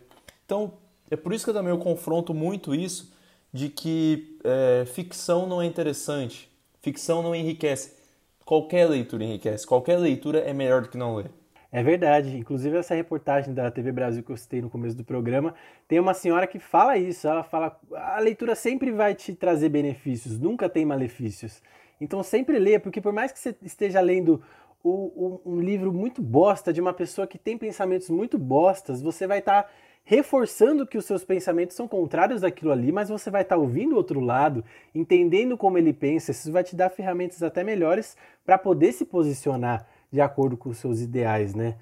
então 0.45 0.73
é 1.09 1.15
por 1.15 1.33
isso 1.33 1.43
que 1.43 1.49
eu 1.49 1.53
também 1.53 1.71
eu 1.71 1.79
confronto 1.79 2.33
muito 2.33 2.75
isso 2.75 3.11
de 3.51 3.69
que 3.69 4.37
é, 4.43 4.85
ficção 4.85 5.47
não 5.47 5.61
é 5.61 5.65
interessante, 5.65 6.49
ficção 6.81 7.23
não 7.23 7.33
enriquece. 7.33 7.95
Qualquer 8.45 8.87
leitura 8.87 9.23
enriquece, 9.23 9.65
qualquer 9.65 9.97
leitura 9.97 10.39
é 10.39 10.53
melhor 10.53 10.83
do 10.83 10.89
que 10.89 10.97
não 10.97 11.15
ler. 11.15 11.31
É 11.71 11.83
verdade. 11.83 12.37
Inclusive, 12.37 12.77
essa 12.77 12.95
reportagem 12.95 13.53
da 13.53 13.69
TV 13.69 13.91
Brasil 13.91 14.23
que 14.23 14.31
eu 14.31 14.37
citei 14.37 14.61
no 14.61 14.69
começo 14.69 14.95
do 14.95 15.03
programa, 15.03 15.53
tem 15.87 15.99
uma 15.99 16.13
senhora 16.13 16.47
que 16.47 16.59
fala 16.59 16.97
isso. 16.97 17.27
Ela 17.27 17.43
fala: 17.43 17.79
a 17.93 18.19
leitura 18.19 18.55
sempre 18.55 18.91
vai 18.91 19.13
te 19.13 19.33
trazer 19.33 19.69
benefícios, 19.69 20.39
nunca 20.39 20.69
tem 20.69 20.85
malefícios. 20.85 21.61
Então, 21.99 22.21
sempre 22.23 22.59
leia, 22.59 22.79
porque 22.79 23.01
por 23.01 23.13
mais 23.13 23.31
que 23.31 23.39
você 23.39 23.55
esteja 23.63 23.99
lendo 24.01 24.41
o- 24.83 25.39
o- 25.45 25.53
um 25.53 25.59
livro 25.61 25.91
muito 25.91 26.21
bosta 26.21 26.71
de 26.71 26.79
uma 26.81 26.93
pessoa 26.93 27.25
que 27.25 27.37
tem 27.37 27.57
pensamentos 27.57 28.09
muito 28.09 28.37
bostas, 28.37 29.01
você 29.01 29.25
vai 29.25 29.39
estar 29.39 29.69
reforçando 30.03 30.85
que 30.85 30.97
os 30.99 31.05
seus 31.05 31.23
pensamentos 31.25 31.75
são 31.75 31.87
contrários 31.87 32.41
daquilo 32.41 32.71
ali, 32.71 32.91
mas 32.91 33.09
você 33.09 33.31
vai 33.31 33.41
estar 33.41 33.57
ouvindo 33.57 33.93
o 33.93 33.95
outro 33.95 34.19
lado, 34.19 34.63
entendendo 34.93 35.57
como 35.57 35.79
ele 35.79 35.91
pensa. 35.91 36.29
Isso 36.29 36.51
vai 36.51 36.63
te 36.63 36.75
dar 36.75 36.89
ferramentas 36.91 37.41
até 37.41 37.63
melhores 37.63 38.15
para 38.45 38.57
poder 38.57 38.91
se 38.91 39.03
posicionar 39.05 39.87
de 40.15 40.21
acordo 40.21 40.55
com 40.57 40.69
os 40.69 40.77
seus 40.77 41.01
ideais, 41.01 41.53
né? 41.53 41.75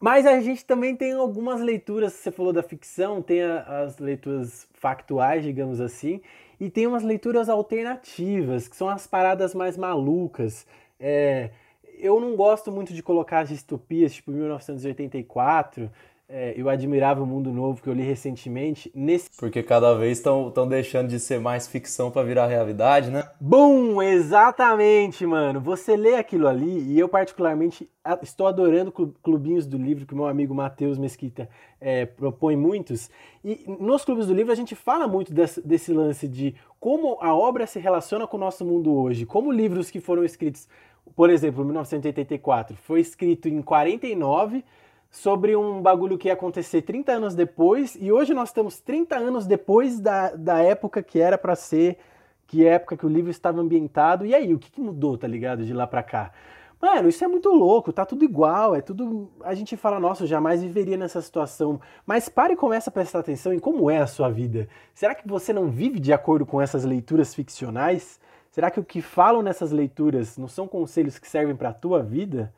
Mas 0.00 0.26
a 0.26 0.40
gente 0.40 0.64
também 0.64 0.94
tem 0.94 1.12
algumas 1.12 1.60
leituras, 1.60 2.12
você 2.12 2.30
falou 2.30 2.52
da 2.52 2.62
ficção, 2.62 3.22
tem 3.22 3.42
a- 3.42 3.82
as 3.84 3.98
leituras 3.98 4.68
factuais, 4.74 5.42
digamos 5.44 5.80
assim, 5.80 6.20
e 6.60 6.68
tem 6.68 6.86
umas 6.86 7.02
leituras 7.02 7.48
alternativas, 7.48 8.68
que 8.68 8.76
são 8.76 8.88
as 8.88 9.06
paradas 9.06 9.54
mais 9.54 9.76
malucas. 9.76 10.66
É, 11.00 11.50
eu 11.98 12.20
não 12.20 12.36
gosto 12.36 12.70
muito 12.70 12.92
de 12.92 13.02
colocar 13.02 13.40
as 13.40 13.48
distopias, 13.48 14.14
tipo 14.14 14.30
1984, 14.30 15.90
é, 16.28 16.52
eu 16.56 16.68
admirava 16.68 17.22
o 17.22 17.26
Mundo 17.26 17.50
Novo 17.50 17.82
que 17.82 17.88
eu 17.88 17.94
li 17.94 18.02
recentemente. 18.02 18.92
Nesse 18.94 19.30
Porque 19.38 19.62
cada 19.62 19.94
vez 19.94 20.18
estão 20.18 20.68
deixando 20.68 21.08
de 21.08 21.18
ser 21.18 21.40
mais 21.40 21.66
ficção 21.66 22.10
pra 22.10 22.22
virar 22.22 22.46
realidade, 22.46 23.10
né? 23.10 23.24
Bum, 23.40 24.02
exatamente, 24.02 25.24
mano. 25.24 25.58
Você 25.60 25.96
lê 25.96 26.16
aquilo 26.16 26.46
ali 26.46 26.80
e 26.92 26.98
eu 26.98 27.08
particularmente 27.08 27.88
estou 28.22 28.46
adorando 28.46 28.92
clu- 28.92 29.14
clubinhos 29.22 29.66
do 29.66 29.78
livro 29.78 30.04
que 30.06 30.12
o 30.12 30.16
meu 30.16 30.26
amigo 30.26 30.54
Matheus 30.54 30.98
Mesquita 30.98 31.48
é, 31.80 32.04
propõe 32.04 32.56
muitos. 32.56 33.10
E 33.42 33.64
nos 33.80 34.04
clubes 34.04 34.26
do 34.26 34.34
livro 34.34 34.52
a 34.52 34.56
gente 34.56 34.74
fala 34.74 35.08
muito 35.08 35.32
desse, 35.32 35.66
desse 35.66 35.92
lance 35.92 36.28
de 36.28 36.54
como 36.78 37.16
a 37.22 37.34
obra 37.34 37.66
se 37.66 37.78
relaciona 37.78 38.26
com 38.26 38.36
o 38.36 38.40
nosso 38.40 38.64
mundo 38.64 38.94
hoje, 38.94 39.24
como 39.24 39.50
livros 39.50 39.90
que 39.90 39.98
foram 40.00 40.24
escritos, 40.24 40.68
por 41.16 41.30
exemplo, 41.30 41.64
1984, 41.64 42.76
foi 42.76 43.00
escrito 43.00 43.48
em 43.48 43.62
49 43.62 44.62
sobre 45.10 45.56
um 45.56 45.80
bagulho 45.80 46.18
que 46.18 46.28
ia 46.28 46.34
acontecer 46.34 46.82
30 46.82 47.12
anos 47.12 47.34
depois, 47.34 47.96
e 48.00 48.12
hoje 48.12 48.34
nós 48.34 48.50
estamos 48.50 48.80
30 48.80 49.16
anos 49.16 49.46
depois 49.46 50.00
da, 50.00 50.30
da 50.34 50.58
época 50.58 51.02
que 51.02 51.20
era 51.20 51.38
pra 51.38 51.54
ser, 51.54 51.98
que 52.46 52.66
época 52.66 52.96
que 52.96 53.06
o 53.06 53.08
livro 53.08 53.30
estava 53.30 53.60
ambientado, 53.60 54.24
e 54.24 54.34
aí, 54.34 54.54
o 54.54 54.58
que, 54.58 54.70
que 54.70 54.80
mudou, 54.80 55.16
tá 55.18 55.26
ligado, 55.26 55.64
de 55.64 55.72
lá 55.72 55.86
pra 55.86 56.02
cá? 56.02 56.32
Mano, 56.80 57.08
isso 57.08 57.24
é 57.24 57.28
muito 57.28 57.50
louco, 57.50 57.92
tá 57.92 58.06
tudo 58.06 58.24
igual, 58.24 58.72
é 58.74 58.80
tudo. 58.80 59.28
A 59.42 59.52
gente 59.52 59.76
fala, 59.76 59.98
nossa, 59.98 60.22
eu 60.22 60.28
jamais 60.28 60.62
viveria 60.62 60.96
nessa 60.96 61.20
situação. 61.20 61.80
Mas 62.06 62.28
pare 62.28 62.54
e 62.54 62.56
comece 62.56 62.88
a 62.88 62.92
prestar 62.92 63.18
atenção 63.18 63.52
em 63.52 63.58
como 63.58 63.90
é 63.90 63.98
a 63.98 64.06
sua 64.06 64.30
vida. 64.30 64.68
Será 64.94 65.12
que 65.12 65.26
você 65.26 65.52
não 65.52 65.68
vive 65.68 65.98
de 65.98 66.12
acordo 66.12 66.46
com 66.46 66.62
essas 66.62 66.84
leituras 66.84 67.34
ficcionais? 67.34 68.20
Será 68.52 68.70
que 68.70 68.78
o 68.78 68.84
que 68.84 69.02
falam 69.02 69.42
nessas 69.42 69.72
leituras 69.72 70.38
não 70.38 70.46
são 70.46 70.68
conselhos 70.68 71.18
que 71.18 71.28
servem 71.28 71.56
pra 71.56 71.72
tua 71.72 72.00
vida? 72.00 72.54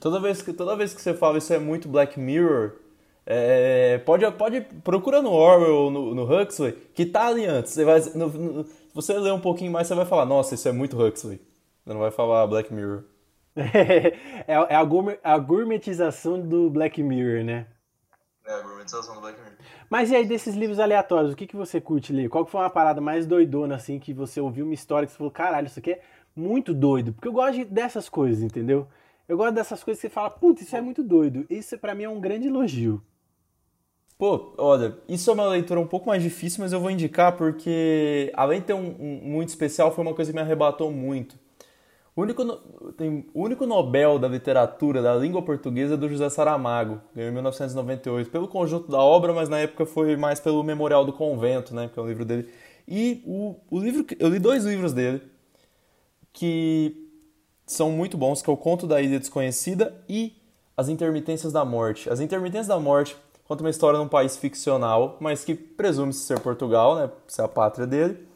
Toda 0.00 0.18
vez 0.20 0.42
que, 0.42 0.52
toda 0.52 0.76
vez 0.76 0.94
que 0.94 1.00
você 1.00 1.14
fala 1.14 1.38
isso 1.38 1.52
é 1.52 1.58
muito 1.58 1.88
Black 1.88 2.18
Mirror, 2.18 2.72
é, 3.26 3.98
pode, 3.98 4.30
pode 4.32 4.60
procura 4.82 5.20
no 5.22 5.30
Orwell 5.32 5.74
ou 5.74 5.90
no, 5.90 6.14
no 6.14 6.24
Huxley, 6.42 6.72
que 6.94 7.04
tá 7.06 7.26
ali 7.28 7.44
antes. 7.46 7.72
Você 7.72 7.84
vai, 7.84 8.00
no- 8.14 8.28
no- 8.28 8.64
se 8.64 8.94
você 8.94 9.14
ler 9.18 9.32
um 9.32 9.40
pouquinho 9.40 9.70
mais, 9.72 9.86
você 9.86 9.94
vai 9.94 10.06
falar, 10.06 10.24
nossa, 10.26 10.54
isso 10.54 10.68
é 10.68 10.72
muito 10.72 11.00
Huxley. 11.00 11.40
Você 11.84 11.92
não 11.92 12.00
vai 12.00 12.10
falar 12.10 12.46
Black 12.46 12.72
Mirror. 12.72 13.04
é, 13.56 14.54
é 14.54 14.74
a, 14.76 14.84
gourmet- 14.84 15.18
a 15.22 15.36
gourmetização 15.38 16.40
do 16.40 16.70
Black 16.70 17.02
Mirror, 17.02 17.44
né? 17.44 17.66
É, 18.46 18.52
a 18.54 18.60
gourmetização 18.62 19.14
do 19.16 19.20
Black 19.20 19.38
Mirror. 19.38 19.56
Mas 19.88 20.10
e 20.10 20.16
aí, 20.16 20.24
desses 20.26 20.54
livros 20.54 20.78
aleatórios, 20.78 21.32
o 21.32 21.36
que, 21.36 21.46
que 21.46 21.56
você 21.56 21.80
curte 21.80 22.12
ler? 22.12 22.28
Qual 22.28 22.44
que 22.44 22.50
foi 22.50 22.60
uma 22.60 22.70
parada 22.70 23.00
mais 23.00 23.26
doidona, 23.26 23.74
assim, 23.74 23.98
que 23.98 24.14
você 24.14 24.40
ouviu 24.40 24.64
uma 24.64 24.74
história 24.74 25.06
que 25.06 25.12
você 25.12 25.18
falou, 25.18 25.32
caralho, 25.32 25.66
isso 25.66 25.78
aqui 25.78 25.92
é 25.92 26.00
muito 26.34 26.72
doido? 26.72 27.12
Porque 27.12 27.28
eu 27.28 27.32
gosto 27.32 27.54
de- 27.56 27.64
dessas 27.64 28.08
coisas, 28.08 28.42
entendeu? 28.42 28.86
Eu 29.30 29.36
gosto 29.36 29.54
dessas 29.54 29.84
coisas 29.84 30.00
que 30.00 30.08
você 30.08 30.12
fala, 30.12 30.28
putz, 30.28 30.62
isso 30.62 30.74
é 30.74 30.80
muito 30.80 31.04
doido. 31.04 31.46
Isso 31.48 31.78
pra 31.78 31.94
mim 31.94 32.02
é 32.02 32.08
um 32.08 32.20
grande 32.20 32.48
elogio. 32.48 33.00
Pô, 34.18 34.52
olha, 34.58 34.98
isso 35.08 35.30
é 35.30 35.32
uma 35.32 35.46
leitura 35.46 35.78
um 35.78 35.86
pouco 35.86 36.08
mais 36.08 36.20
difícil, 36.20 36.64
mas 36.64 36.72
eu 36.72 36.80
vou 36.80 36.90
indicar 36.90 37.36
porque, 37.36 38.32
além 38.34 38.58
de 38.58 38.66
ter 38.66 38.72
um, 38.72 38.96
um 38.98 39.20
muito 39.22 39.50
especial, 39.50 39.94
foi 39.94 40.04
uma 40.04 40.14
coisa 40.14 40.32
que 40.32 40.34
me 40.34 40.42
arrebatou 40.42 40.90
muito. 40.90 41.38
O 42.16 42.22
único, 42.22 42.44
tem, 42.96 43.24
o 43.32 43.44
único 43.44 43.66
Nobel 43.66 44.18
da 44.18 44.26
literatura 44.26 45.00
da 45.00 45.14
língua 45.14 45.42
portuguesa 45.42 45.94
é 45.94 45.96
do 45.96 46.08
José 46.08 46.28
Saramago, 46.28 47.00
ganhou 47.14 47.30
em 47.30 47.34
1998, 47.34 48.30
pelo 48.32 48.48
conjunto 48.48 48.90
da 48.90 48.98
obra, 48.98 49.32
mas 49.32 49.48
na 49.48 49.60
época 49.60 49.86
foi 49.86 50.16
mais 50.16 50.40
pelo 50.40 50.64
Memorial 50.64 51.04
do 51.04 51.12
Convento, 51.12 51.72
né, 51.72 51.88
que 51.88 51.96
é 51.96 52.02
o 52.02 52.06
livro 52.08 52.24
dele. 52.24 52.48
E 52.86 53.22
o, 53.24 53.54
o 53.70 53.78
livro, 53.78 54.04
eu 54.18 54.28
li 54.28 54.40
dois 54.40 54.64
livros 54.64 54.92
dele, 54.92 55.22
que 56.32 57.09
são 57.72 57.90
muito 57.90 58.16
bons, 58.16 58.42
que 58.42 58.50
é 58.50 58.52
o 58.52 58.56
Conto 58.56 58.86
da 58.86 59.00
Ilha 59.00 59.18
Desconhecida 59.18 59.94
e 60.08 60.34
As 60.76 60.88
Intermitências 60.88 61.52
da 61.52 61.64
Morte. 61.64 62.10
As 62.10 62.18
Intermitências 62.18 62.66
da 62.66 62.80
Morte 62.80 63.16
conta 63.44 63.62
uma 63.62 63.70
história 63.70 63.98
num 63.98 64.08
país 64.08 64.36
ficcional, 64.36 65.16
mas 65.20 65.44
que 65.44 65.54
presume-se 65.54 66.20
ser 66.20 66.40
Portugal, 66.40 66.96
né, 66.96 67.10
ser 67.28 67.42
a 67.42 67.48
pátria 67.48 67.86
dele, 67.86 68.26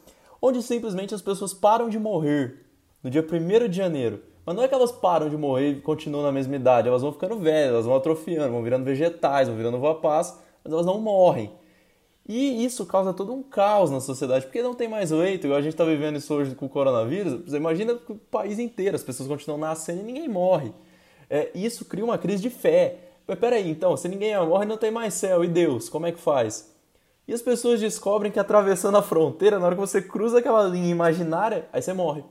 onde 0.41 0.61
simplesmente 0.61 1.13
as 1.13 1.21
pessoas 1.21 1.53
param 1.53 1.89
de 1.89 1.99
morrer 1.99 2.65
no 3.03 3.09
dia 3.09 3.25
1 3.25 3.67
de 3.67 3.75
janeiro. 3.75 4.21
Mas 4.45 4.55
não 4.55 4.63
é 4.63 4.67
que 4.67 4.73
elas 4.73 4.91
param 4.91 5.27
de 5.27 5.35
morrer 5.35 5.71
e 5.71 5.81
continuam 5.81 6.23
na 6.23 6.31
mesma 6.31 6.55
idade, 6.55 6.87
elas 6.87 7.01
vão 7.01 7.11
ficando 7.11 7.37
velhas, 7.37 7.73
elas 7.73 7.85
vão 7.85 7.95
atrofiando, 7.95 8.51
vão 8.51 8.63
virando 8.63 8.85
vegetais, 8.85 9.47
vão 9.47 9.57
virando 9.57 9.77
uva 9.77 9.95
passa, 9.95 10.39
mas 10.63 10.71
elas 10.71 10.85
não 10.85 10.99
morrem. 10.99 11.51
E 12.27 12.65
isso 12.65 12.85
causa 12.85 13.13
todo 13.13 13.31
um 13.33 13.43
caos 13.43 13.91
na 13.91 13.99
sociedade, 13.99 14.45
porque 14.45 14.63
não 14.63 14.73
tem 14.73 14.87
mais 14.87 15.11
leito, 15.11 15.53
a 15.53 15.61
gente 15.61 15.73
está 15.73 15.85
vivendo 15.85 16.17
isso 16.17 16.33
hoje 16.33 16.55
com 16.55 16.65
o 16.65 16.69
coronavírus. 16.69 17.43
Você 17.45 17.57
imagina 17.57 17.93
o 17.93 18.15
país 18.15 18.57
inteiro, 18.57 18.95
as 18.95 19.03
pessoas 19.03 19.29
continuam 19.29 19.59
nascendo 19.59 20.01
e 20.01 20.03
ninguém 20.03 20.27
morre. 20.27 20.73
É, 21.29 21.51
isso 21.53 21.85
cria 21.85 22.03
uma 22.03 22.17
crise 22.17 22.41
de 22.41 22.49
fé. 22.49 22.97
Mas 23.27 23.37
peraí, 23.37 23.69
então, 23.69 23.95
se 23.95 24.07
ninguém 24.07 24.35
morre, 24.37 24.65
não 24.65 24.77
tem 24.77 24.89
mais 24.89 25.13
céu, 25.13 25.43
e 25.43 25.47
Deus, 25.47 25.87
como 25.87 26.07
é 26.07 26.11
que 26.11 26.19
faz? 26.19 26.73
E 27.27 27.33
as 27.33 27.41
pessoas 27.41 27.79
descobrem 27.79 28.31
que 28.31 28.39
atravessando 28.39 28.97
a 28.97 29.01
fronteira, 29.01 29.59
na 29.59 29.65
hora 29.65 29.75
que 29.75 29.81
você 29.81 30.01
cruza 30.01 30.39
aquela 30.39 30.63
linha 30.63 30.89
imaginária, 30.89 31.67
aí 31.73 31.81
você 31.81 31.93
morre. 31.93 32.23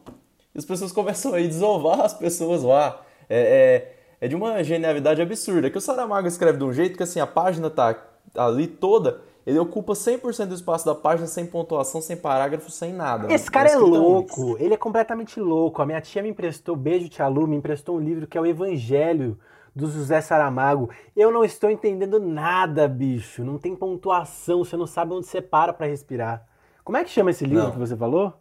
E 0.54 0.59
as 0.59 0.64
pessoas 0.64 0.92
começam 0.92 1.35
a 1.35 1.38
desovar 1.38 2.00
as 2.00 2.14
pessoas 2.14 2.62
lá. 2.62 3.00
É, 3.28 3.92
é, 4.20 4.26
é 4.26 4.28
de 4.28 4.37
uma 4.37 4.62
genialidade 4.62 5.20
absurda. 5.20 5.68
Que 5.68 5.78
o 5.78 5.80
Saramago 5.80 6.28
escreve 6.28 6.59
de 6.59 6.64
um 6.64 6.72
jeito 6.72 6.96
que 6.96 7.02
assim, 7.02 7.18
a 7.18 7.26
página 7.26 7.68
tá 7.70 7.96
ali 8.37 8.68
toda, 8.68 9.20
ele 9.46 9.59
ocupa 9.59 9.92
100% 9.92 10.46
do 10.46 10.54
espaço 10.54 10.87
da 10.87 10.94
página 10.94 11.26
sem 11.26 11.46
pontuação, 11.46 12.00
sem 12.00 12.16
parágrafo, 12.16 12.70
sem 12.70 12.92
nada. 12.92 13.33
Esse 13.33 13.50
cara 13.50 13.68
é 13.70 13.74
a 13.74 13.78
um. 13.78 13.85
louco, 13.87 14.57
ele 14.59 14.74
é 14.74 14.76
completamente 14.76 15.38
louco. 15.38 15.83
A 15.83 15.87
minha 15.87 16.00
tia 16.00 16.22
me 16.22 16.28
emprestou, 16.30 16.74
beijo 16.76 17.09
tia 17.09 17.26
Lu, 17.28 17.46
me 17.46 17.57
emprestou 17.57 17.96
um 17.96 18.00
livro 18.00 18.26
que 18.26 18.38
é 18.38 18.40
o 18.40 18.46
Evangelho 18.46 19.38
do 19.76 19.90
José 19.90 20.20
Saramago. 20.20 20.88
Eu 21.16 21.30
não 21.33 21.44
estou 21.44 21.68
entendendo 21.70 22.18
nada, 22.20 22.87
bicho. 22.88 23.44
Não 23.44 23.59
tem 23.59 23.74
pontuação, 23.76 24.64
você 24.64 24.76
não 24.76 24.87
sabe 24.87 25.12
onde 25.12 25.26
você 25.26 25.42
para 25.42 25.72
pra 25.72 25.87
respirar. 25.87 26.46
Como 26.85 26.96
é 26.96 27.04
que 27.04 27.11
chama 27.11 27.30
esse 27.30 27.44
livro 27.44 27.64
Não. 27.64 27.72
que 27.72 27.78
você 27.78 27.96
falou? 27.96 28.33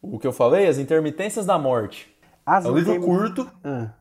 O 0.00 0.18
que 0.18 0.26
eu 0.26 0.32
falei, 0.32 0.66
As 0.68 0.78
Intermitências 0.78 1.44
da 1.44 1.58
Morte. 1.58 2.14
As 2.46 2.64
É 2.64 2.70
um 2.70 2.74
livro 2.76 2.94
Intermi- 2.94 3.06
curto, 3.18 3.50
Ah. 3.64 3.92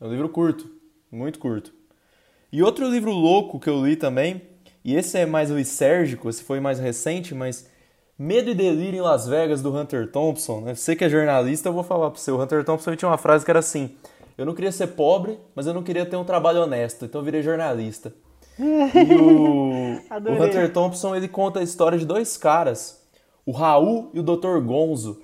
É 0.00 0.04
um 0.04 0.10
livro 0.10 0.28
curto, 0.28 0.68
muito 1.10 1.38
curto. 1.38 1.72
E 2.52 2.62
outro 2.62 2.86
livro 2.88 3.10
louco 3.12 3.58
que 3.60 3.70
eu 3.70 3.84
li 3.84 3.96
também, 3.96 4.42
e 4.84 4.94
esse 4.94 5.16
é 5.18 5.24
mais 5.24 5.50
lisérgico, 5.50 6.28
esse 6.28 6.42
foi 6.42 6.60
mais 6.60 6.78
recente, 6.78 7.34
mas 7.34 7.66
Medo 8.18 8.50
e 8.50 8.54
Delírio 8.54 8.98
em 8.98 9.00
Las 9.00 9.26
Vegas, 9.26 9.60
do 9.60 9.74
Hunter 9.74 10.10
Thompson. 10.10 10.60
Né? 10.60 10.74
Você 10.74 10.94
que 10.94 11.04
é 11.04 11.08
jornalista, 11.08 11.68
eu 11.68 11.72
vou 11.72 11.82
falar 11.82 12.10
pra 12.10 12.20
você. 12.20 12.30
O 12.30 12.40
Hunter 12.40 12.64
Thompson 12.64 12.94
tinha 12.94 13.08
uma 13.08 13.18
frase 13.18 13.44
que 13.44 13.50
era 13.50 13.58
assim: 13.58 13.96
Eu 14.38 14.46
não 14.46 14.54
queria 14.54 14.70
ser 14.70 14.88
pobre, 14.88 15.38
mas 15.54 15.66
eu 15.66 15.74
não 15.74 15.82
queria 15.82 16.06
ter 16.06 16.16
um 16.16 16.24
trabalho 16.24 16.62
honesto, 16.62 17.04
então 17.04 17.20
eu 17.20 17.24
virei 17.24 17.42
jornalista. 17.42 18.12
E 18.58 19.14
o, 19.14 19.98
o 20.30 20.42
Hunter 20.44 20.72
Thompson 20.72 21.16
ele 21.16 21.26
conta 21.26 21.58
a 21.58 21.62
história 21.62 21.98
de 21.98 22.06
dois 22.06 22.36
caras, 22.36 23.02
o 23.44 23.50
Raul 23.50 24.10
e 24.14 24.20
o 24.20 24.22
Dr. 24.22 24.60
Gonzo, 24.64 25.20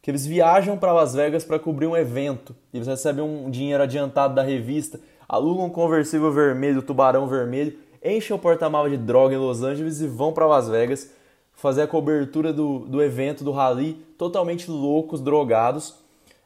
que 0.00 0.10
eles 0.10 0.24
viajam 0.24 0.78
para 0.78 0.92
Las 0.92 1.14
Vegas 1.14 1.44
para 1.44 1.58
cobrir 1.58 1.86
um 1.86 1.96
evento. 1.96 2.54
Eles 2.72 2.86
recebem 2.86 3.24
um 3.24 3.50
dinheiro 3.50 3.82
adiantado 3.82 4.34
da 4.34 4.42
revista, 4.42 5.00
alugam 5.28 5.66
um 5.66 5.70
conversível 5.70 6.30
vermelho, 6.30 6.82
tubarão 6.82 7.26
vermelho, 7.26 7.76
enchem 8.04 8.34
o 8.34 8.38
porta-malas 8.38 8.90
de 8.90 8.98
droga 8.98 9.34
em 9.34 9.38
Los 9.38 9.62
Angeles 9.62 10.00
e 10.00 10.06
vão 10.06 10.32
para 10.32 10.46
Las 10.46 10.68
Vegas 10.68 11.10
fazer 11.52 11.82
a 11.82 11.86
cobertura 11.86 12.52
do, 12.52 12.80
do 12.80 13.02
evento 13.02 13.42
do 13.42 13.50
rally, 13.50 13.94
totalmente 14.16 14.70
loucos, 14.70 15.20
drogados. 15.20 15.96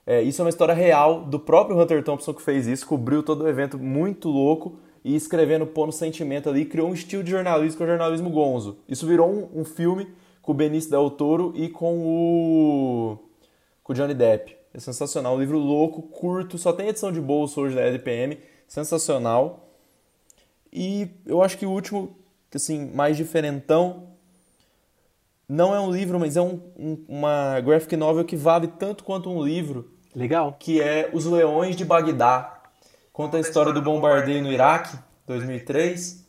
É, 0.07 0.23
isso 0.23 0.41
é 0.41 0.45
uma 0.45 0.49
história 0.49 0.75
real 0.75 1.23
do 1.23 1.39
próprio 1.39 1.79
Hunter 1.79 2.03
Thompson 2.03 2.33
que 2.33 2.43
fez 2.43 2.67
isso, 2.67 2.87
cobriu 2.87 3.23
todo 3.23 3.45
o 3.45 3.49
evento 3.49 3.79
muito 3.79 4.29
louco 4.29 4.77
e 5.05 5.15
escrevendo, 5.15 5.67
pondo 5.67 5.93
sentimento 5.93 6.49
ali, 6.49 6.65
criou 6.65 6.89
um 6.89 6.95
estilo 6.95 7.23
de 7.23 7.31
jornalismo 7.31 7.77
que 7.77 7.83
é 7.83 7.87
o 7.87 7.89
jornalismo 7.89 8.31
gonzo. 8.31 8.79
Isso 8.89 9.07
virou 9.07 9.29
um, 9.29 9.61
um 9.61 9.65
filme 9.65 10.09
com 10.41 10.53
o 10.53 10.55
Benício 10.55 10.91
Del 10.91 11.11
Toro 11.11 11.53
e 11.55 11.69
com 11.69 11.99
o, 11.99 13.19
com 13.83 13.93
o 13.93 13.97
Johnny 13.97 14.15
Depp. 14.15 14.57
É 14.75 14.81
sensacional. 14.81 15.37
Um 15.37 15.41
livro 15.41 15.59
louco, 15.59 16.03
curto, 16.03 16.57
só 16.57 16.73
tem 16.73 16.89
edição 16.89 17.13
de 17.13 17.21
bolso 17.21 17.61
hoje 17.61 17.75
da 17.75 17.83
LPM. 17.83 18.39
Sensacional. 18.67 19.69
E 20.73 21.11
eu 21.27 21.43
acho 21.43 21.59
que 21.59 21.67
o 21.67 21.71
último, 21.71 22.17
assim, 22.55 22.91
mais 22.95 23.17
diferentão, 23.17 24.09
não 25.49 25.75
é 25.75 25.81
um 25.81 25.91
livro, 25.91 26.19
mas 26.19 26.37
é 26.37 26.41
um, 26.41 26.61
um- 26.79 27.05
uma 27.09 27.61
graphic 27.61 27.97
novel 27.97 28.25
que 28.25 28.37
vale 28.37 28.69
tanto 28.69 29.05
quanto 29.05 29.31
um 29.31 29.43
livro, 29.43 29.91
Legal? 30.15 30.57
que 30.59 30.81
é 30.81 31.11
Os 31.13 31.27
Leões 31.27 31.77
de 31.77 31.85
Bagdá. 31.85 32.61
Conta 33.13 33.37
a 33.37 33.41
história 33.41 33.73
do 33.73 33.83
bombardeio 33.83 34.43
no 34.43 34.51
Iraque, 34.51 34.97
2003. 35.27 36.23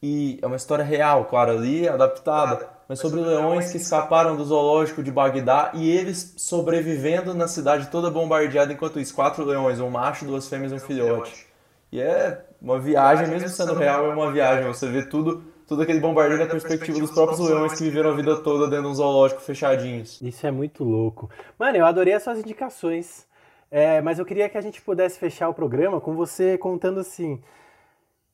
E 0.00 0.38
é 0.42 0.46
uma 0.46 0.56
história 0.56 0.84
real, 0.84 1.24
claro, 1.26 1.52
ali 1.52 1.88
adaptada, 1.88 2.68
mas 2.88 2.98
sobre 2.98 3.20
leões 3.20 3.70
que 3.70 3.76
escaparam 3.76 4.36
do 4.36 4.44
zoológico 4.44 5.00
de 5.02 5.12
Bagdá 5.12 5.70
e 5.74 5.88
eles 5.90 6.34
sobrevivendo 6.36 7.32
na 7.34 7.46
cidade 7.46 7.86
toda 7.88 8.10
bombardeada 8.10 8.72
enquanto 8.72 8.98
isso. 8.98 9.14
Quatro 9.14 9.44
leões, 9.44 9.78
um 9.80 9.88
macho, 9.90 10.24
duas 10.24 10.48
fêmeas 10.48 10.72
e 10.72 10.74
um 10.74 10.78
filhote. 10.80 11.46
E 11.92 12.00
é 12.00 12.44
uma 12.62 12.78
viagem, 12.78 13.26
mesmo 13.26 13.48
sendo 13.48 13.74
real, 13.74 14.06
é 14.06 14.14
uma 14.14 14.30
viagem. 14.30 14.66
Você 14.68 14.88
vê 14.88 15.04
tudo, 15.04 15.42
tudo 15.66 15.82
aquele 15.82 15.98
bombardeio 15.98 16.38
da 16.38 16.46
perspectiva 16.46 16.98
dos 16.98 17.10
próprios 17.10 17.40
leões 17.40 17.74
que 17.74 17.82
viveram 17.82 18.10
a 18.10 18.14
vida 18.14 18.36
toda 18.36 18.68
dentro 18.68 18.84
de 18.84 18.90
um 18.90 18.94
zoológico 18.94 19.40
fechadinhos. 19.40 20.20
Isso 20.22 20.46
é 20.46 20.50
muito 20.50 20.84
louco. 20.84 21.28
Mano, 21.58 21.76
eu 21.76 21.84
adorei 21.84 22.14
as 22.14 22.22
suas 22.22 22.38
indicações. 22.38 23.26
É, 23.68 24.02
mas 24.02 24.18
eu 24.18 24.24
queria 24.26 24.48
que 24.50 24.58
a 24.58 24.60
gente 24.60 24.82
pudesse 24.82 25.18
fechar 25.18 25.48
o 25.48 25.54
programa 25.54 26.00
com 26.00 26.14
você 26.14 26.58
contando 26.58 27.00
assim. 27.00 27.42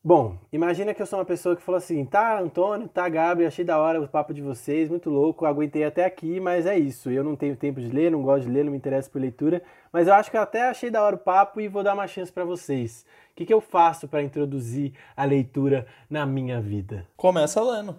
Bom, 0.02 0.36
imagina 0.52 0.94
que 0.94 1.02
eu 1.02 1.06
sou 1.06 1.18
uma 1.18 1.24
pessoa 1.24 1.54
que 1.54 1.62
falou 1.62 1.76
assim: 1.76 2.04
tá, 2.04 2.40
Antônio, 2.40 2.88
tá, 2.88 3.08
Gabi, 3.08 3.44
achei 3.44 3.64
da 3.64 3.78
hora 3.78 4.00
o 4.00 4.08
papo 4.08 4.34
de 4.34 4.42
vocês, 4.42 4.88
muito 4.88 5.10
louco, 5.10 5.44
aguentei 5.44 5.84
até 5.84 6.04
aqui, 6.04 6.40
mas 6.40 6.66
é 6.66 6.78
isso. 6.78 7.10
Eu 7.10 7.22
não 7.22 7.36
tenho 7.36 7.56
tempo 7.56 7.80
de 7.80 7.88
ler, 7.88 8.10
não 8.10 8.22
gosto 8.22 8.46
de 8.46 8.50
ler, 8.50 8.64
não 8.64 8.72
me 8.72 8.78
interesso 8.78 9.10
por 9.10 9.20
leitura, 9.20 9.62
mas 9.92 10.08
eu 10.08 10.14
acho 10.14 10.30
que 10.30 10.36
eu 10.36 10.40
até 10.40 10.68
achei 10.68 10.90
da 10.90 11.02
hora 11.02 11.16
o 11.16 11.18
papo 11.18 11.60
e 11.60 11.68
vou 11.68 11.82
dar 11.82 11.94
uma 11.94 12.06
chance 12.06 12.32
pra 12.32 12.44
vocês. 12.44 13.04
O 13.38 13.40
que, 13.40 13.46
que 13.46 13.54
eu 13.54 13.60
faço 13.60 14.08
pra 14.08 14.20
introduzir 14.20 14.94
a 15.16 15.24
leitura 15.24 15.86
na 16.10 16.26
minha 16.26 16.60
vida? 16.60 17.06
Começa 17.16 17.62
lendo. 17.62 17.94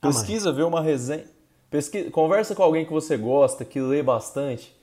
Pesquisa, 0.00 0.50
vê 0.50 0.62
uma 0.62 0.80
resenha. 0.80 1.26
Pesquisa, 1.68 2.10
conversa 2.10 2.54
com 2.54 2.62
alguém 2.62 2.86
que 2.86 2.92
você 2.92 3.18
gosta, 3.18 3.66
que 3.66 3.78
lê 3.78 4.02
bastante, 4.02 4.74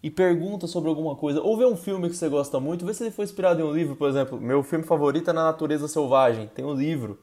e 0.00 0.08
pergunta 0.08 0.68
sobre 0.68 0.88
alguma 0.88 1.16
coisa. 1.16 1.40
Ou 1.40 1.56
vê 1.56 1.64
um 1.64 1.76
filme 1.76 2.08
que 2.08 2.14
você 2.14 2.28
gosta 2.28 2.60
muito, 2.60 2.86
vê 2.86 2.94
se 2.94 3.02
ele 3.02 3.10
foi 3.10 3.24
inspirado 3.24 3.60
em 3.60 3.64
um 3.64 3.72
livro, 3.72 3.96
por 3.96 4.08
exemplo. 4.08 4.40
Meu 4.40 4.62
filme 4.62 4.84
favorito 4.84 5.28
é 5.28 5.32
Na 5.32 5.42
Natureza 5.42 5.88
Selvagem, 5.88 6.46
tem 6.54 6.64
um 6.64 6.72
livro. 6.72 7.18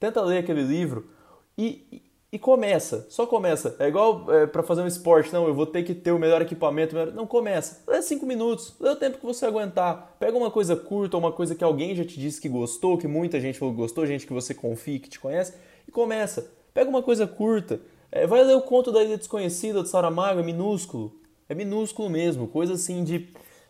Tenta 0.00 0.20
ler 0.20 0.38
aquele 0.38 0.62
livro 0.62 1.08
e, 1.56 2.02
e, 2.34 2.38
começa, 2.38 3.06
só 3.08 3.26
começa. 3.26 3.76
É 3.78 3.86
igual 3.88 4.30
é, 4.32 4.46
para 4.46 4.62
fazer 4.62 4.82
um 4.82 4.86
esporte, 4.86 5.32
não, 5.32 5.46
eu 5.46 5.54
vou 5.54 5.66
ter 5.66 5.82
que 5.82 5.94
ter 5.94 6.12
o 6.12 6.18
melhor 6.18 6.42
equipamento. 6.42 6.94
melhor- 6.94 7.12
Não, 7.12 7.26
começa. 7.26 7.82
Lê 7.86 8.02
cinco 8.02 8.26
minutos, 8.26 8.74
lê 8.80 8.90
o 8.90 8.96
tempo 8.96 9.18
que 9.18 9.24
você 9.26 9.46
aguentar. 9.46 10.16
Pega 10.18 10.36
uma 10.36 10.50
coisa 10.50 10.74
curta, 10.76 11.16
uma 11.16 11.32
coisa 11.32 11.54
que 11.54 11.62
alguém 11.64 11.94
já 11.94 12.04
te 12.04 12.18
disse 12.18 12.40
que 12.40 12.48
gostou, 12.48 12.98
que 12.98 13.06
muita 13.06 13.40
gente 13.40 13.58
falou 13.58 13.72
que 13.74 13.80
gostou, 13.80 14.06
gente 14.06 14.26
que 14.26 14.32
você 14.32 14.52
confia, 14.54 14.98
que 14.98 15.08
te 15.08 15.20
conhece, 15.20 15.54
e 15.86 15.92
começa. 15.92 16.50
Pega 16.72 16.90
uma 16.90 17.02
coisa 17.02 17.26
curta. 17.26 17.80
É, 18.10 18.26
vai 18.26 18.42
ler 18.44 18.56
o 18.56 18.62
conto 18.62 18.92
da 18.92 19.02
Ilha 19.02 19.16
Desconhecida 19.16 19.82
de 19.82 19.88
Saramago, 19.88 20.40
é 20.40 20.42
minúsculo. 20.42 21.12
É 21.48 21.54
minúsculo 21.54 22.08
mesmo, 22.10 22.48
coisa 22.48 22.74
assim 22.74 23.04
de 23.04 23.28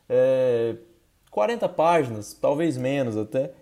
é, 0.08 0.76
40 1.30 1.68
páginas, 1.68 2.32
talvez 2.34 2.76
menos 2.76 3.16
até. 3.16 3.52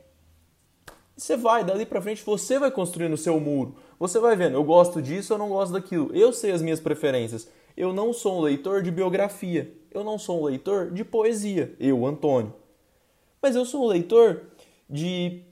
Você 1.17 1.37
vai, 1.37 1.63
dali 1.65 1.85
pra 1.85 2.01
frente, 2.01 2.25
você 2.25 2.59
vai 2.59 2.71
construindo 2.71 3.13
o 3.13 3.19
seu 3.19 3.39
muro. 3.39 3.77
Você 3.99 4.19
vai 4.19 4.35
vendo, 4.35 4.55
eu 4.55 4.65
gosto 4.65 5.01
disso, 5.01 5.33
eu 5.33 5.39
não 5.39 5.49
gosto 5.49 5.73
daquilo. 5.73 6.11
Eu 6.15 6.33
sei 6.33 6.53
as 6.53 6.63
minhas 6.63 6.81
preferências. 6.81 7.49
Eu 7.77 7.93
não 7.93 8.13
sou 8.13 8.39
um 8.39 8.41
leitor 8.41 8.83
de 8.83 8.91
biografia. 8.91 9.73
Eu 9.91 10.03
não 10.03 10.19
sou 10.19 10.41
um 10.41 10.45
leitor 10.45 10.91
de 10.91 11.05
poesia. 11.05 11.75
Eu, 11.79 12.05
Antônio. 12.07 12.55
Mas 13.41 13.55
eu 13.55 13.65
sou 13.65 13.85
um 13.85 13.87
leitor 13.87 14.43
de 14.89 15.43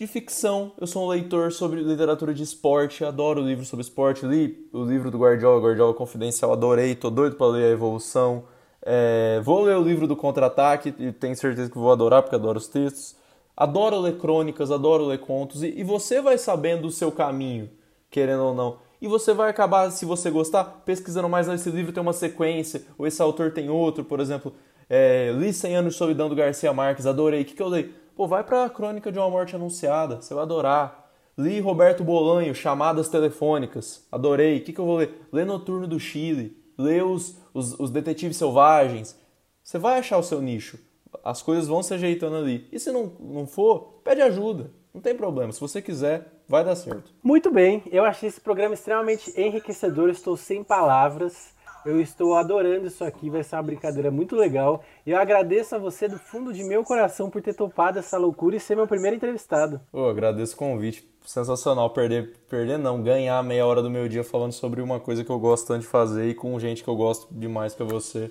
de 0.00 0.06
ficção. 0.06 0.72
Eu 0.80 0.86
sou 0.86 1.04
um 1.04 1.08
leitor 1.08 1.52
sobre 1.52 1.82
literatura 1.82 2.32
de 2.32 2.42
esporte, 2.42 3.04
adoro 3.04 3.42
livros 3.42 3.68
sobre 3.68 3.82
esporte. 3.82 4.24
Li 4.24 4.66
o 4.72 4.82
livro 4.82 5.10
do 5.10 5.18
Guardiola, 5.18 5.60
Guardiola 5.60 5.92
Confidencial, 5.92 6.54
adorei, 6.54 6.94
tô 6.94 7.10
doido 7.10 7.36
para 7.36 7.48
ler 7.48 7.64
a 7.66 7.68
Evolução. 7.68 8.44
É, 8.80 9.42
vou 9.44 9.60
ler 9.62 9.76
o 9.76 9.82
livro 9.82 10.06
do 10.06 10.16
Contra-Ataque 10.16 10.94
e 10.98 11.12
tenho 11.12 11.36
certeza 11.36 11.70
que 11.70 11.76
vou 11.76 11.92
adorar 11.92 12.22
porque 12.22 12.34
adoro 12.34 12.56
os 12.56 12.66
textos. 12.66 13.14
Adoro 13.60 14.00
ler 14.00 14.16
crônicas, 14.16 14.70
adoro 14.70 15.04
ler 15.04 15.18
contos 15.18 15.62
e, 15.62 15.66
e 15.78 15.84
você 15.84 16.22
vai 16.22 16.38
sabendo 16.38 16.86
o 16.88 16.90
seu 16.90 17.12
caminho, 17.12 17.68
querendo 18.10 18.42
ou 18.42 18.54
não. 18.54 18.78
E 19.02 19.06
você 19.06 19.34
vai 19.34 19.50
acabar, 19.50 19.90
se 19.90 20.06
você 20.06 20.30
gostar, 20.30 20.64
pesquisando 20.86 21.28
mais. 21.28 21.46
"Ah, 21.46 21.54
Esse 21.54 21.68
livro 21.68 21.92
tem 21.92 22.00
uma 22.02 22.14
sequência, 22.14 22.82
ou 22.96 23.06
esse 23.06 23.20
autor 23.20 23.52
tem 23.52 23.68
outro, 23.68 24.02
por 24.02 24.18
exemplo. 24.18 24.54
É, 24.88 25.30
li 25.36 25.52
100 25.52 25.76
anos 25.76 25.92
de 25.92 25.98
solidão 25.98 26.30
do 26.30 26.34
Garcia 26.34 26.72
Marques, 26.72 27.04
adorei. 27.04 27.42
O 27.42 27.44
que, 27.44 27.52
que 27.52 27.62
eu 27.62 27.68
leio? 27.68 27.92
Pô, 28.16 28.26
vai 28.26 28.42
pra 28.42 28.68
Crônica 28.70 29.12
de 29.12 29.18
uma 29.18 29.28
Morte 29.28 29.54
Anunciada, 29.54 30.22
você 30.22 30.32
vai 30.32 30.42
adorar. 30.44 31.10
Li 31.36 31.60
Roberto 31.60 32.02
Bolanho, 32.02 32.54
Chamadas 32.54 33.08
Telefônicas, 33.10 34.06
adorei. 34.10 34.56
O 34.56 34.64
que, 34.64 34.72
que 34.72 34.78
eu 34.80 34.86
vou 34.86 34.96
ler? 34.96 35.26
Lê 35.30 35.44
Noturno 35.44 35.86
do 35.86 36.00
Chile, 36.00 36.56
lê 36.78 37.02
os, 37.02 37.36
os, 37.52 37.78
os 37.78 37.90
Detetives 37.90 38.38
Selvagens. 38.38 39.18
Você 39.62 39.76
vai 39.78 39.98
achar 39.98 40.16
o 40.16 40.22
seu 40.22 40.40
nicho. 40.40 40.78
As 41.24 41.42
coisas 41.42 41.66
vão 41.66 41.82
se 41.82 41.94
ajeitando 41.94 42.36
ali. 42.36 42.66
E 42.72 42.78
se 42.78 42.90
não, 42.90 43.12
não 43.20 43.46
for, 43.46 44.00
pede 44.04 44.22
ajuda. 44.22 44.70
Não 44.92 45.00
tem 45.00 45.14
problema. 45.14 45.52
Se 45.52 45.60
você 45.60 45.80
quiser, 45.80 46.26
vai 46.48 46.64
dar 46.64 46.74
certo. 46.74 47.12
Muito 47.22 47.50
bem, 47.50 47.82
eu 47.92 48.04
achei 48.04 48.28
esse 48.28 48.40
programa 48.40 48.74
extremamente 48.74 49.32
enriquecedor, 49.40 50.08
estou 50.08 50.36
sem 50.36 50.64
palavras. 50.64 51.54
Eu 51.84 51.98
estou 51.98 52.34
adorando 52.36 52.86
isso 52.86 53.02
aqui, 53.02 53.30
vai 53.30 53.42
ser 53.42 53.56
uma 53.56 53.62
brincadeira 53.62 54.10
muito 54.10 54.36
legal. 54.36 54.84
E 55.06 55.12
eu 55.12 55.18
agradeço 55.18 55.74
a 55.74 55.78
você 55.78 56.08
do 56.08 56.18
fundo 56.18 56.52
de 56.52 56.62
meu 56.62 56.84
coração 56.84 57.30
por 57.30 57.40
ter 57.40 57.54
topado 57.54 57.98
essa 57.98 58.18
loucura 58.18 58.56
e 58.56 58.60
ser 58.60 58.74
meu 58.76 58.86
primeiro 58.86 59.16
entrevistado. 59.16 59.80
Pô, 59.90 60.06
agradeço 60.06 60.54
o 60.54 60.58
convite. 60.58 61.08
Sensacional 61.24 61.88
perder, 61.90 62.36
perder 62.50 62.78
não, 62.78 63.02
ganhar 63.02 63.42
meia 63.42 63.66
hora 63.66 63.82
do 63.82 63.88
meu 63.88 64.08
dia 64.08 64.22
falando 64.22 64.52
sobre 64.52 64.82
uma 64.82 65.00
coisa 65.00 65.24
que 65.24 65.30
eu 65.30 65.38
gosto 65.38 65.68
tanto 65.68 65.80
de 65.80 65.86
fazer 65.86 66.28
e 66.28 66.34
com 66.34 66.58
gente 66.60 66.84
que 66.84 66.90
eu 66.90 66.96
gosto 66.96 67.28
demais 67.30 67.74
que 67.74 67.82
é 67.82 67.86
você. 67.86 68.30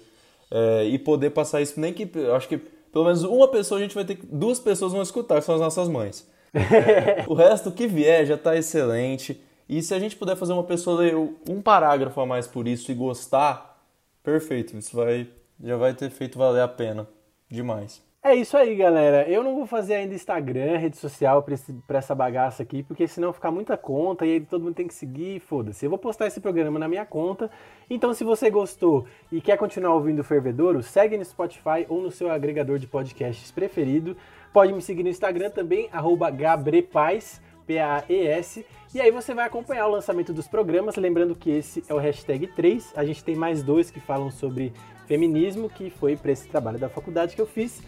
É, 0.52 0.86
e 0.86 0.98
poder 0.98 1.30
passar 1.32 1.62
isso, 1.62 1.80
nem 1.80 1.94
que. 1.94 2.10
Acho 2.36 2.48
que 2.48 2.58
pelo 2.58 3.06
menos 3.06 3.24
uma 3.24 3.48
pessoa 3.48 3.80
a 3.80 3.82
gente 3.82 3.96
vai 3.96 4.06
ter 4.06 4.16
que. 4.16 4.26
Duas 4.26 4.60
pessoas 4.60 4.92
vão 4.92 5.02
escutar, 5.02 5.40
que 5.40 5.46
são 5.46 5.56
as 5.56 5.62
nossas 5.62 5.88
mães. 5.88 6.28
É, 6.54 7.26
o 7.30 7.34
resto 7.34 7.72
que 7.72 7.88
vier 7.88 8.26
já 8.26 8.38
tá 8.38 8.56
excelente. 8.56 9.40
E 9.68 9.84
se 9.84 9.94
a 9.94 10.00
gente 10.00 10.16
puder 10.16 10.36
fazer 10.36 10.54
uma 10.54 10.64
pessoa 10.64 11.02
ler 11.02 11.16
um 11.16 11.62
parágrafo 11.62 12.20
a 12.20 12.26
mais 12.26 12.48
por 12.48 12.68
isso 12.68 12.92
e 12.92 12.96
gostar, 12.96 13.80
perfeito. 14.24 14.76
Isso 14.76 14.96
vai, 14.96 15.28
já 15.64 15.78
vai 15.78 15.94
ter 15.94 16.10
feito 16.10 16.40
valer 16.40 16.62
a 16.62 16.68
pena. 16.68 17.08
Demais. 17.48 18.02
É 18.22 18.36
isso 18.36 18.58
aí, 18.58 18.76
galera. 18.76 19.30
Eu 19.30 19.42
não 19.42 19.56
vou 19.56 19.66
fazer 19.66 19.96
ainda 19.96 20.14
Instagram, 20.14 20.78
rede 20.78 20.98
social 20.98 21.42
pra 21.42 21.98
essa 21.98 22.14
bagaça 22.14 22.62
aqui, 22.62 22.84
porque 22.84 23.08
senão 23.08 23.32
fica 23.32 23.50
muita 23.50 23.78
conta 23.78 24.26
e 24.26 24.34
aí 24.34 24.42
todo 24.42 24.62
mundo 24.62 24.76
tem 24.76 24.88
que 24.90 24.94
seguir 24.94 25.40
foda-se. 25.40 25.86
Eu 25.86 25.90
vou 25.90 25.98
postar 25.98 26.28
esse 26.28 26.42
programa 26.42 26.78
na 26.78 26.90
minha 26.90 27.06
conta. 27.06 27.50
Então, 27.90 28.14
se 28.14 28.26
você 28.26 28.50
gostou 28.50 29.06
e 29.32 29.40
quer 29.40 29.58
continuar 29.58 29.94
ouvindo 29.94 30.20
o 30.20 30.24
Fervedouro, 30.24 30.84
segue 30.84 31.18
no 31.18 31.24
Spotify 31.24 31.86
ou 31.88 32.02
no 32.02 32.12
seu 32.12 32.30
agregador 32.30 32.78
de 32.78 32.88
podcasts 32.88 33.52
preferido. 33.52 34.18
Pode 34.52 34.74
me 34.74 34.82
seguir 34.82 35.04
no 35.04 35.10
Instagram 35.10 35.50
também, 35.50 35.90
gabrepaz, 36.36 37.42
P-A-E-S. 37.66 38.66
E 38.94 39.00
aí 39.00 39.12
você 39.12 39.34
vai 39.34 39.46
acompanhar 39.46 39.88
o 39.88 39.92
lançamento 39.92 40.34
dos 40.34 40.46
programas, 40.46 40.98
lembrando 40.98 41.36
que 41.36 41.52
esse 41.52 41.86
é 41.88 41.94
o 41.94 41.98
hashtag 41.98 42.48
3. 42.48 42.96
A 42.98 43.06
gente 43.06 43.24
tem 43.24 43.36
mais 43.36 43.64
dois 43.64 43.90
que 43.90 44.02
falam 44.02 44.30
sobre 44.30 44.74
feminismo, 45.08 45.70
que 45.70 45.90
foi 45.90 46.18
para 46.18 46.34
esse 46.34 46.50
trabalho 46.50 46.78
da 46.78 46.90
faculdade 46.90 47.34
que 47.34 47.42
eu 47.42 47.48
fiz. 47.48 47.82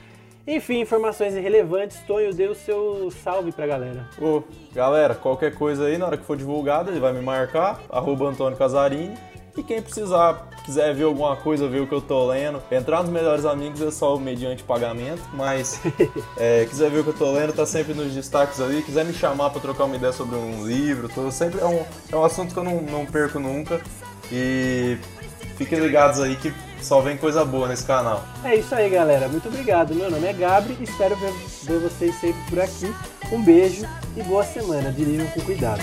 Enfim, 0.47 0.80
informações 0.82 1.36
irrelevantes. 1.36 1.97
Tonho, 2.08 2.34
dê 2.34 2.47
o 2.47 2.56
seu 2.56 3.12
salve 3.23 3.51
pra 3.51 3.67
galera. 3.67 4.08
Ô, 4.19 4.41
galera, 4.73 5.15
qualquer 5.15 5.54
coisa 5.54 5.86
aí, 5.86 5.97
na 5.97 6.08
hora 6.08 6.17
que 6.17 6.25
for 6.25 6.38
divulgado, 6.38 6.89
ele 6.89 6.99
vai 6.99 7.13
me 7.13 7.21
marcar, 7.21 7.80
arroba 7.89 8.27
Antônio 8.27 8.58
Casarini. 8.58 9.15
E 9.58 9.62
quem 9.62 9.82
precisar, 9.82 10.47
quiser 10.63 10.94
ver 10.96 11.04
alguma 11.04 11.35
coisa, 11.35 11.67
ver 11.67 11.81
o 11.81 11.87
que 11.87 11.94
eu 11.94 12.00
tô 12.00 12.25
lendo, 12.27 12.63
entrar 12.71 13.02
nos 13.04 13.12
melhores 13.12 13.44
amigos 13.44 13.81
é 13.81 13.92
só 13.92 14.17
mediante 14.17 14.63
pagamento, 14.63 15.21
mas 15.33 15.81
é, 16.39 16.65
quiser 16.65 16.89
ver 16.89 17.00
o 17.00 17.04
que 17.04 17.10
eu 17.10 17.17
tô 17.17 17.31
lendo, 17.31 17.52
tá 17.52 17.65
sempre 17.65 17.94
nos 17.94 18.13
destaques 18.13 18.62
ali. 18.62 18.81
Quiser 18.81 19.04
me 19.04 19.13
chamar 19.13 19.50
pra 19.50 19.60
trocar 19.60 19.83
uma 19.83 19.96
ideia 19.98 20.13
sobre 20.13 20.37
um 20.37 20.65
livro, 20.65 21.10
tô 21.10 21.29
sempre 21.31 21.60
é 21.60 21.65
um, 21.65 21.83
é 22.12 22.15
um 22.15 22.23
assunto 22.23 22.54
que 22.54 22.60
eu 22.60 22.63
não, 22.63 22.81
não 22.81 23.06
perco 23.06 23.39
nunca. 23.39 23.81
E 24.31 24.98
fiquem 25.58 25.79
ligados 25.79 26.21
aí 26.21 26.37
que 26.37 26.54
só 26.86 27.02
vem 27.02 27.17
coisa 27.17 27.44
boa 27.46 27.67
nesse 27.67 27.86
canal. 27.86 28.23
É 28.44 28.56
isso 28.56 28.73
aí, 28.73 28.90
galera. 28.90 29.27
Muito 29.27 29.48
obrigado. 29.48 29.94
Meu 29.94 30.10
nome 30.10 30.27
é 30.27 30.34
Gabri. 30.34 30.77
Espero 30.79 31.15
ver, 31.15 31.34
ver 31.63 31.79
vocês 31.79 32.15
sempre 32.19 32.42
por 32.50 32.60
aqui. 32.60 32.94
Um 33.32 33.44
beijo 33.44 33.86
e 34.15 34.23
boa 34.23 34.44
semana. 34.44 34.92
Dirijam 34.92 35.27
com 35.27 35.42
cuidado. 35.42 35.82